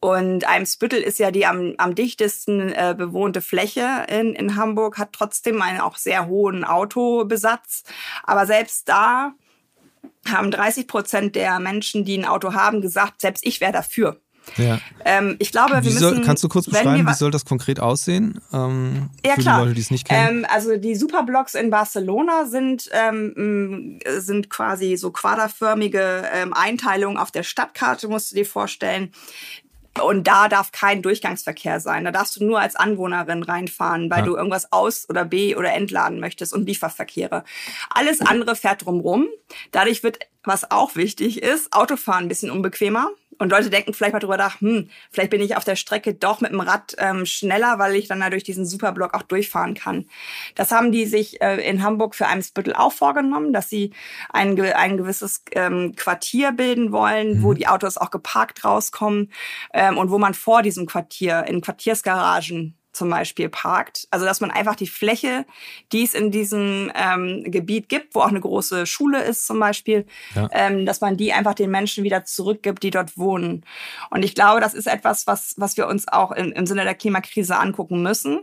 Und 0.00 0.48
Eimsbüttel 0.48 1.00
ist 1.00 1.20
ja 1.20 1.30
die 1.30 1.46
am, 1.46 1.74
am 1.78 1.94
dichtesten 1.94 2.72
äh, 2.72 2.94
bewohnte 2.96 3.40
Fläche 3.40 4.04
in, 4.08 4.34
in 4.34 4.56
Hamburg, 4.56 4.98
hat 4.98 5.12
trotzdem 5.12 5.62
einen 5.62 5.80
auch 5.80 5.96
sehr 5.96 6.26
hohen 6.26 6.64
Autobesatz. 6.64 7.84
Aber 8.24 8.46
selbst 8.46 8.88
da 8.88 9.34
haben 10.26 10.50
30 10.50 10.86
Prozent 10.86 11.36
der 11.36 11.58
Menschen, 11.58 12.04
die 12.04 12.18
ein 12.18 12.24
Auto 12.24 12.54
haben, 12.54 12.80
gesagt, 12.80 13.20
selbst 13.20 13.46
ich 13.46 13.60
wäre 13.60 13.72
dafür. 13.72 14.20
Ja. 14.56 14.80
Ähm, 15.04 15.36
ich 15.38 15.52
glaube, 15.52 15.82
wir 15.82 15.90
soll, 15.92 16.10
müssen. 16.10 16.24
Kannst 16.24 16.42
du 16.42 16.48
kurz 16.48 16.66
beschreiben, 16.66 17.06
wie 17.06 17.14
soll 17.14 17.30
das 17.30 17.44
konkret 17.44 17.80
aussehen? 17.80 18.40
Ähm, 18.52 19.10
ja, 19.24 19.34
für 19.34 19.40
klar. 19.40 19.58
die 19.58 19.64
Leute, 19.64 19.74
die 19.74 19.80
es 19.80 19.90
nicht 19.90 20.08
kennen. 20.08 20.38
Ähm, 20.38 20.46
also 20.48 20.76
die 20.76 20.94
Superblocks 20.94 21.54
in 21.54 21.70
Barcelona 21.70 22.46
sind, 22.46 22.90
ähm, 22.92 24.00
sind 24.18 24.50
quasi 24.50 24.96
so 24.96 25.10
quaderförmige 25.10 26.24
ähm, 26.32 26.52
Einteilungen 26.52 27.18
auf 27.18 27.30
der 27.30 27.42
Stadtkarte, 27.42 28.08
musst 28.08 28.32
du 28.32 28.36
dir 28.36 28.46
vorstellen. 28.46 29.12
Und 30.00 30.26
da 30.26 30.48
darf 30.48 30.72
kein 30.72 31.02
Durchgangsverkehr 31.02 31.78
sein. 31.80 32.04
Da 32.04 32.12
darfst 32.12 32.36
du 32.36 32.44
nur 32.44 32.60
als 32.60 32.76
Anwohnerin 32.76 33.42
reinfahren, 33.42 34.10
weil 34.10 34.20
ja. 34.20 34.24
du 34.24 34.36
irgendwas 34.36 34.72
aus- 34.72 35.08
oder 35.08 35.24
B- 35.24 35.54
oder 35.54 35.72
entladen 35.72 36.18
möchtest 36.18 36.54
und 36.54 36.66
Lieferverkehre. 36.66 37.44
Alles 37.90 38.20
andere 38.20 38.56
fährt 38.56 38.86
drumrum. 38.86 39.28
Dadurch 39.70 40.02
wird, 40.02 40.20
was 40.44 40.70
auch 40.70 40.96
wichtig 40.96 41.42
ist, 41.42 41.72
Autofahren 41.72 42.24
ein 42.24 42.28
bisschen 42.28 42.50
unbequemer. 42.50 43.10
Und 43.38 43.50
Leute 43.50 43.70
denken 43.70 43.94
vielleicht 43.94 44.12
mal 44.12 44.18
drüber 44.18 44.36
nach, 44.36 44.60
hm, 44.60 44.88
vielleicht 45.10 45.30
bin 45.30 45.40
ich 45.40 45.56
auf 45.56 45.64
der 45.64 45.76
Strecke 45.76 46.14
doch 46.14 46.40
mit 46.40 46.52
dem 46.52 46.60
Rad 46.60 46.94
ähm, 46.98 47.26
schneller, 47.26 47.78
weil 47.78 47.96
ich 47.96 48.08
dann 48.08 48.20
da 48.20 48.30
durch 48.30 48.44
diesen 48.44 48.66
Superblock 48.66 49.14
auch 49.14 49.22
durchfahren 49.22 49.74
kann. 49.74 50.06
Das 50.54 50.70
haben 50.70 50.92
die 50.92 51.06
sich 51.06 51.40
äh, 51.40 51.56
in 51.68 51.82
Hamburg 51.82 52.14
für 52.14 52.26
Eimsbüttel 52.26 52.74
auch 52.74 52.92
vorgenommen, 52.92 53.52
dass 53.52 53.68
sie 53.68 53.92
ein, 54.30 54.60
ein 54.60 54.96
gewisses 54.96 55.42
ähm, 55.52 55.94
Quartier 55.96 56.52
bilden 56.52 56.92
wollen, 56.92 57.38
mhm. 57.38 57.42
wo 57.42 57.54
die 57.54 57.68
Autos 57.68 57.96
auch 57.96 58.10
geparkt 58.10 58.64
rauskommen 58.64 59.32
ähm, 59.72 59.98
und 59.98 60.10
wo 60.10 60.18
man 60.18 60.34
vor 60.34 60.62
diesem 60.62 60.86
Quartier 60.86 61.44
in 61.46 61.60
Quartiersgaragen 61.60 62.76
zum 62.92 63.10
Beispiel 63.10 63.48
parkt. 63.48 64.06
Also 64.10 64.26
dass 64.26 64.40
man 64.40 64.50
einfach 64.50 64.76
die 64.76 64.86
Fläche, 64.86 65.44
die 65.92 66.04
es 66.04 66.14
in 66.14 66.30
diesem 66.30 66.92
ähm, 66.94 67.44
Gebiet 67.44 67.88
gibt, 67.88 68.14
wo 68.14 68.20
auch 68.20 68.28
eine 68.28 68.40
große 68.40 68.86
Schule 68.86 69.22
ist 69.22 69.46
zum 69.46 69.58
Beispiel, 69.58 70.06
ja. 70.34 70.48
ähm, 70.52 70.86
dass 70.86 71.00
man 71.00 71.16
die 71.16 71.32
einfach 71.32 71.54
den 71.54 71.70
Menschen 71.70 72.04
wieder 72.04 72.24
zurückgibt, 72.24 72.82
die 72.82 72.90
dort 72.90 73.16
wohnen. 73.16 73.64
Und 74.10 74.24
ich 74.24 74.34
glaube, 74.34 74.60
das 74.60 74.74
ist 74.74 74.86
etwas, 74.86 75.26
was, 75.26 75.54
was 75.56 75.76
wir 75.76 75.86
uns 75.86 76.08
auch 76.08 76.32
im, 76.32 76.52
im 76.52 76.66
Sinne 76.66 76.84
der 76.84 76.94
Klimakrise 76.94 77.56
angucken 77.58 78.02
müssen, 78.02 78.40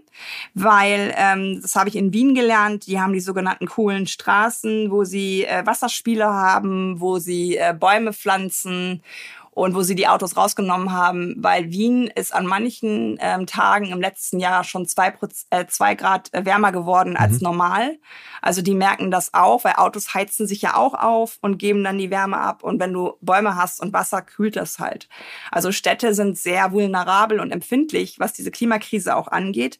weil 0.53 1.13
ähm, 1.15 1.59
das 1.61 1.75
habe 1.75 1.89
ich 1.89 1.95
in 1.95 2.13
Wien 2.13 2.33
gelernt. 2.33 2.87
Die 2.87 2.99
haben 2.99 3.13
die 3.13 3.19
sogenannten 3.19 3.67
coolen 3.67 4.07
Straßen, 4.07 4.91
wo 4.91 5.03
sie 5.03 5.45
äh, 5.45 5.65
Wasserspiele 5.65 6.25
haben, 6.25 6.99
wo 6.99 7.19
sie 7.19 7.57
äh, 7.57 7.73
Bäume 7.77 8.13
pflanzen 8.13 9.03
und 9.51 9.75
wo 9.75 9.81
sie 9.81 9.95
die 9.95 10.07
Autos 10.07 10.37
rausgenommen 10.37 10.91
haben, 10.93 11.35
weil 11.37 11.71
Wien 11.71 12.07
ist 12.07 12.33
an 12.33 12.45
manchen 12.45 13.17
ähm, 13.19 13.45
Tagen 13.47 13.87
im 13.87 14.01
letzten 14.01 14.39
Jahr 14.39 14.63
schon 14.63 14.87
zwei, 14.87 15.13
äh, 15.49 15.65
zwei 15.67 15.95
Grad 15.95 16.33
äh, 16.33 16.45
wärmer 16.45 16.71
geworden 16.71 17.17
als 17.17 17.33
mhm. 17.33 17.43
normal. 17.43 17.99
Also 18.41 18.61
die 18.61 18.75
merken 18.75 19.11
das 19.11 19.33
auch, 19.33 19.63
weil 19.63 19.73
Autos 19.73 20.13
heizen 20.13 20.47
sich 20.47 20.61
ja 20.61 20.75
auch 20.75 20.93
auf 20.93 21.37
und 21.41 21.57
geben 21.57 21.83
dann 21.83 21.97
die 21.97 22.11
Wärme 22.11 22.37
ab. 22.37 22.63
Und 22.63 22.79
wenn 22.79 22.93
du 22.93 23.13
Bäume 23.21 23.55
hast 23.55 23.81
und 23.81 23.93
Wasser, 23.93 24.21
kühlt 24.21 24.55
das 24.55 24.79
halt. 24.79 25.09
Also 25.51 25.71
Städte 25.71 26.13
sind 26.13 26.37
sehr 26.37 26.71
vulnerabel 26.71 27.39
und 27.39 27.51
empfindlich, 27.51 28.19
was 28.19 28.33
diese 28.33 28.51
Klimakrise 28.51 29.15
auch 29.15 29.27
angeht. 29.27 29.79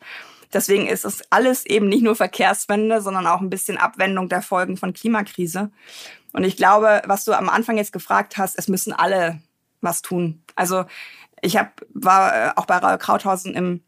Deswegen 0.51 0.87
ist 0.87 1.05
es 1.05 1.21
alles 1.29 1.65
eben 1.65 1.89
nicht 1.89 2.03
nur 2.03 2.15
Verkehrswende, 2.15 3.01
sondern 3.01 3.27
auch 3.27 3.39
ein 3.39 3.51
bisschen 3.51 3.77
Abwendung 3.77 4.29
der 4.29 4.41
Folgen 4.41 4.77
von 4.77 4.93
Klimakrise. 4.93 5.69
Und 6.33 6.43
ich 6.43 6.57
glaube, 6.57 7.01
was 7.05 7.25
du 7.25 7.33
am 7.33 7.49
Anfang 7.49 7.77
jetzt 7.77 7.93
gefragt 7.93 8.37
hast, 8.37 8.57
es 8.57 8.67
müssen 8.67 8.93
alle 8.93 9.41
was 9.81 10.01
tun. 10.01 10.43
Also 10.55 10.85
ich 11.41 11.57
hab, 11.57 11.81
war 11.93 12.35
äh, 12.35 12.51
auch 12.55 12.65
bei 12.65 12.79
Krauthausen 12.97 13.53
im 13.53 13.83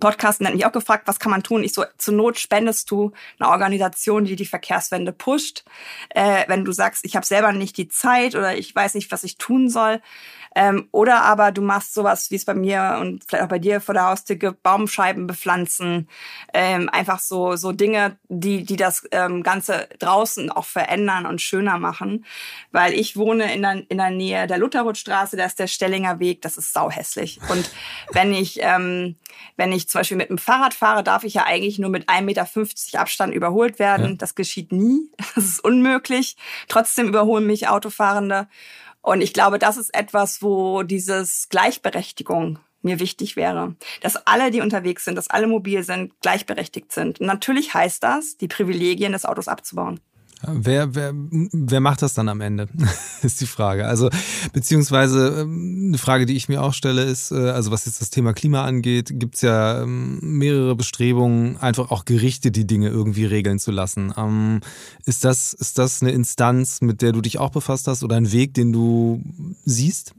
Podcast 0.00 0.40
und 0.40 0.46
hat 0.46 0.54
mich 0.54 0.66
auch 0.66 0.72
gefragt, 0.72 1.06
was 1.06 1.18
kann 1.18 1.30
man 1.30 1.42
tun? 1.42 1.64
Ich 1.64 1.72
so, 1.72 1.84
zur 1.98 2.14
Not 2.14 2.38
spendest 2.38 2.90
du 2.90 3.12
eine 3.38 3.50
Organisation, 3.50 4.24
die 4.24 4.36
die 4.36 4.46
Verkehrswende 4.46 5.12
pusht. 5.12 5.64
Äh, 6.10 6.44
wenn 6.48 6.64
du 6.64 6.72
sagst, 6.72 7.04
ich 7.04 7.16
habe 7.16 7.26
selber 7.26 7.52
nicht 7.52 7.76
die 7.76 7.88
Zeit 7.88 8.34
oder 8.34 8.56
ich 8.56 8.74
weiß 8.74 8.94
nicht, 8.94 9.10
was 9.12 9.24
ich 9.24 9.38
tun 9.38 9.68
soll, 9.68 10.00
ähm, 10.54 10.88
oder 10.92 11.22
aber 11.22 11.50
du 11.50 11.62
machst 11.62 11.94
sowas, 11.94 12.30
wie 12.30 12.36
es 12.36 12.44
bei 12.44 12.54
mir 12.54 12.98
und 13.00 13.24
vielleicht 13.24 13.44
auch 13.44 13.48
bei 13.48 13.58
dir 13.58 13.80
vor 13.80 13.94
der 13.94 14.06
Haustür 14.06 14.36
gibt, 14.36 14.62
Baumscheiben 14.62 15.26
bepflanzen, 15.26 16.08
ähm, 16.52 16.88
einfach 16.88 17.18
so, 17.18 17.56
so 17.56 17.72
Dinge, 17.72 18.18
die, 18.28 18.64
die 18.64 18.76
das 18.76 19.04
ähm, 19.10 19.42
Ganze 19.42 19.88
draußen 19.98 20.50
auch 20.50 20.64
verändern 20.64 21.26
und 21.26 21.40
schöner 21.40 21.78
machen. 21.78 22.24
Weil 22.70 22.92
ich 22.94 23.16
wohne 23.16 23.52
in 23.52 23.62
der, 23.62 23.90
in 23.90 23.98
der 23.98 24.10
Nähe 24.10 24.46
der 24.46 24.58
Lutherrothstraße, 24.58 25.36
da 25.36 25.44
ist 25.44 25.58
der 25.58 25.66
Stellinger 25.66 26.20
Weg, 26.20 26.42
das 26.42 26.56
ist 26.56 26.72
sauhässlich. 26.72 27.40
Und 27.48 27.70
wenn 28.12 28.32
ich, 28.32 28.58
ähm, 28.60 29.16
wenn 29.56 29.72
ich 29.72 29.83
zum 29.88 30.00
Beispiel 30.00 30.16
mit 30.16 30.30
dem 30.30 30.38
Fahrrad 30.38 30.74
fahre, 30.74 31.02
darf 31.02 31.24
ich 31.24 31.34
ja 31.34 31.44
eigentlich 31.44 31.78
nur 31.78 31.90
mit 31.90 32.08
1,50 32.08 32.22
Meter 32.22 33.00
Abstand 33.00 33.34
überholt 33.34 33.78
werden. 33.78 34.10
Ja. 34.10 34.16
Das 34.16 34.34
geschieht 34.34 34.72
nie. 34.72 35.10
Das 35.34 35.44
ist 35.44 35.64
unmöglich. 35.64 36.36
Trotzdem 36.68 37.08
überholen 37.08 37.46
mich 37.46 37.68
Autofahrende. 37.68 38.46
Und 39.02 39.20
ich 39.20 39.32
glaube, 39.32 39.58
das 39.58 39.76
ist 39.76 39.94
etwas, 39.94 40.42
wo 40.42 40.82
dieses 40.82 41.48
Gleichberechtigung 41.48 42.58
mir 42.82 43.00
wichtig 43.00 43.36
wäre. 43.36 43.74
Dass 44.00 44.16
alle, 44.16 44.50
die 44.50 44.60
unterwegs 44.60 45.04
sind, 45.04 45.16
dass 45.16 45.28
alle 45.28 45.46
mobil 45.46 45.82
sind, 45.82 46.12
gleichberechtigt 46.20 46.92
sind. 46.92 47.20
Und 47.20 47.26
natürlich 47.26 47.74
heißt 47.74 48.02
das, 48.02 48.36
die 48.36 48.48
Privilegien 48.48 49.12
des 49.12 49.24
Autos 49.24 49.48
abzubauen. 49.48 50.00
Wer, 50.48 50.94
wer, 50.94 51.12
wer 51.14 51.80
macht 51.80 52.02
das 52.02 52.14
dann 52.14 52.28
am 52.28 52.40
Ende, 52.40 52.68
ist 53.22 53.40
die 53.40 53.46
Frage. 53.46 53.86
Also, 53.86 54.10
beziehungsweise 54.52 55.40
ähm, 55.40 55.86
eine 55.88 55.98
Frage, 55.98 56.26
die 56.26 56.36
ich 56.36 56.48
mir 56.48 56.62
auch 56.62 56.74
stelle, 56.74 57.04
ist, 57.04 57.30
äh, 57.30 57.50
also 57.50 57.70
was 57.70 57.86
jetzt 57.86 58.00
das 58.00 58.10
Thema 58.10 58.32
Klima 58.32 58.64
angeht, 58.64 59.10
gibt 59.12 59.36
es 59.36 59.42
ja 59.42 59.82
ähm, 59.82 60.18
mehrere 60.20 60.76
Bestrebungen, 60.76 61.56
einfach 61.58 61.90
auch 61.90 62.04
Gerichte 62.04 62.50
die 62.50 62.66
Dinge 62.66 62.88
irgendwie 62.88 63.26
regeln 63.26 63.58
zu 63.58 63.70
lassen. 63.70 64.12
Ähm, 64.16 64.60
ist, 65.04 65.24
das, 65.24 65.52
ist 65.52 65.78
das 65.78 66.02
eine 66.02 66.12
Instanz, 66.12 66.80
mit 66.80 67.02
der 67.02 67.12
du 67.12 67.20
dich 67.20 67.38
auch 67.38 67.50
befasst 67.50 67.86
hast 67.86 68.02
oder 68.02 68.16
ein 68.16 68.32
Weg, 68.32 68.54
den 68.54 68.72
du 68.72 69.22
siehst? 69.64 70.14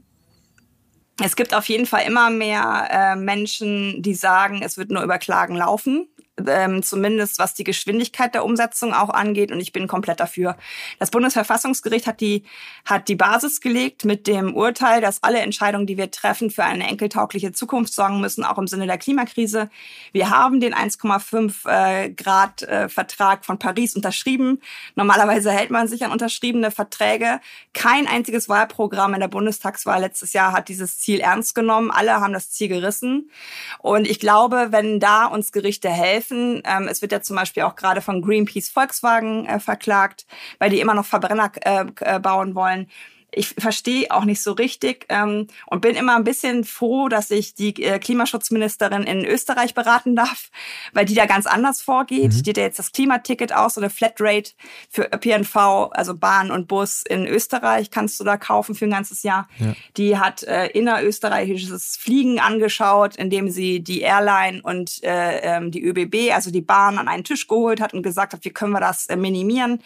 Es 1.22 1.34
gibt 1.34 1.54
auf 1.54 1.68
jeden 1.68 1.86
Fall 1.86 2.02
immer 2.06 2.30
mehr 2.30 2.88
äh, 2.90 3.16
Menschen, 3.16 4.02
die 4.02 4.14
sagen, 4.14 4.60
es 4.62 4.76
wird 4.76 4.90
nur 4.90 5.02
über 5.02 5.18
Klagen 5.18 5.56
laufen. 5.56 6.08
Ähm, 6.46 6.82
zumindest 6.82 7.38
was 7.38 7.54
die 7.54 7.64
Geschwindigkeit 7.64 8.34
der 8.34 8.44
Umsetzung 8.44 8.92
auch 8.92 9.10
angeht. 9.10 9.50
Und 9.52 9.60
ich 9.60 9.72
bin 9.72 9.88
komplett 9.88 10.20
dafür. 10.20 10.56
Das 10.98 11.10
Bundesverfassungsgericht 11.10 12.06
hat 12.06 12.20
die, 12.20 12.44
hat 12.84 13.08
die 13.08 13.16
Basis 13.16 13.60
gelegt 13.60 14.04
mit 14.04 14.26
dem 14.26 14.54
Urteil, 14.54 15.00
dass 15.00 15.22
alle 15.22 15.38
Entscheidungen, 15.38 15.86
die 15.86 15.96
wir 15.96 16.10
treffen, 16.10 16.50
für 16.50 16.64
eine 16.64 16.86
enkeltaugliche 16.86 17.52
Zukunft 17.52 17.94
sorgen 17.94 18.20
müssen, 18.20 18.44
auch 18.44 18.58
im 18.58 18.66
Sinne 18.66 18.86
der 18.86 18.98
Klimakrise. 18.98 19.70
Wir 20.12 20.30
haben 20.30 20.60
den 20.60 20.74
1,5 20.74 21.68
äh, 21.68 22.10
Grad 22.10 22.62
äh, 22.62 22.88
Vertrag 22.88 23.44
von 23.44 23.58
Paris 23.58 23.96
unterschrieben. 23.96 24.60
Normalerweise 24.94 25.50
hält 25.50 25.70
man 25.70 25.88
sich 25.88 26.04
an 26.04 26.12
unterschriebene 26.12 26.70
Verträge. 26.70 27.40
Kein 27.72 28.06
einziges 28.06 28.48
Wahlprogramm 28.48 29.14
in 29.14 29.20
der 29.20 29.28
Bundestagswahl 29.28 30.00
letztes 30.00 30.32
Jahr 30.32 30.52
hat 30.52 30.68
dieses 30.68 30.98
Ziel 30.98 31.20
ernst 31.20 31.54
genommen. 31.54 31.90
Alle 31.90 32.14
haben 32.20 32.32
das 32.32 32.50
Ziel 32.50 32.68
gerissen. 32.68 33.30
Und 33.78 34.06
ich 34.06 34.20
glaube, 34.20 34.68
wenn 34.70 35.00
da 35.00 35.26
uns 35.26 35.52
Gerichte 35.52 35.88
helfen, 35.88 36.25
ähm, 36.32 36.88
es 36.88 37.02
wird 37.02 37.12
ja 37.12 37.20
zum 37.20 37.36
Beispiel 37.36 37.64
auch 37.64 37.76
gerade 37.76 38.00
von 38.00 38.22
Greenpeace 38.22 38.68
Volkswagen 38.68 39.46
äh, 39.46 39.60
verklagt, 39.60 40.26
weil 40.58 40.70
die 40.70 40.80
immer 40.80 40.94
noch 40.94 41.06
Verbrenner 41.06 41.52
äh, 41.64 41.84
äh 42.00 42.18
bauen 42.18 42.54
wollen 42.54 42.88
ich 43.36 43.48
verstehe 43.58 44.10
auch 44.10 44.24
nicht 44.24 44.42
so 44.42 44.52
richtig 44.52 45.06
ähm, 45.10 45.46
und 45.66 45.82
bin 45.82 45.94
immer 45.94 46.16
ein 46.16 46.24
bisschen 46.24 46.64
froh, 46.64 47.08
dass 47.08 47.30
ich 47.30 47.54
die 47.54 47.82
äh, 47.82 47.98
Klimaschutzministerin 47.98 49.02
in 49.02 49.24
Österreich 49.24 49.74
beraten 49.74 50.16
darf, 50.16 50.50
weil 50.94 51.04
die 51.04 51.14
da 51.14 51.26
ganz 51.26 51.46
anders 51.46 51.82
vorgeht. 51.82 52.32
Mhm. 52.32 52.42
Die 52.42 52.50
hat 52.50 52.56
ja 52.56 52.62
jetzt 52.64 52.78
das 52.78 52.92
Klimaticket 52.92 53.52
aus, 53.52 53.74
so 53.74 53.80
eine 53.80 53.90
Flatrate 53.90 54.52
für 54.90 55.10
ÖPNV, 55.12 55.56
also 55.92 56.16
Bahn 56.16 56.50
und 56.50 56.66
Bus 56.66 57.02
in 57.06 57.26
Österreich 57.26 57.90
kannst 57.90 58.18
du 58.18 58.24
da 58.24 58.38
kaufen 58.38 58.74
für 58.74 58.86
ein 58.86 58.90
ganzes 58.90 59.22
Jahr. 59.22 59.48
Ja. 59.58 59.74
Die 59.98 60.18
hat 60.18 60.42
äh, 60.44 60.68
innerösterreichisches 60.68 61.98
Fliegen 61.98 62.40
angeschaut, 62.40 63.16
indem 63.16 63.50
sie 63.50 63.80
die 63.80 64.00
Airline 64.00 64.62
und 64.62 65.04
äh, 65.04 65.40
ähm, 65.40 65.70
die 65.70 65.82
ÖBB, 65.82 66.32
also 66.32 66.50
die 66.50 66.62
Bahn, 66.62 66.96
an 66.96 67.06
einen 67.06 67.24
Tisch 67.24 67.46
geholt 67.46 67.82
hat 67.82 67.92
und 67.92 68.02
gesagt 68.02 68.32
hat, 68.32 68.44
wie 68.46 68.50
können 68.50 68.72
wir 68.72 68.80
das 68.80 69.06
äh, 69.06 69.16
minimieren. 69.16 69.82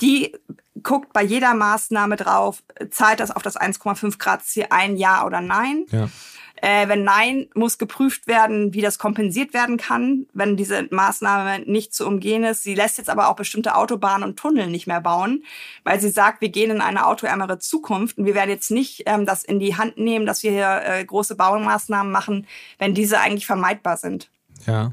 Die 0.00 0.34
guckt 0.82 1.12
bei 1.12 1.22
jeder 1.22 1.54
Maßnahme 1.54 2.16
drauf, 2.16 2.62
zahlt 2.90 3.20
das 3.20 3.30
auf 3.30 3.42
das 3.42 3.56
1,5 3.56 4.18
Grad 4.18 4.44
Ziel 4.44 4.66
ein, 4.70 4.96
ja 4.96 5.24
oder 5.24 5.40
nein. 5.40 5.86
Ja. 5.90 6.08
Äh, 6.56 6.88
wenn 6.88 7.04
nein, 7.04 7.48
muss 7.54 7.78
geprüft 7.78 8.26
werden, 8.26 8.72
wie 8.72 8.80
das 8.80 8.98
kompensiert 8.98 9.52
werden 9.52 9.76
kann, 9.76 10.26
wenn 10.32 10.56
diese 10.56 10.86
Maßnahme 10.90 11.60
nicht 11.66 11.92
zu 11.92 12.06
umgehen 12.06 12.44
ist. 12.44 12.62
Sie 12.62 12.74
lässt 12.74 12.96
jetzt 12.96 13.10
aber 13.10 13.28
auch 13.28 13.36
bestimmte 13.36 13.74
Autobahnen 13.74 14.26
und 14.26 14.38
Tunnel 14.38 14.68
nicht 14.68 14.86
mehr 14.86 15.00
bauen, 15.00 15.44
weil 15.82 16.00
sie 16.00 16.10
sagt, 16.10 16.40
wir 16.40 16.48
gehen 16.50 16.70
in 16.70 16.80
eine 16.80 17.06
autoärmere 17.06 17.58
Zukunft 17.58 18.18
und 18.18 18.24
wir 18.24 18.34
werden 18.34 18.50
jetzt 18.50 18.70
nicht 18.70 19.02
ähm, 19.06 19.26
das 19.26 19.42
in 19.42 19.58
die 19.58 19.76
Hand 19.76 19.98
nehmen, 19.98 20.26
dass 20.26 20.42
wir 20.42 20.52
hier 20.52 20.80
äh, 20.84 21.04
große 21.04 21.34
Baumaßnahmen 21.34 22.10
machen, 22.10 22.46
wenn 22.78 22.94
diese 22.94 23.18
eigentlich 23.18 23.46
vermeidbar 23.46 23.96
sind. 23.96 24.30
Ja. 24.66 24.92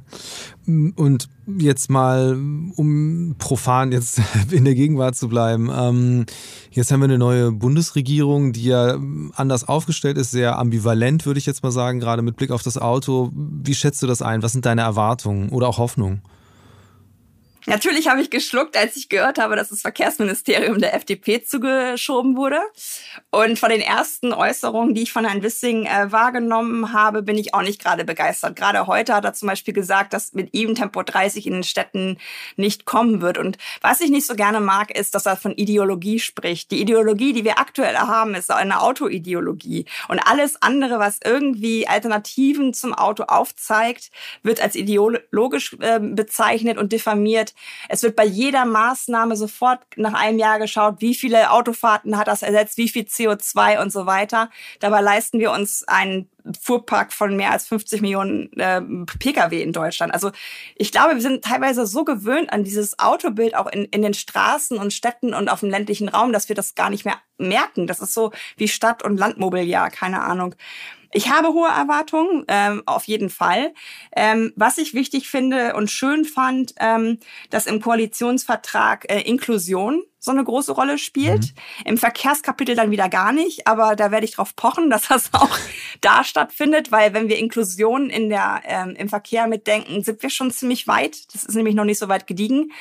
Und 0.65 1.29
jetzt 1.47 1.89
mal, 1.89 2.33
um 2.75 3.35
profan 3.37 3.91
jetzt 3.91 4.21
in 4.51 4.65
der 4.65 4.75
Gegenwart 4.75 5.15
zu 5.15 5.27
bleiben. 5.27 5.69
Ähm, 5.73 6.25
jetzt 6.71 6.91
haben 6.91 6.99
wir 6.99 7.05
eine 7.05 7.17
neue 7.17 7.51
Bundesregierung, 7.51 8.53
die 8.53 8.65
ja 8.65 8.97
anders 9.35 9.67
aufgestellt 9.67 10.17
ist, 10.17 10.31
sehr 10.31 10.57
ambivalent, 10.59 11.25
würde 11.25 11.39
ich 11.39 11.45
jetzt 11.45 11.63
mal 11.63 11.71
sagen, 11.71 11.99
gerade 11.99 12.21
mit 12.21 12.35
Blick 12.35 12.51
auf 12.51 12.63
das 12.63 12.77
Auto. 12.77 13.31
Wie 13.33 13.75
schätzt 13.75 14.01
du 14.03 14.07
das 14.07 14.21
ein? 14.21 14.43
Was 14.43 14.51
sind 14.51 14.65
deine 14.65 14.81
Erwartungen 14.81 15.49
oder 15.49 15.67
auch 15.67 15.77
Hoffnungen? 15.77 16.21
Natürlich 17.67 18.07
habe 18.07 18.21
ich 18.21 18.31
geschluckt, 18.31 18.75
als 18.75 18.95
ich 18.95 19.07
gehört 19.07 19.37
habe, 19.37 19.55
dass 19.55 19.69
das 19.69 19.81
Verkehrsministerium 19.81 20.79
der 20.79 20.95
FDP 20.95 21.43
zugeschoben 21.43 22.35
wurde. 22.35 22.59
Und 23.29 23.59
von 23.59 23.69
den 23.69 23.81
ersten 23.81 24.33
Äußerungen, 24.33 24.95
die 24.95 25.03
ich 25.03 25.11
von 25.11 25.25
Herrn 25.25 25.43
Wissing 25.43 25.85
äh, 25.85 26.11
wahrgenommen 26.11 26.91
habe, 26.91 27.21
bin 27.21 27.37
ich 27.37 27.53
auch 27.53 27.61
nicht 27.61 27.81
gerade 27.81 28.03
begeistert. 28.03 28.55
Gerade 28.55 28.87
heute 28.87 29.13
hat 29.13 29.25
er 29.25 29.33
zum 29.33 29.47
Beispiel 29.47 29.73
gesagt, 29.73 30.13
dass 30.13 30.33
mit 30.33 30.53
ihm 30.53 30.73
Tempo 30.73 31.03
30 31.03 31.45
in 31.45 31.53
den 31.53 31.63
Städten 31.63 32.17
nicht 32.55 32.85
kommen 32.85 33.21
wird. 33.21 33.37
Und 33.37 33.57
was 33.81 34.01
ich 34.01 34.09
nicht 34.09 34.25
so 34.25 34.35
gerne 34.35 34.59
mag, 34.59 34.89
ist, 34.97 35.13
dass 35.13 35.27
er 35.27 35.37
von 35.37 35.51
Ideologie 35.51 36.19
spricht. 36.19 36.71
Die 36.71 36.81
Ideologie, 36.81 37.33
die 37.33 37.43
wir 37.43 37.59
aktuell 37.59 37.95
haben, 37.95 38.33
ist 38.33 38.51
eine 38.51 38.81
Autoideologie. 38.81 39.85
Und 40.07 40.19
alles 40.19 40.61
andere, 40.61 40.97
was 40.97 41.19
irgendwie 41.23 41.87
Alternativen 41.87 42.73
zum 42.73 42.93
Auto 42.93 43.23
aufzeigt, 43.23 44.09
wird 44.41 44.61
als 44.61 44.75
ideologisch 44.75 45.75
äh, 45.79 45.99
bezeichnet 45.99 46.77
und 46.77 46.91
diffamiert 46.91 47.50
es 47.89 48.03
wird 48.03 48.15
bei 48.15 48.25
jeder 48.25 48.65
Maßnahme 48.65 49.35
sofort 49.35 49.79
nach 49.95 50.13
einem 50.13 50.39
Jahr 50.39 50.59
geschaut, 50.59 50.95
wie 50.99 51.15
viele 51.15 51.51
Autofahrten 51.51 52.17
hat 52.17 52.27
das 52.27 52.41
ersetzt, 52.41 52.77
wie 52.77 52.89
viel 52.89 53.03
CO2 53.03 53.81
und 53.81 53.91
so 53.91 54.05
weiter. 54.05 54.49
Dabei 54.79 55.01
leisten 55.01 55.39
wir 55.39 55.51
uns 55.51 55.87
einen 55.87 56.29
Fuhrpark 56.59 57.13
von 57.13 57.35
mehr 57.35 57.51
als 57.51 57.67
50 57.67 58.01
Millionen 58.01 58.51
äh, 58.53 58.81
Pkw 59.19 59.61
in 59.61 59.73
Deutschland. 59.73 60.13
Also 60.13 60.31
ich 60.75 60.91
glaube, 60.91 61.15
wir 61.15 61.21
sind 61.21 61.43
teilweise 61.43 61.85
so 61.85 62.03
gewöhnt 62.03 62.51
an 62.51 62.63
dieses 62.63 62.97
Autobild 62.99 63.55
auch 63.55 63.67
in, 63.67 63.85
in 63.85 64.01
den 64.01 64.13
Straßen 64.13 64.77
und 64.77 64.93
Städten 64.93 65.33
und 65.33 65.49
auf 65.49 65.59
dem 65.59 65.69
ländlichen 65.69 66.09
Raum, 66.09 66.33
dass 66.33 66.49
wir 66.49 66.55
das 66.55 66.75
gar 66.75 66.89
nicht 66.89 67.05
mehr 67.05 67.17
merken. 67.37 67.87
Das 67.87 67.99
ist 67.99 68.13
so 68.13 68.31
wie 68.57 68.67
Stadt- 68.67 69.03
und 69.03 69.17
Landmobiliar, 69.17 69.89
keine 69.89 70.21
Ahnung. 70.21 70.55
Ich 71.13 71.29
habe 71.29 71.49
hohe 71.49 71.69
Erwartungen, 71.69 72.45
ähm, 72.47 72.83
auf 72.85 73.05
jeden 73.05 73.29
Fall. 73.29 73.73
Ähm, 74.15 74.53
was 74.55 74.77
ich 74.77 74.93
wichtig 74.93 75.29
finde 75.29 75.75
und 75.75 75.89
schön 75.89 76.25
fand, 76.25 76.73
ähm, 76.79 77.19
dass 77.49 77.67
im 77.67 77.81
Koalitionsvertrag 77.81 79.11
äh, 79.11 79.21
Inklusion 79.21 80.03
so 80.19 80.31
eine 80.31 80.43
große 80.43 80.71
Rolle 80.71 80.99
spielt. 80.99 81.41
Mhm. 81.41 81.85
Im 81.85 81.97
Verkehrskapitel 81.97 82.75
dann 82.75 82.91
wieder 82.91 83.09
gar 83.09 83.33
nicht, 83.33 83.65
aber 83.67 83.95
da 83.95 84.11
werde 84.11 84.25
ich 84.25 84.35
drauf 84.35 84.55
pochen, 84.55 84.89
dass 84.91 85.07
das 85.07 85.33
auch 85.33 85.57
da 85.99 86.23
stattfindet, 86.23 86.91
weil 86.91 87.13
wenn 87.13 87.27
wir 87.27 87.37
Inklusion 87.37 88.09
in 88.09 88.29
der, 88.29 88.61
ähm, 88.65 88.95
im 88.95 89.09
Verkehr 89.09 89.47
mitdenken, 89.47 90.03
sind 90.03 90.21
wir 90.21 90.29
schon 90.29 90.51
ziemlich 90.51 90.87
weit. 90.87 91.33
Das 91.33 91.43
ist 91.43 91.55
nämlich 91.55 91.75
noch 91.75 91.85
nicht 91.85 91.99
so 91.99 92.07
weit 92.07 92.27
gediegen. 92.27 92.71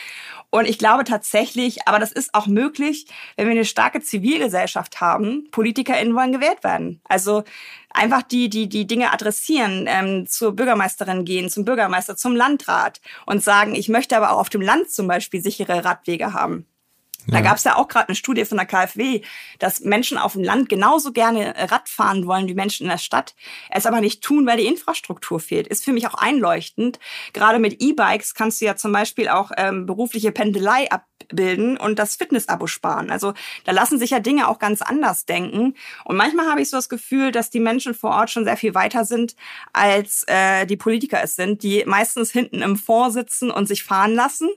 Und 0.50 0.66
ich 0.68 0.78
glaube 0.78 1.04
tatsächlich, 1.04 1.86
aber 1.86 2.00
das 2.00 2.10
ist 2.10 2.34
auch 2.34 2.46
möglich, 2.46 3.06
wenn 3.36 3.46
wir 3.46 3.52
eine 3.52 3.64
starke 3.64 4.00
Zivilgesellschaft 4.00 5.00
haben, 5.00 5.48
PolitikerInnen 5.52 6.14
wollen 6.14 6.32
gewählt 6.32 6.64
werden. 6.64 7.00
Also 7.04 7.44
einfach 7.90 8.22
die, 8.22 8.48
die, 8.48 8.68
die 8.68 8.86
Dinge 8.86 9.12
adressieren, 9.12 9.86
ähm, 9.88 10.26
zur 10.26 10.56
Bürgermeisterin 10.56 11.24
gehen, 11.24 11.50
zum 11.50 11.64
Bürgermeister, 11.64 12.16
zum 12.16 12.34
Landrat 12.34 13.00
und 13.26 13.42
sagen, 13.44 13.74
ich 13.76 13.88
möchte 13.88 14.16
aber 14.16 14.32
auch 14.32 14.40
auf 14.40 14.48
dem 14.50 14.60
Land 14.60 14.90
zum 14.90 15.06
Beispiel 15.06 15.40
sichere 15.40 15.84
Radwege 15.84 16.32
haben. 16.32 16.66
Da 17.26 17.38
ja. 17.38 17.42
gab 17.42 17.56
es 17.56 17.64
ja 17.64 17.76
auch 17.76 17.88
gerade 17.88 18.08
eine 18.08 18.14
Studie 18.14 18.44
von 18.44 18.58
der 18.58 18.66
KfW, 18.66 19.22
dass 19.58 19.80
Menschen 19.80 20.18
auf 20.18 20.32
dem 20.34 20.44
Land 20.44 20.68
genauso 20.68 21.12
gerne 21.12 21.54
Rad 21.56 21.88
fahren 21.88 22.26
wollen 22.26 22.48
wie 22.48 22.54
Menschen 22.54 22.84
in 22.84 22.90
der 22.90 22.98
Stadt, 22.98 23.34
es 23.70 23.86
aber 23.86 24.00
nicht 24.00 24.22
tun, 24.22 24.46
weil 24.46 24.56
die 24.56 24.66
Infrastruktur 24.66 25.40
fehlt. 25.40 25.66
Ist 25.66 25.84
für 25.84 25.92
mich 25.92 26.06
auch 26.06 26.14
einleuchtend. 26.14 26.98
Gerade 27.32 27.58
mit 27.58 27.80
E-Bikes 27.80 28.34
kannst 28.34 28.60
du 28.60 28.64
ja 28.64 28.76
zum 28.76 28.92
Beispiel 28.92 29.28
auch 29.28 29.50
ähm, 29.56 29.86
berufliche 29.86 30.32
Pendelei 30.32 30.90
ab 30.90 31.04
bilden 31.28 31.76
und 31.76 31.98
das 31.98 32.16
Fitness-Abo 32.16 32.66
sparen. 32.66 33.10
Also 33.10 33.34
da 33.64 33.72
lassen 33.72 33.98
sich 33.98 34.10
ja 34.10 34.20
Dinge 34.20 34.48
auch 34.48 34.58
ganz 34.58 34.82
anders 34.82 35.26
denken. 35.26 35.74
Und 36.04 36.16
manchmal 36.16 36.46
habe 36.46 36.60
ich 36.60 36.70
so 36.70 36.76
das 36.76 36.88
Gefühl, 36.88 37.32
dass 37.32 37.50
die 37.50 37.60
Menschen 37.60 37.94
vor 37.94 38.10
Ort 38.10 38.30
schon 38.30 38.44
sehr 38.44 38.56
viel 38.56 38.74
weiter 38.74 39.04
sind, 39.04 39.36
als 39.72 40.24
äh, 40.26 40.66
die 40.66 40.76
Politiker 40.76 41.22
es 41.22 41.36
sind, 41.36 41.62
die 41.62 41.84
meistens 41.86 42.30
hinten 42.30 42.62
im 42.62 42.76
Fonds 42.76 43.14
sitzen 43.14 43.50
und 43.50 43.66
sich 43.66 43.84
fahren 43.84 44.14
lassen. 44.14 44.48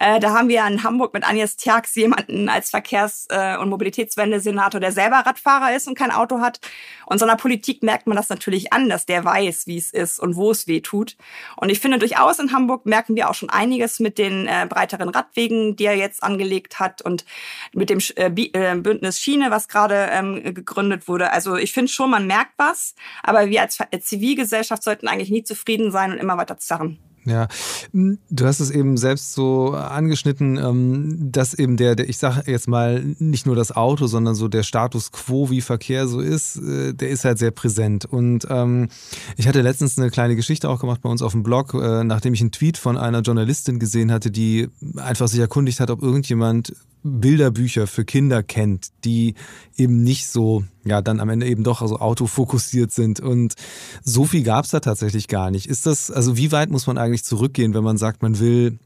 Äh, 0.00 0.20
da 0.20 0.30
haben 0.30 0.48
wir 0.48 0.66
in 0.66 0.82
Hamburg 0.82 1.14
mit 1.14 1.26
Agnes 1.26 1.56
Tjax 1.56 1.94
jemanden 1.98 2.48
als 2.48 2.70
Verkehrs- 2.70 3.26
äh, 3.30 3.56
und 3.58 3.68
Mobilitätswende-Senator, 3.68 4.80
der 4.80 4.92
selber 4.92 5.18
Radfahrer 5.18 5.74
ist 5.76 5.88
und 5.88 5.96
kein 5.96 6.10
Auto 6.10 6.40
hat. 6.40 6.60
Und 7.06 7.18
so 7.18 7.24
einer 7.24 7.36
Politik 7.36 7.82
merkt 7.82 8.06
man 8.06 8.16
das 8.16 8.28
natürlich 8.28 8.72
an, 8.72 8.88
dass 8.88 9.06
der 9.06 9.24
weiß, 9.24 9.66
wie 9.66 9.76
es 9.76 9.90
ist 9.90 10.18
und 10.18 10.36
wo 10.36 10.50
es 10.50 10.66
weh 10.66 10.80
tut. 10.80 11.16
Und 11.56 11.70
ich 11.70 11.80
finde 11.80 11.98
durchaus 11.98 12.38
in 12.38 12.52
Hamburg 12.52 12.86
merken 12.86 13.16
wir 13.16 13.28
auch 13.28 13.34
schon 13.34 13.50
einiges 13.50 14.00
mit 14.00 14.18
den 14.18 14.46
äh, 14.46 14.66
breiteren 14.68 15.08
Radwegen, 15.08 15.76
die 15.76 15.84
er 15.84 15.96
jetzt 15.96 16.22
angelegt 16.22 16.80
hat 16.80 17.02
und 17.02 17.24
mit 17.72 17.90
dem 17.90 17.98
äh, 18.16 18.26
äh, 18.26 18.74
Bündnis 18.76 19.20
Schiene, 19.20 19.50
was 19.50 19.68
gerade 19.68 20.08
ähm, 20.10 20.54
gegründet 20.54 21.08
wurde. 21.08 21.32
Also 21.32 21.56
ich 21.56 21.72
finde 21.72 21.90
schon, 21.90 22.10
man 22.10 22.26
merkt 22.26 22.52
was, 22.56 22.94
aber 23.22 23.48
wir 23.48 23.62
als 23.62 23.78
Zivilgesellschaft 24.00 24.82
sollten 24.82 25.08
eigentlich 25.08 25.30
nie 25.30 25.42
zufrieden 25.42 25.90
sein 25.90 26.12
und 26.12 26.18
immer 26.18 26.36
weiter 26.36 26.58
zerren. 26.58 26.98
Ja, 27.24 27.48
du 27.92 28.46
hast 28.46 28.60
es 28.60 28.70
eben 28.70 28.96
selbst 28.96 29.34
so 29.34 29.72
angeschnitten, 29.72 30.56
ähm, 30.56 31.30
dass 31.30 31.52
eben 31.52 31.76
der, 31.76 31.94
der 31.94 32.08
ich 32.08 32.18
sage 32.18 32.50
jetzt 32.50 32.68
mal, 32.68 33.04
nicht 33.18 33.46
nur 33.46 33.54
das 33.54 33.74
Auto, 33.74 34.06
sondern 34.06 34.34
so 34.34 34.48
der 34.48 34.62
Status 34.62 35.12
quo, 35.12 35.50
wie 35.50 35.60
Verkehr 35.60 36.08
so 36.08 36.20
ist, 36.20 36.56
äh, 36.56 36.94
der 36.94 37.10
ist 37.10 37.24
halt 37.24 37.38
sehr 37.38 37.50
präsent. 37.50 38.04
Und 38.06 38.46
ähm, 38.50 38.88
ich 39.36 39.46
hatte 39.46 39.60
letztens 39.60 39.98
eine 39.98 40.10
kleine 40.10 40.36
Geschichte 40.36 40.68
auch 40.70 40.80
gemacht 40.80 41.02
bei 41.02 41.10
uns 41.10 41.22
auf 41.22 41.32
dem 41.32 41.42
Blog, 41.42 41.74
äh, 41.74 42.04
nachdem 42.04 42.34
ich 42.34 42.40
einen 42.40 42.52
Tweet 42.52 42.78
von 42.78 42.96
einer 42.96 43.20
Journalistin 43.20 43.78
gesehen 43.78 44.10
hatte, 44.10 44.30
die 44.30 44.68
einfach 44.96 45.28
sich 45.28 45.40
erkundigt 45.40 45.80
hat, 45.80 45.90
ob 45.90 46.02
irgendjemand 46.02 46.72
Bilderbücher 47.02 47.86
für 47.86 48.04
Kinder 48.04 48.42
kennt, 48.42 48.88
die 49.04 49.34
eben 49.76 50.02
nicht 50.02 50.28
so, 50.28 50.64
ja, 50.84 51.02
dann 51.02 51.20
am 51.20 51.28
Ende 51.28 51.46
eben 51.46 51.64
doch 51.64 51.82
also 51.82 51.98
autofokussiert 51.98 52.92
sind. 52.92 53.20
Und 53.20 53.54
so 54.02 54.24
viel 54.24 54.42
gab 54.42 54.64
es 54.64 54.70
da 54.70 54.80
tatsächlich 54.80 55.28
gar 55.28 55.50
nicht. 55.50 55.66
Ist 55.66 55.86
das, 55.86 56.10
also 56.10 56.36
wie 56.36 56.52
weit 56.52 56.70
muss 56.70 56.86
man 56.86 56.98
eigentlich 56.98 57.24
zurückgehen, 57.24 57.74
wenn 57.74 57.84
man 57.84 57.98
sagt, 57.98 58.22
man 58.22 58.38
will 58.38 58.78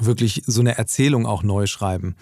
wirklich 0.00 0.42
so 0.46 0.60
eine 0.60 0.78
Erzählung 0.78 1.26
auch 1.26 1.42
neu 1.42 1.66
schreiben? 1.66 2.14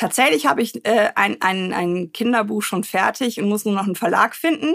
Tatsächlich 0.00 0.46
habe 0.46 0.62
ich 0.62 0.82
äh, 0.86 1.10
ein, 1.14 1.42
ein, 1.42 1.74
ein 1.74 2.10
Kinderbuch 2.14 2.62
schon 2.62 2.84
fertig 2.84 3.38
und 3.38 3.50
muss 3.50 3.66
nur 3.66 3.74
noch 3.74 3.84
einen 3.84 3.96
Verlag 3.96 4.34
finden, 4.34 4.74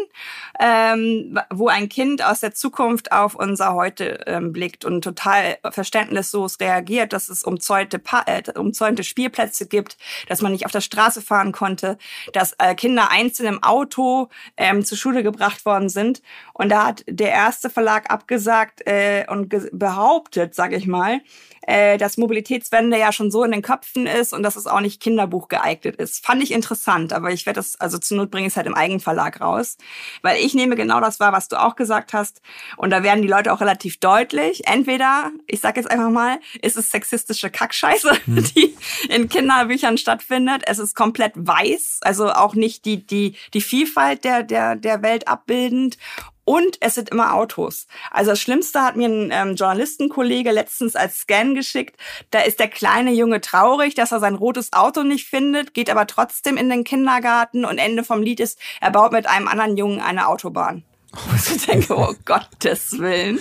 ähm, 0.60 1.40
wo 1.50 1.68
ein 1.68 1.90
Kind 1.90 2.24
aus 2.24 2.42
der 2.42 2.54
Zukunft 2.54 3.12
auf 3.12 3.34
unser 3.34 3.74
Heute 3.74 4.20
ähm, 4.28 4.54
blickt 4.54 4.86
und 4.86 5.04
total 5.04 5.58
verständnislos 5.68 6.60
reagiert, 6.60 7.12
dass 7.12 7.30
es 7.30 7.42
umzäunte, 7.42 8.00
äh, 8.28 8.44
umzäunte 8.56 9.04
Spielplätze 9.04 9.68
gibt, 9.68 9.98
dass 10.28 10.44
man 10.44 10.52
nicht 10.52 10.68
auf 10.68 10.72
der 10.72 10.82
Straße 10.82 11.24
fahren 11.24 11.54
konnte, 11.54 11.98
dass 12.32 12.54
äh, 12.60 12.76
Kinder 12.76 13.10
einzeln 13.10 13.50
im 13.50 13.64
Auto 13.64 14.30
ähm, 14.58 14.86
zur 14.86 15.00
Schule 15.00 15.24
gebracht 15.24 15.66
worden 15.66 15.90
sind. 15.90 16.22
Und 16.54 16.70
da 16.70 16.86
hat 16.86 17.04
der 17.08 17.32
erste 17.32 17.72
Verlag 17.72 18.12
abgesagt 18.12 18.86
äh, 18.86 19.26
und 19.28 19.52
behauptet, 19.72 20.54
sage 20.54 20.76
ich 20.76 20.86
mal, 20.86 21.22
äh, 21.68 21.98
dass 21.98 22.18
Mobilitätswende 22.18 22.98
ja 22.98 23.12
schon 23.12 23.32
so 23.32 23.44
in 23.44 23.52
den 23.52 23.62
Köpfen 23.62 24.08
ist 24.08 24.34
und 24.34 24.44
dass 24.44 24.56
es 24.56 24.68
auch 24.68 24.82
nicht 24.82 25.02
Kinderbuch 25.02 25.48
geeignet 25.48 25.96
ist. 25.96 26.26
Fand 26.26 26.44
ich 26.44 26.52
interessant, 26.52 27.14
aber 27.14 27.32
ich 27.32 27.46
werde 27.46 27.58
das, 27.58 27.80
also 27.80 27.98
zur 27.98 28.18
Not 28.18 28.32
bringe 28.32 28.48
ich 28.48 28.54
es 28.54 28.58
halt 28.58 28.68
im 28.68 28.76
Eigenverlag 28.76 29.42
raus. 29.42 29.78
Weil 30.22 30.44
ich 30.44 30.54
nehme 30.54 30.76
genau 30.76 31.00
das 31.00 31.20
wahr, 31.20 31.34
was 31.34 31.48
du 31.48 31.62
auch 31.62 31.76
gesagt 31.76 32.14
hast. 32.14 32.42
Und 32.78 32.92
da 32.92 33.04
werden 33.04 33.22
die 33.22 33.28
Leute 33.28 33.52
auch 33.52 33.62
relativ 33.62 34.00
deutlich. 34.00 34.68
Entweder, 34.68 35.32
ich 35.48 35.60
sage 35.60 35.80
jetzt 35.80 35.90
einfach 35.90 36.10
mal, 36.10 36.40
ist 36.62 36.78
es 36.78 36.92
sexistische 36.92 37.50
Kackscheiße, 37.50 38.12
hm. 38.26 38.44
die 38.56 38.76
in 39.10 39.30
Kinderbüchern 39.30 39.98
stattfindet. 39.98 40.64
Es 40.66 40.80
ist 40.80 40.96
komplett 40.96 41.34
weiß, 41.36 42.00
also 42.02 42.32
auch 42.32 42.56
nicht 42.56 42.86
die, 42.86 43.06
die, 43.06 43.36
die 43.54 43.62
Vielfalt 43.62 44.24
der, 44.24 44.44
der, 44.44 44.76
der 44.76 45.02
Welt 45.02 45.28
abbildend. 45.28 45.98
Und 46.46 46.78
es 46.80 46.96
sind 46.96 47.10
immer 47.10 47.34
Autos. 47.34 47.88
Also 48.12 48.32
das 48.32 48.40
Schlimmste 48.40 48.82
hat 48.82 48.96
mir 48.96 49.10
ein 49.10 49.32
ähm, 49.32 49.56
Journalistenkollege 49.56 50.52
letztens 50.52 50.96
als 50.96 51.18
Scan 51.18 51.56
geschickt. 51.56 51.98
Da 52.30 52.42
ist 52.42 52.60
der 52.60 52.68
kleine 52.68 53.12
Junge 53.12 53.42
traurig, 53.42 53.96
dass 53.96 54.12
er 54.12 54.20
sein 54.20 54.36
rotes 54.36 54.72
Auto 54.72 55.04
nicht 55.04 55.28
findet, 55.28 55.74
geht 55.74 55.90
aber 55.90 56.06
trotzdem 56.06 56.58
in 56.58 56.70
den 56.70 56.84
Kindergarten 56.84 57.66
und 57.66 57.80
Ende 57.80 58.04
vom 58.04 58.22
Lied 58.22 58.40
ist, 58.40 58.60
er 58.80 58.92
baut 58.92 59.12
mit 59.12 59.28
einem 59.28 59.48
anderen 59.48 59.76
Jungen 59.76 60.00
eine 60.00 60.28
Autobahn. 60.28 60.84
Und 61.12 61.56
ich 61.56 61.66
denke, 61.66 61.98
oh 61.98 62.14
Gottes 62.26 63.00
Willen. 63.00 63.40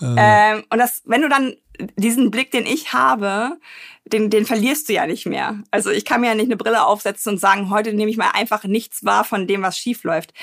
Äh. 0.00 0.14
Ähm, 0.16 0.64
und 0.70 0.78
das, 0.78 1.02
wenn 1.04 1.22
du 1.22 1.28
dann 1.28 1.54
diesen 1.96 2.30
Blick, 2.30 2.50
den 2.50 2.66
ich 2.66 2.92
habe, 2.92 3.58
den, 4.04 4.30
den 4.30 4.44
verlierst 4.44 4.88
du 4.88 4.92
ja 4.92 5.06
nicht 5.06 5.26
mehr. 5.26 5.58
Also 5.70 5.90
ich 5.90 6.04
kann 6.04 6.20
mir 6.20 6.28
ja 6.28 6.34
nicht 6.34 6.46
eine 6.46 6.56
Brille 6.56 6.84
aufsetzen 6.86 7.32
und 7.32 7.38
sagen, 7.38 7.70
heute 7.70 7.94
nehme 7.94 8.10
ich 8.10 8.16
mal 8.16 8.30
einfach 8.34 8.64
nichts 8.64 9.04
wahr 9.04 9.24
von 9.24 9.46
dem, 9.46 9.62
was 9.62 9.78
schief 9.78 10.04
läuft. 10.04 10.34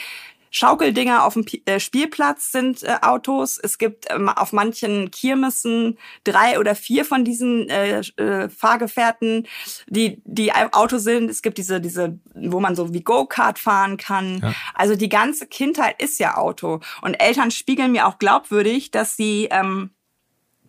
Schaukeldinger 0.54 1.24
auf 1.24 1.34
dem 1.34 1.46
äh, 1.66 1.80
Spielplatz 1.80 2.52
sind 2.52 2.84
äh, 2.84 2.98
Autos. 3.02 3.58
Es 3.58 3.78
gibt 3.78 4.06
ähm, 4.10 4.28
auf 4.28 4.52
manchen 4.52 5.10
Kirmessen 5.10 5.98
drei 6.26 6.60
oder 6.60 6.76
vier 6.76 7.06
von 7.06 7.24
diesen 7.24 7.70
äh, 7.70 8.02
äh, 8.18 8.50
Fahrgefährten, 8.50 9.48
die 9.88 10.22
die 10.26 10.52
Autos 10.52 11.04
sind. 11.04 11.32
Es 11.32 11.42
gibt 11.42 11.58
diese 11.58 11.80
diese, 11.80 12.20
wo 12.36 12.60
man 12.60 12.76
so 12.76 12.94
wie 12.94 13.02
Go-Kart 13.02 13.60
fahren 13.60 13.96
kann. 13.96 14.40
Ja. 14.44 14.54
Also 14.74 14.96
die 14.96 15.10
ganze 15.10 15.48
Kindheit 15.48 16.02
ist 16.02 16.20
ja 16.20 16.36
Auto. 16.36 16.82
Und 17.02 17.16
Eltern 17.16 17.50
spiegeln 17.50 17.94
mir 17.94 18.06
auch 18.06 18.20
glaubwürdig, 18.20 18.92
dass 18.92 19.16
sie 19.16 19.48
ähm, 19.52 19.92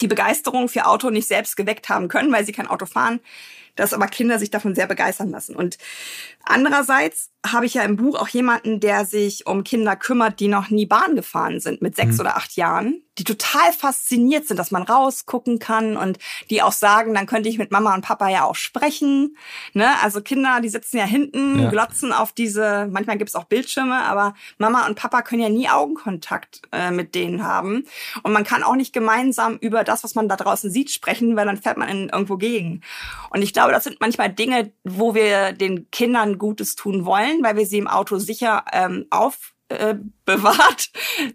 die 0.00 0.06
Begeisterung 0.06 0.68
für 0.68 0.86
Auto 0.86 1.10
nicht 1.10 1.26
selbst 1.26 1.56
geweckt 1.56 1.88
haben 1.88 2.06
können, 2.06 2.32
weil 2.32 2.46
sie 2.46 2.52
kein 2.52 2.68
Auto 2.68 2.86
fahren 2.86 3.20
dass 3.76 3.92
aber 3.92 4.06
Kinder 4.06 4.38
sich 4.38 4.50
davon 4.50 4.74
sehr 4.74 4.86
begeistern 4.86 5.30
lassen. 5.30 5.56
Und 5.56 5.78
andererseits 6.44 7.30
habe 7.44 7.66
ich 7.66 7.74
ja 7.74 7.82
im 7.82 7.96
Buch 7.96 8.14
auch 8.14 8.28
jemanden, 8.28 8.78
der 8.78 9.04
sich 9.04 9.46
um 9.46 9.64
Kinder 9.64 9.96
kümmert, 9.96 10.38
die 10.38 10.48
noch 10.48 10.70
nie 10.70 10.86
Bahn 10.86 11.16
gefahren 11.16 11.58
sind 11.58 11.82
mit 11.82 11.96
sechs 11.96 12.14
mhm. 12.14 12.20
oder 12.20 12.36
acht 12.36 12.54
Jahren, 12.56 13.02
die 13.18 13.24
total 13.24 13.72
fasziniert 13.72 14.46
sind, 14.46 14.58
dass 14.58 14.70
man 14.70 14.84
rausgucken 14.84 15.58
kann 15.58 15.96
und 15.96 16.18
die 16.50 16.62
auch 16.62 16.72
sagen, 16.72 17.14
dann 17.14 17.26
könnte 17.26 17.48
ich 17.48 17.58
mit 17.58 17.70
Mama 17.70 17.94
und 17.94 18.02
Papa 18.02 18.28
ja 18.28 18.44
auch 18.44 18.54
sprechen. 18.54 19.36
Ne? 19.74 19.90
Also 20.02 20.22
Kinder, 20.22 20.60
die 20.60 20.68
sitzen 20.68 20.98
ja 20.98 21.04
hinten, 21.04 21.58
ja. 21.58 21.70
glotzen 21.70 22.12
auf 22.12 22.32
diese, 22.32 22.88
manchmal 22.90 23.18
gibt's 23.18 23.34
auch 23.34 23.44
Bildschirme, 23.44 24.02
aber 24.02 24.34
Mama 24.58 24.86
und 24.86 24.94
Papa 24.94 25.22
können 25.22 25.42
ja 25.42 25.48
nie 25.48 25.68
Augenkontakt 25.68 26.62
äh, 26.72 26.90
mit 26.90 27.14
denen 27.14 27.44
haben. 27.44 27.84
Und 28.22 28.32
man 28.32 28.44
kann 28.44 28.62
auch 28.62 28.76
nicht 28.76 28.92
gemeinsam 28.92 29.58
über 29.58 29.84
das, 29.84 30.04
was 30.04 30.14
man 30.14 30.28
da 30.28 30.36
draußen 30.36 30.70
sieht, 30.70 30.90
sprechen, 30.90 31.36
weil 31.36 31.46
dann 31.46 31.60
fährt 31.60 31.76
man 31.76 31.88
in 31.88 32.08
irgendwo 32.08 32.36
gegen. 32.36 32.82
Und 33.30 33.42
ich 33.42 33.52
glaube, 33.52 33.61
das 33.70 33.84
sind 33.84 34.00
manchmal 34.00 34.32
Dinge, 34.32 34.72
wo 34.82 35.14
wir 35.14 35.52
den 35.52 35.90
Kindern 35.90 36.38
Gutes 36.38 36.74
tun 36.74 37.04
wollen, 37.04 37.42
weil 37.42 37.56
wir 37.56 37.66
sie 37.66 37.78
im 37.78 37.88
Auto 37.88 38.18
sicher 38.18 38.64
ähm, 38.72 39.06
auf 39.10 39.54
äh, 39.68 39.94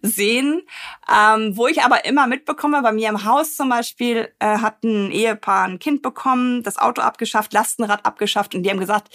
sehen. 0.02 0.62
Ähm, 1.10 1.56
wo 1.56 1.68
ich 1.68 1.84
aber 1.84 2.06
immer 2.06 2.28
mitbekomme, 2.28 2.82
bei 2.82 2.92
mir 2.92 3.10
im 3.10 3.24
Haus 3.24 3.56
zum 3.56 3.70
Beispiel 3.70 4.30
äh, 4.40 4.58
hat 4.58 4.84
ein 4.84 5.12
Ehepaar 5.12 5.66
ein 5.66 5.80
Kind 5.80 6.02
bekommen, 6.02 6.64
das 6.64 6.78
Auto 6.78 7.02
abgeschafft, 7.02 7.54
Lastenrad 7.54 8.06
abgeschafft 8.06 8.56
und 8.56 8.64
die 8.64 8.70
haben 8.70 8.80
gesagt, 8.80 9.08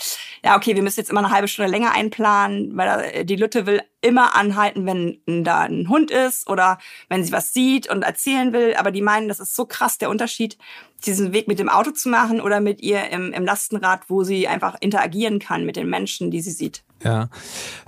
ja 0.42 0.56
okay, 0.56 0.74
wir 0.74 0.82
müssen 0.82 1.00
jetzt 1.00 1.10
immer 1.10 1.20
eine 1.20 1.30
halbe 1.30 1.48
Stunde 1.48 1.70
länger 1.70 1.92
einplanen, 1.92 2.76
weil 2.76 3.24
die 3.24 3.36
Lütte 3.36 3.66
will 3.66 3.82
immer 4.02 4.34
anhalten, 4.34 4.84
wenn 4.84 5.44
da 5.44 5.60
ein 5.60 5.88
Hund 5.88 6.10
ist 6.10 6.50
oder 6.50 6.78
wenn 7.08 7.24
sie 7.24 7.32
was 7.32 7.52
sieht 7.52 7.88
und 7.88 8.02
erzählen 8.02 8.52
will. 8.52 8.74
Aber 8.76 8.90
die 8.90 9.00
meinen, 9.00 9.28
das 9.28 9.40
ist 9.40 9.54
so 9.54 9.64
krass 9.64 9.96
der 9.96 10.10
Unterschied, 10.10 10.58
diesen 11.06 11.32
Weg 11.32 11.48
mit 11.48 11.58
dem 11.58 11.68
Auto 11.68 11.92
zu 11.92 12.08
machen 12.08 12.40
oder 12.40 12.60
mit 12.60 12.80
ihr 12.82 13.10
im, 13.10 13.32
im 13.32 13.44
Lastenrad, 13.44 14.02
wo 14.08 14.24
sie 14.24 14.48
einfach 14.48 14.76
interagieren 14.80 15.38
kann 15.38 15.64
mit 15.64 15.76
den 15.76 15.88
Menschen, 15.88 16.30
die 16.30 16.40
sie 16.42 16.50
sieht. 16.50 16.82
Ja, 17.02 17.28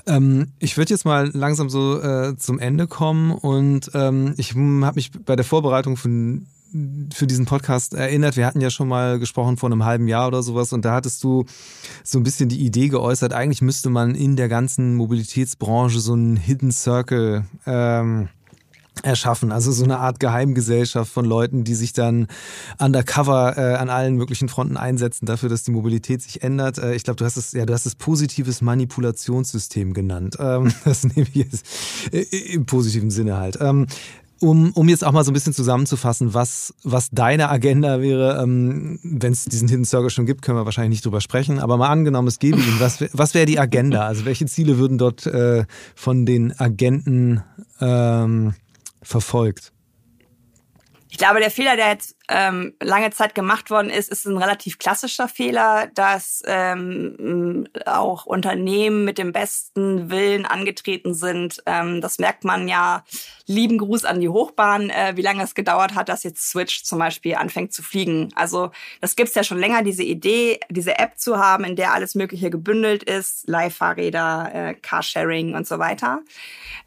ähm, 0.07 0.53
ich 0.59 0.77
würde 0.77 0.91
jetzt 0.91 1.05
mal 1.05 1.31
langsam 1.33 1.71
so 1.71 2.01
äh, 2.01 2.37
zum 2.37 2.59
Ende 2.59 2.89
kommen 2.89 3.31
und 3.31 3.94
ähm, 3.95 4.35
ich 4.37 4.55
habe 4.55 4.95
mich 4.95 5.11
bei 5.13 5.37
der 5.37 5.45
Vorbereitung 5.45 5.97
von 5.97 6.47
für 7.13 7.29
diesen 7.29 7.47
Podcast 7.47 7.95
erinnert. 7.95 8.37
Wir 8.37 8.47
hatten 8.47 8.61
ja 8.61 8.69
schon 8.69 8.89
mal 8.89 9.21
gesprochen 9.21 9.57
vor 9.57 9.71
einem 9.71 9.85
halben 9.85 10.09
Jahr 10.09 10.27
oder 10.27 10.43
sowas 10.43 10.73
und 10.73 10.85
da 10.85 10.95
hattest 10.95 11.23
du 11.23 11.45
so 12.03 12.19
ein 12.19 12.25
bisschen 12.25 12.49
die 12.49 12.65
Idee 12.65 12.89
geäußert, 12.89 13.33
eigentlich 13.33 13.63
müsste 13.63 13.91
man 13.91 14.17
in 14.17 14.35
der 14.35 14.49
ganzen 14.49 14.97
Mobilitätsbranche 14.97 16.01
so 16.01 16.15
einen 16.15 16.37
Hidden 16.37 16.73
Circle 16.73 17.45
ähm, 17.67 18.29
erschaffen. 19.03 19.53
Also 19.53 19.73
so 19.73 19.85
eine 19.85 19.99
Art 19.99 20.21
Geheimgesellschaft 20.21 21.13
von 21.13 21.25
Leuten, 21.25 21.65
die 21.65 21.75
sich 21.75 21.93
dann 21.93 22.29
undercover 22.79 23.57
äh, 23.57 23.75
an 23.77 23.91
allen 23.91 24.15
möglichen 24.17 24.49
Fronten 24.49 24.77
einsetzen 24.77 25.27
dafür, 25.27 25.49
dass 25.49 25.65
die 25.65 25.73
Mobilität 25.73 26.23
sich 26.23 26.43
ändert. 26.43 26.79
Äh, 26.79 26.95
ich 26.95 27.05
glaube, 27.05 27.17
du 27.17 27.25
hast 27.25 27.37
es, 27.37 27.53
ja, 27.53 27.67
du 27.67 27.73
hast 27.73 27.87
es 27.87 27.95
positives 27.95 28.63
Manipulationssystem 28.63 29.93
genannt. 29.93 30.37
Ähm, 30.39 30.73
das 30.85 31.05
nehme 31.05 31.27
ich 31.33 31.35
jetzt 31.35 31.67
äh, 32.13 32.23
im 32.53 32.67
positiven 32.67 33.11
Sinne 33.11 33.37
halt. 33.37 33.59
Ähm, 33.61 33.87
um, 34.41 34.73
um 34.73 34.89
jetzt 34.89 35.05
auch 35.05 35.13
mal 35.13 35.25
so 35.25 35.31
ein 35.31 35.35
bisschen 35.35 35.55
zusammenzufassen, 35.55 36.35
was, 36.35 36.75
was 36.83 37.09
deine 37.11 37.49
Agenda 37.49 38.01
wäre, 38.01 38.43
ähm, 38.43 38.99
wenn 39.03 39.33
es 39.33 39.45
diesen 39.45 39.69
Hidden 39.69 39.85
Circle 39.85 40.11
schon 40.11 40.27
gibt, 40.27 40.43
können 40.43 40.59
wir 40.59 40.65
wahrscheinlich 40.65 40.91
nicht 40.91 41.05
drüber 41.05 41.21
sprechen, 41.21 41.59
aber 41.61 41.77
mal 41.77 41.89
angenommen, 41.89 42.29
es 42.29 42.39
gäbe 42.39 42.59
ihn, 42.59 42.77
was, 42.79 43.03
was 43.13 43.35
wäre 43.35 43.47
die 43.47 43.59
Agenda? 43.59 44.07
Also 44.07 44.25
welche 44.25 44.47
Ziele 44.47 44.77
würden 44.77 44.99
dort 44.99 45.27
äh, 45.27 45.65
von 45.95 46.27
den 46.27 46.59
Agenten 46.59 47.43
ähm, 47.81 48.55
verfolgt? 49.05 49.75
Ich 51.15 51.19
glaube, 51.19 51.39
der 51.39 51.53
Fehler, 51.53 51.77
der 51.77 51.91
jetzt 51.91 52.17
ähm, 52.29 52.75
lange 52.83 53.11
Zeit 53.11 53.37
gemacht 53.37 53.71
worden 53.71 53.89
ist, 53.89 54.11
ist 54.11 54.27
ein 54.27 54.37
relativ 54.37 54.81
klassischer 54.81 55.29
Fehler, 55.29 55.87
dass 55.95 56.43
ähm, 56.45 57.69
auch 57.87 58.27
Unternehmen 58.27 59.05
mit 59.05 59.19
dem 59.19 59.31
besten 59.31 60.11
Willen 60.11 60.45
angetreten 60.45 61.15
sind. 61.15 61.63
Ähm, 61.67 62.01
das 62.01 62.19
merkt 62.19 62.43
man 62.43 62.67
ja. 62.67 63.05
Lieben 63.47 63.79
Gruß 63.79 64.05
an 64.07 64.21
die 64.21 64.29
Hochbahn, 64.29 64.91
äh, 64.91 65.13
wie 65.15 65.23
lange 65.23 65.45
es 65.45 65.55
gedauert 65.55 65.95
hat, 65.95 66.09
dass 66.09 66.25
jetzt 66.25 66.51
Switch 66.51 66.83
zum 66.83 66.99
Beispiel 66.99 67.37
anfängt 67.37 67.73
zu 67.73 67.85
fliegen. 67.85 68.31
Also 68.35 68.73
das 69.01 69.15
gibt's 69.15 69.37
ja 69.37 69.45
schon 69.45 69.59
länger, 69.59 69.85
diese 69.85 70.03
Idee, 70.03 70.59
diese 70.69 70.99
App 70.99 71.21
zu 71.21 71.39
haben, 71.39 71.63
in 71.63 71.77
der 71.77 71.93
alles 71.93 72.17
Mögliche 72.17 72.51
gebündelt 72.51 73.05
ist, 73.05 73.49
Live-Fahrräder, 73.49 74.51
äh, 74.53 74.75
Carsharing 74.75 75.55
und 75.55 75.69
so 75.69 75.79
weiter. 75.79 76.23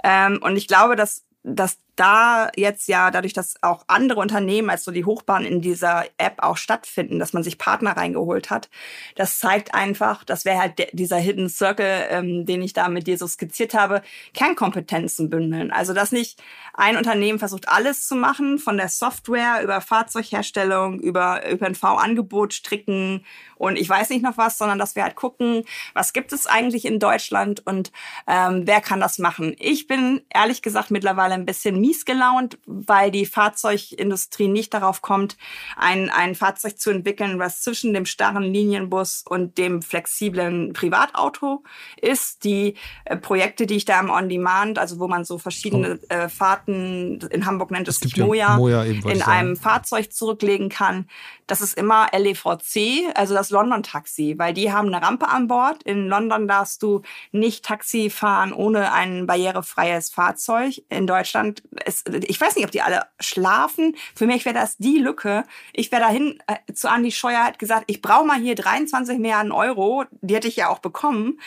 Ähm, 0.04 0.40
und 0.42 0.58
ich 0.58 0.68
glaube, 0.68 0.98
dass 0.98 1.24
dass 1.44 1.78
da 2.00 2.50
jetzt 2.56 2.88
ja 2.88 3.12
dadurch, 3.12 3.34
dass 3.34 3.56
auch 3.62 3.84
andere 3.88 4.20
Unternehmen 4.20 4.70
als 4.70 4.84
so 4.84 4.92
die 4.92 5.06
Hochbahn 5.06 5.46
in 5.46 5.62
dieser 5.62 6.06
App 6.18 6.36
auch 6.44 6.58
stattfinden, 6.58 7.20
dass 7.20 7.34
man 7.34 7.44
sich 7.44 7.58
Partner 7.58 7.98
reingeholt 7.98 8.50
hat, 8.50 8.70
das 9.16 9.40
zeigt 9.40 9.74
einfach, 9.74 10.24
das 10.24 10.46
wäre 10.46 10.60
halt 10.60 10.88
dieser 10.94 11.18
Hidden 11.18 11.50
Circle, 11.50 12.06
ähm, 12.10 12.46
den 12.46 12.62
ich 12.62 12.74
da 12.74 12.88
mit 12.90 13.08
dir 13.08 13.18
so 13.18 13.28
skizziert 13.28 13.74
habe, 13.74 14.02
Kernkompetenzen 14.34 15.30
bündeln. 15.30 15.72
Also 15.72 15.94
dass 15.94 16.12
nicht 16.12 16.42
ein 16.74 16.98
Unternehmen 16.98 17.40
versucht 17.40 17.68
alles 17.70 18.08
zu 18.08 18.16
machen, 18.16 18.60
von 18.60 18.78
der 18.78 18.90
Software 18.90 19.62
über 19.64 19.82
Fahrzeugherstellung, 19.82 21.00
über 21.00 21.42
ÖPNV-Angebot, 21.50 22.54
Stricken 22.54 23.26
und 23.56 23.78
ich 23.78 23.90
weiß 23.90 24.10
nicht 24.10 24.22
noch 24.22 24.38
was, 24.38 24.58
sondern 24.58 24.80
dass 24.80 24.96
wir 24.96 25.04
halt 25.04 25.16
gucken, 25.16 25.64
was 25.94 26.14
gibt 26.14 26.32
es 26.32 26.48
eigentlich 26.48 26.86
in 26.86 27.00
Deutschland 27.00 27.66
und 27.66 27.92
ähm, 28.28 28.64
wer 28.66 28.82
kann 28.82 29.00
das 29.00 29.18
machen. 29.18 29.56
Ich 29.60 29.88
bin 29.88 30.22
ehrlich 30.34 30.62
gesagt 30.62 30.92
mittlerweile 30.92 31.34
ein 31.34 31.46
bisschen 31.46 31.80
mies 31.88 32.06
gelaunt, 32.06 32.58
weil 32.66 33.12
die 33.12 33.26
Fahrzeugindustrie 33.26 34.48
nicht 34.48 34.74
darauf 34.74 35.02
kommt, 35.02 35.38
ein, 35.76 36.10
ein 36.10 36.36
Fahrzeug 36.36 36.80
zu 36.80 36.90
entwickeln, 36.90 37.40
was 37.40 37.62
zwischen 37.62 37.94
dem 37.94 38.06
starren 38.06 38.44
Linienbus 38.44 39.24
und 39.28 39.58
dem 39.58 39.82
flexiblen 39.82 40.74
Privatauto 40.74 41.64
ist. 42.02 42.44
Die 42.44 42.76
äh, 43.06 43.18
Projekte, 43.18 43.66
die 43.66 43.76
ich 43.76 43.86
da 43.86 44.00
im 44.00 44.10
On-Demand, 44.10 44.80
also 44.80 45.00
wo 45.00 45.08
man 45.08 45.26
so 45.26 45.38
verschiedene 45.38 46.00
oh. 46.02 46.14
äh, 46.14 46.30
Fahrten, 46.30 47.20
in 47.32 47.46
Hamburg 47.46 47.72
nennt 47.72 47.88
es 47.88 47.98
sich 47.98 48.18
Moja, 48.18 48.50
ja 48.50 48.58
Moja 48.58 48.84
in 48.84 49.22
einem 49.22 49.56
Fahrzeug 49.56 50.12
zurücklegen 50.12 50.70
kann, 50.70 51.08
das 51.48 51.62
ist 51.62 51.78
immer 51.78 52.08
LEVC, 52.12 53.12
also 53.16 53.34
das 53.34 53.50
London-Taxi, 53.50 54.36
weil 54.38 54.54
die 54.54 54.72
haben 54.72 54.94
eine 54.94 55.06
Rampe 55.06 55.30
an 55.30 55.48
Bord. 55.48 55.82
In 55.84 56.08
London 56.08 56.48
darfst 56.48 56.84
du 56.84 57.02
nicht 57.32 57.64
Taxi 57.64 58.10
fahren 58.10 58.52
ohne 58.52 58.92
ein 58.92 59.26
barrierefreies 59.26 60.10
Fahrzeug. 60.10 60.82
In 60.90 61.08
Deutschland, 61.08 61.64
ist, 61.86 62.10
ich 62.10 62.40
weiß 62.40 62.56
nicht, 62.56 62.66
ob 62.66 62.72
die 62.72 62.82
alle 62.82 63.06
schlafen. 63.22 63.96
Für 64.14 64.28
mich 64.28 64.44
wäre 64.44 64.56
das 64.56 64.78
die 64.78 64.98
Lücke. 64.98 65.46
Ich 65.72 65.92
wäre 65.92 66.02
dahin 66.02 66.38
äh, 66.48 66.74
zu 66.74 66.90
Andi 66.90 67.12
Scheuer, 67.12 67.46
hat 67.46 67.60
gesagt, 67.60 67.86
ich 67.88 68.02
brauche 68.02 68.26
mal 68.26 68.40
hier 68.40 68.56
23 68.56 69.18
Milliarden 69.18 69.54
Euro, 69.54 70.04
die 70.22 70.36
hätte 70.36 70.50
ich 70.50 70.58
ja 70.58 70.68
auch 70.68 70.80
bekommen, 70.80 71.40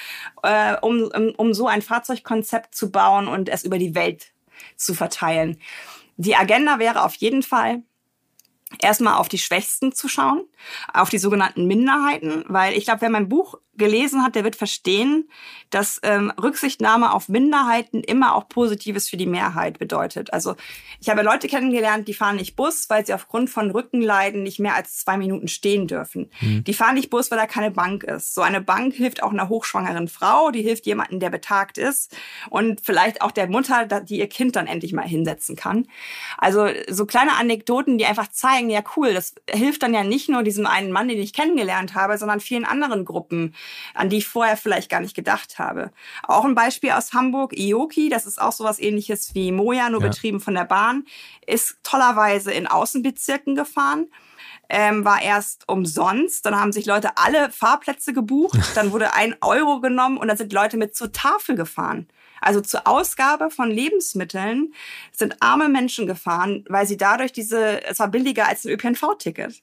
äh, 0.42 0.76
um, 0.80 1.10
um, 1.14 1.34
um 1.36 1.54
so 1.54 1.66
ein 1.66 1.82
Fahrzeugkonzept 1.82 2.74
zu 2.74 2.90
bauen 2.90 3.28
und 3.28 3.50
es 3.50 3.64
über 3.64 3.78
die 3.78 3.94
Welt 3.94 4.32
zu 4.76 4.94
verteilen. 4.94 5.60
Die 6.16 6.36
Agenda 6.36 6.78
wäre 6.78 7.02
auf 7.02 7.14
jeden 7.14 7.42
Fall, 7.42 7.82
erstmal 8.78 9.14
auf 9.14 9.28
die 9.28 9.38
Schwächsten 9.38 9.92
zu 9.92 10.08
schauen, 10.08 10.44
auf 10.92 11.10
die 11.10 11.18
sogenannten 11.18 11.66
Minderheiten, 11.66 12.44
weil 12.48 12.74
ich 12.74 12.84
glaube, 12.84 13.02
wer 13.02 13.10
mein 13.10 13.28
Buch 13.28 13.56
gelesen 13.80 14.22
hat, 14.22 14.36
der 14.36 14.44
wird 14.44 14.54
verstehen, 14.54 15.28
dass 15.70 15.98
ähm, 16.04 16.32
Rücksichtnahme 16.40 17.12
auf 17.12 17.28
Minderheiten 17.28 18.04
immer 18.04 18.36
auch 18.36 18.48
Positives 18.48 19.08
für 19.08 19.16
die 19.16 19.26
Mehrheit 19.26 19.80
bedeutet. 19.80 20.32
Also 20.32 20.54
ich 21.00 21.08
habe 21.08 21.22
Leute 21.22 21.48
kennengelernt, 21.48 22.06
die 22.06 22.14
fahren 22.14 22.36
nicht 22.36 22.54
Bus, 22.54 22.88
weil 22.90 23.04
sie 23.04 23.14
aufgrund 23.14 23.50
von 23.50 23.70
Rückenleiden 23.70 24.42
nicht 24.42 24.60
mehr 24.60 24.74
als 24.74 24.98
zwei 24.98 25.16
Minuten 25.16 25.48
stehen 25.48 25.88
dürfen. 25.88 26.30
Mhm. 26.40 26.62
Die 26.64 26.74
fahren 26.74 26.94
nicht 26.94 27.10
Bus, 27.10 27.30
weil 27.30 27.38
da 27.38 27.46
keine 27.46 27.70
Bank 27.70 28.04
ist. 28.04 28.34
So 28.34 28.42
eine 28.42 28.60
Bank 28.60 28.94
hilft 28.94 29.22
auch 29.22 29.32
einer 29.32 29.48
hochschwangeren 29.48 30.08
Frau, 30.08 30.50
die 30.50 30.62
hilft 30.62 30.86
jemandem, 30.86 31.20
der 31.20 31.30
betagt 31.30 31.78
ist 31.78 32.14
und 32.50 32.80
vielleicht 32.82 33.22
auch 33.22 33.30
der 33.30 33.48
Mutter, 33.48 33.86
die 33.86 34.18
ihr 34.18 34.28
Kind 34.28 34.56
dann 34.56 34.66
endlich 34.66 34.92
mal 34.92 35.08
hinsetzen 35.08 35.56
kann. 35.56 35.88
Also 36.36 36.68
so 36.88 37.06
kleine 37.06 37.36
Anekdoten, 37.36 37.96
die 37.96 38.04
einfach 38.04 38.28
zeigen, 38.28 38.68
ja 38.70 38.82
cool, 38.96 39.14
das 39.14 39.34
hilft 39.48 39.82
dann 39.82 39.94
ja 39.94 40.04
nicht 40.04 40.28
nur 40.28 40.42
diesem 40.42 40.66
einen 40.66 40.92
Mann, 40.92 41.08
den 41.08 41.18
ich 41.18 41.32
kennengelernt 41.32 41.94
habe, 41.94 42.18
sondern 42.18 42.40
vielen 42.40 42.64
anderen 42.64 43.04
Gruppen, 43.04 43.54
an 43.94 44.08
die 44.08 44.18
ich 44.18 44.28
vorher 44.28 44.56
vielleicht 44.56 44.90
gar 44.90 45.00
nicht 45.00 45.14
gedacht 45.14 45.58
habe. 45.58 45.90
Auch 46.22 46.44
ein 46.44 46.54
Beispiel 46.54 46.90
aus 46.92 47.12
Hamburg, 47.12 47.52
Ioki, 47.56 48.08
das 48.08 48.26
ist 48.26 48.40
auch 48.40 48.52
sowas 48.52 48.78
ähnliches 48.78 49.34
wie 49.34 49.52
Moja, 49.52 49.90
nur 49.90 50.02
ja. 50.02 50.08
betrieben 50.08 50.40
von 50.40 50.54
der 50.54 50.64
Bahn, 50.64 51.04
ist 51.46 51.78
tollerweise 51.82 52.52
in 52.52 52.66
Außenbezirken 52.66 53.54
gefahren. 53.54 54.06
Ähm, 54.72 55.04
war 55.04 55.20
erst 55.20 55.68
umsonst. 55.68 56.46
Dann 56.46 56.54
haben 56.54 56.70
sich 56.70 56.86
Leute 56.86 57.16
alle 57.16 57.50
Fahrplätze 57.50 58.12
gebucht. 58.12 58.60
Dann 58.76 58.92
wurde 58.92 59.14
ein 59.14 59.34
Euro 59.40 59.80
genommen 59.80 60.16
und 60.16 60.28
dann 60.28 60.36
sind 60.36 60.52
Leute 60.52 60.76
mit 60.76 60.94
zur 60.94 61.10
Tafel 61.10 61.56
gefahren. 61.56 62.06
Also 62.40 62.60
zur 62.60 62.86
Ausgabe 62.86 63.50
von 63.50 63.70
Lebensmitteln 63.70 64.74
sind 65.12 65.36
arme 65.40 65.68
Menschen 65.68 66.06
gefahren, 66.06 66.64
weil 66.68 66.86
sie 66.86 66.96
dadurch 66.96 67.32
diese, 67.32 67.84
es 67.84 67.98
war 67.98 68.08
billiger 68.08 68.48
als 68.48 68.64
ein 68.64 68.70
ÖPNV-Ticket. 68.70 69.62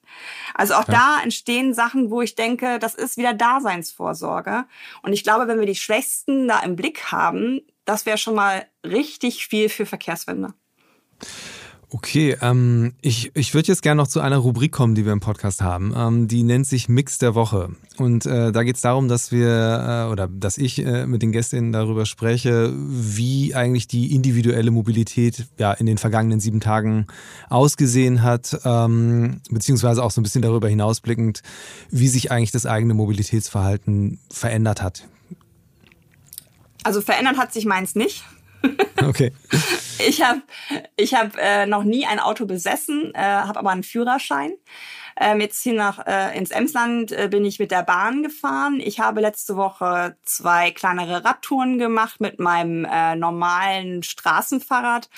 Also 0.54 0.74
auch 0.74 0.88
ja. 0.88 0.94
da 0.94 1.22
entstehen 1.22 1.74
Sachen, 1.74 2.10
wo 2.10 2.22
ich 2.22 2.34
denke, 2.34 2.78
das 2.78 2.94
ist 2.94 3.16
wieder 3.16 3.34
Daseinsvorsorge. 3.34 4.64
Und 5.02 5.12
ich 5.12 5.22
glaube, 5.22 5.48
wenn 5.48 5.58
wir 5.58 5.66
die 5.66 5.74
Schwächsten 5.74 6.48
da 6.48 6.60
im 6.60 6.76
Blick 6.76 7.12
haben, 7.12 7.60
das 7.84 8.06
wäre 8.06 8.18
schon 8.18 8.34
mal 8.34 8.66
richtig 8.84 9.46
viel 9.46 9.68
für 9.68 9.86
Verkehrswende. 9.86 10.54
Okay, 11.90 12.36
ähm, 12.42 12.92
ich, 13.00 13.30
ich 13.34 13.54
würde 13.54 13.68
jetzt 13.68 13.80
gerne 13.80 14.02
noch 14.02 14.08
zu 14.08 14.20
einer 14.20 14.36
Rubrik 14.36 14.72
kommen, 14.72 14.94
die 14.94 15.06
wir 15.06 15.12
im 15.12 15.20
Podcast 15.20 15.62
haben. 15.62 15.94
Ähm, 15.96 16.28
die 16.28 16.42
nennt 16.42 16.66
sich 16.66 16.90
Mix 16.90 17.16
der 17.16 17.34
Woche. 17.34 17.70
Und 17.96 18.26
äh, 18.26 18.52
da 18.52 18.62
geht 18.62 18.76
es 18.76 18.82
darum, 18.82 19.08
dass 19.08 19.32
wir 19.32 19.48
äh, 20.06 20.12
oder 20.12 20.28
dass 20.28 20.58
ich 20.58 20.84
äh, 20.84 21.06
mit 21.06 21.22
den 21.22 21.32
Gästinnen 21.32 21.72
darüber 21.72 22.04
spreche, 22.04 22.74
wie 22.76 23.54
eigentlich 23.54 23.88
die 23.88 24.14
individuelle 24.14 24.70
Mobilität 24.70 25.46
ja 25.56 25.72
in 25.72 25.86
den 25.86 25.96
vergangenen 25.96 26.40
sieben 26.40 26.60
Tagen 26.60 27.06
ausgesehen 27.48 28.22
hat, 28.22 28.60
ähm, 28.66 29.40
beziehungsweise 29.50 30.04
auch 30.04 30.10
so 30.10 30.20
ein 30.20 30.24
bisschen 30.24 30.42
darüber 30.42 30.68
hinausblickend, 30.68 31.40
wie 31.90 32.08
sich 32.08 32.30
eigentlich 32.30 32.52
das 32.52 32.66
eigene 32.66 32.92
Mobilitätsverhalten 32.92 34.18
verändert 34.30 34.82
hat. 34.82 35.08
Also 36.84 37.00
verändert 37.00 37.38
hat 37.38 37.54
sich 37.54 37.64
meins 37.64 37.94
nicht. 37.94 38.24
Okay. 39.06 39.32
ich 40.06 40.22
habe 40.22 40.42
ich 40.96 41.14
hab, 41.14 41.36
äh, 41.36 41.66
noch 41.66 41.84
nie 41.84 42.06
ein 42.06 42.18
Auto 42.18 42.46
besessen, 42.46 43.14
äh, 43.14 43.18
habe 43.18 43.58
aber 43.58 43.70
einen 43.70 43.84
Führerschein. 43.84 44.52
Ähm, 45.20 45.40
jetzt 45.40 45.62
hier 45.62 45.74
nach 45.74 46.06
äh, 46.06 46.38
ins 46.38 46.50
Emsland 46.50 47.10
äh, 47.10 47.28
bin 47.28 47.44
ich 47.44 47.58
mit 47.58 47.72
der 47.72 47.82
Bahn 47.82 48.22
gefahren. 48.22 48.78
Ich 48.78 49.00
habe 49.00 49.20
letzte 49.20 49.56
Woche 49.56 50.16
zwei 50.22 50.70
kleinere 50.70 51.24
Radtouren 51.24 51.78
gemacht 51.78 52.20
mit 52.20 52.38
meinem 52.38 52.84
äh, 52.84 53.16
normalen 53.16 54.04
Straßenfahrrad. 54.04 55.10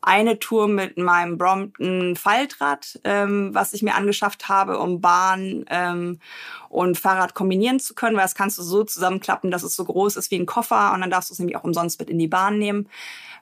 Eine 0.00 0.38
Tour 0.38 0.68
mit 0.68 0.96
meinem 0.96 1.38
Brompton 1.38 2.14
Faltrad, 2.14 3.00
ähm, 3.02 3.50
was 3.52 3.72
ich 3.72 3.82
mir 3.82 3.96
angeschafft 3.96 4.48
habe, 4.48 4.78
um 4.78 5.00
Bahn 5.00 5.64
ähm, 5.70 6.20
und 6.68 6.96
Fahrrad 6.96 7.34
kombinieren 7.34 7.80
zu 7.80 7.94
können, 7.94 8.16
weil 8.16 8.22
das 8.22 8.36
kannst 8.36 8.58
du 8.58 8.62
so 8.62 8.84
zusammenklappen, 8.84 9.50
dass 9.50 9.64
es 9.64 9.74
so 9.74 9.84
groß 9.84 10.16
ist 10.16 10.30
wie 10.30 10.38
ein 10.38 10.46
Koffer 10.46 10.92
und 10.92 11.00
dann 11.00 11.10
darfst 11.10 11.30
du 11.30 11.32
es 11.32 11.40
nämlich 11.40 11.56
auch 11.56 11.64
umsonst 11.64 11.98
mit 11.98 12.10
in 12.10 12.18
die 12.18 12.28
Bahn 12.28 12.58
nehmen. 12.58 12.88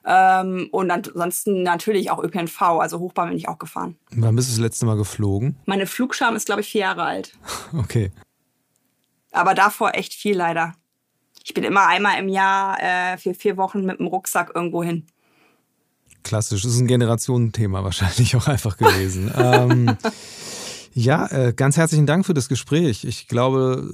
Ähm, 0.09 0.69
und 0.71 0.89
ansonsten 0.89 1.63
natürlich 1.63 2.11
auch 2.11 2.23
ÖPNV, 2.23 2.61
also 2.61 2.99
Hochbahn 2.99 3.27
bin 3.27 3.37
ich 3.37 3.49
auch 3.49 3.59
gefahren. 3.59 3.97
Wann 4.11 4.37
bist 4.37 4.47
du 4.47 4.53
das 4.53 4.61
letzte 4.61 4.85
Mal 4.85 4.95
geflogen? 4.95 5.57
Meine 5.65 5.85
Flugscham 6.07 6.37
ist, 6.37 6.45
glaube 6.45 6.61
ich, 6.61 6.69
vier 6.69 6.81
Jahre 6.81 7.03
alt. 7.03 7.33
Okay. 7.77 8.11
Aber 9.33 9.53
davor 9.53 9.93
echt 9.93 10.13
viel 10.13 10.37
leider. 10.37 10.73
Ich 11.43 11.53
bin 11.53 11.65
immer 11.65 11.85
einmal 11.85 12.17
im 12.17 12.29
Jahr 12.29 12.81
äh, 12.81 13.17
für 13.17 13.33
vier 13.33 13.57
Wochen 13.57 13.85
mit 13.85 13.99
dem 13.99 14.07
Rucksack 14.07 14.51
irgendwo 14.55 14.83
hin. 14.83 15.05
Klassisch, 16.23 16.63
das 16.63 16.73
ist 16.73 16.79
ein 16.79 16.87
Generationenthema 16.87 17.83
wahrscheinlich 17.83 18.35
auch 18.37 18.47
einfach 18.47 18.77
gewesen. 18.77 19.31
ähm, 19.37 19.97
ja, 20.99 21.27
äh, 21.27 21.53
ganz 21.53 21.77
herzlichen 21.77 22.07
Dank 22.07 22.25
für 22.25 22.33
das 22.33 22.49
Gespräch. 22.49 23.03
Ich 23.03 23.27
glaube, 23.27 23.87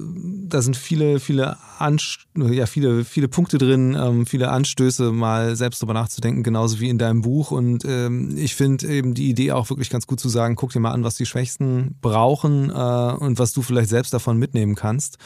da 0.48 0.62
sind 0.62 0.74
viele, 0.74 1.20
viele, 1.20 1.58
Anst 1.78 2.20
ja, 2.34 2.64
viele, 2.64 3.04
viele 3.04 3.28
Punkte 3.28 3.58
drin, 3.58 3.94
ähm, 3.94 4.24
viele 4.24 4.48
Anstöße, 4.48 5.12
mal 5.12 5.54
selbst 5.54 5.82
darüber 5.82 5.92
nachzudenken, 5.92 6.42
genauso 6.42 6.80
wie 6.80 6.88
in 6.88 6.96
deinem 6.96 7.20
Buch. 7.20 7.50
Und 7.50 7.84
ähm, 7.84 8.34
ich 8.38 8.54
finde 8.54 8.86
eben 8.86 9.12
die 9.12 9.28
Idee 9.28 9.52
auch 9.52 9.68
wirklich 9.68 9.90
ganz 9.90 10.06
gut 10.06 10.18
zu 10.18 10.30
sagen, 10.30 10.56
guck 10.56 10.72
dir 10.72 10.80
mal 10.80 10.92
an, 10.92 11.04
was 11.04 11.16
die 11.16 11.26
Schwächsten 11.26 11.94
brauchen 12.00 12.70
äh, 12.70 12.72
und 12.72 13.38
was 13.38 13.52
du 13.52 13.60
vielleicht 13.60 13.90
selbst 13.90 14.14
davon 14.14 14.38
mitnehmen 14.38 14.74
kannst. 14.74 15.18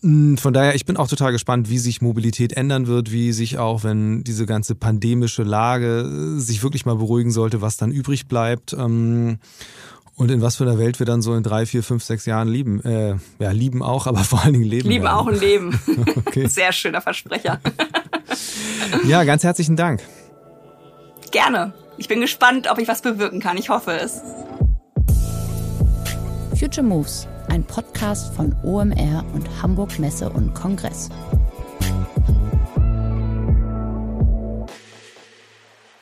Mm, 0.00 0.36
von 0.36 0.52
daher, 0.52 0.76
ich 0.76 0.84
bin 0.84 0.96
auch 0.96 1.08
total 1.08 1.32
gespannt, 1.32 1.70
wie 1.70 1.78
sich 1.78 2.02
Mobilität 2.02 2.52
ändern 2.52 2.86
wird, 2.86 3.10
wie 3.10 3.32
sich 3.32 3.58
auch, 3.58 3.82
wenn 3.82 4.22
diese 4.22 4.46
ganze 4.46 4.76
pandemische 4.76 5.42
Lage 5.42 6.36
äh, 6.36 6.40
sich 6.40 6.62
wirklich 6.62 6.86
mal 6.86 6.96
beruhigen 6.96 7.32
sollte, 7.32 7.62
was 7.62 7.78
dann 7.78 7.90
übrig 7.90 8.28
bleibt. 8.28 8.74
Ähm, 8.74 9.38
und 10.16 10.30
in 10.30 10.42
was 10.42 10.56
für 10.56 10.64
einer 10.64 10.78
Welt 10.78 10.98
wir 10.98 11.06
dann 11.06 11.22
so 11.22 11.34
in 11.34 11.42
drei, 11.42 11.66
vier, 11.66 11.82
fünf, 11.82 12.04
sechs 12.04 12.24
Jahren 12.26 12.48
lieben. 12.48 12.82
Äh, 12.84 13.16
ja, 13.38 13.50
lieben 13.50 13.82
auch, 13.82 14.06
aber 14.06 14.20
vor 14.20 14.42
allen 14.42 14.52
Dingen 14.52 14.64
leben. 14.64 14.88
Lieben 14.88 15.04
werden. 15.04 15.16
auch 15.16 15.26
und 15.26 15.40
leben. 15.40 15.78
okay. 16.26 16.46
Sehr 16.46 16.72
schöner 16.72 17.00
Versprecher. 17.00 17.60
ja, 19.06 19.24
ganz 19.24 19.42
herzlichen 19.42 19.76
Dank. 19.76 20.02
Gerne. 21.30 21.72
Ich 21.96 22.08
bin 22.08 22.20
gespannt, 22.20 22.68
ob 22.70 22.78
ich 22.78 22.88
was 22.88 23.02
bewirken 23.02 23.40
kann. 23.40 23.56
Ich 23.56 23.68
hoffe 23.68 23.92
es. 23.92 24.20
Future 26.58 26.86
Moves, 26.86 27.26
ein 27.48 27.64
Podcast 27.64 28.34
von 28.34 28.54
OMR 28.62 29.24
und 29.32 29.48
Hamburg 29.62 29.98
Messe 29.98 30.30
und 30.30 30.54
Kongress. 30.54 31.10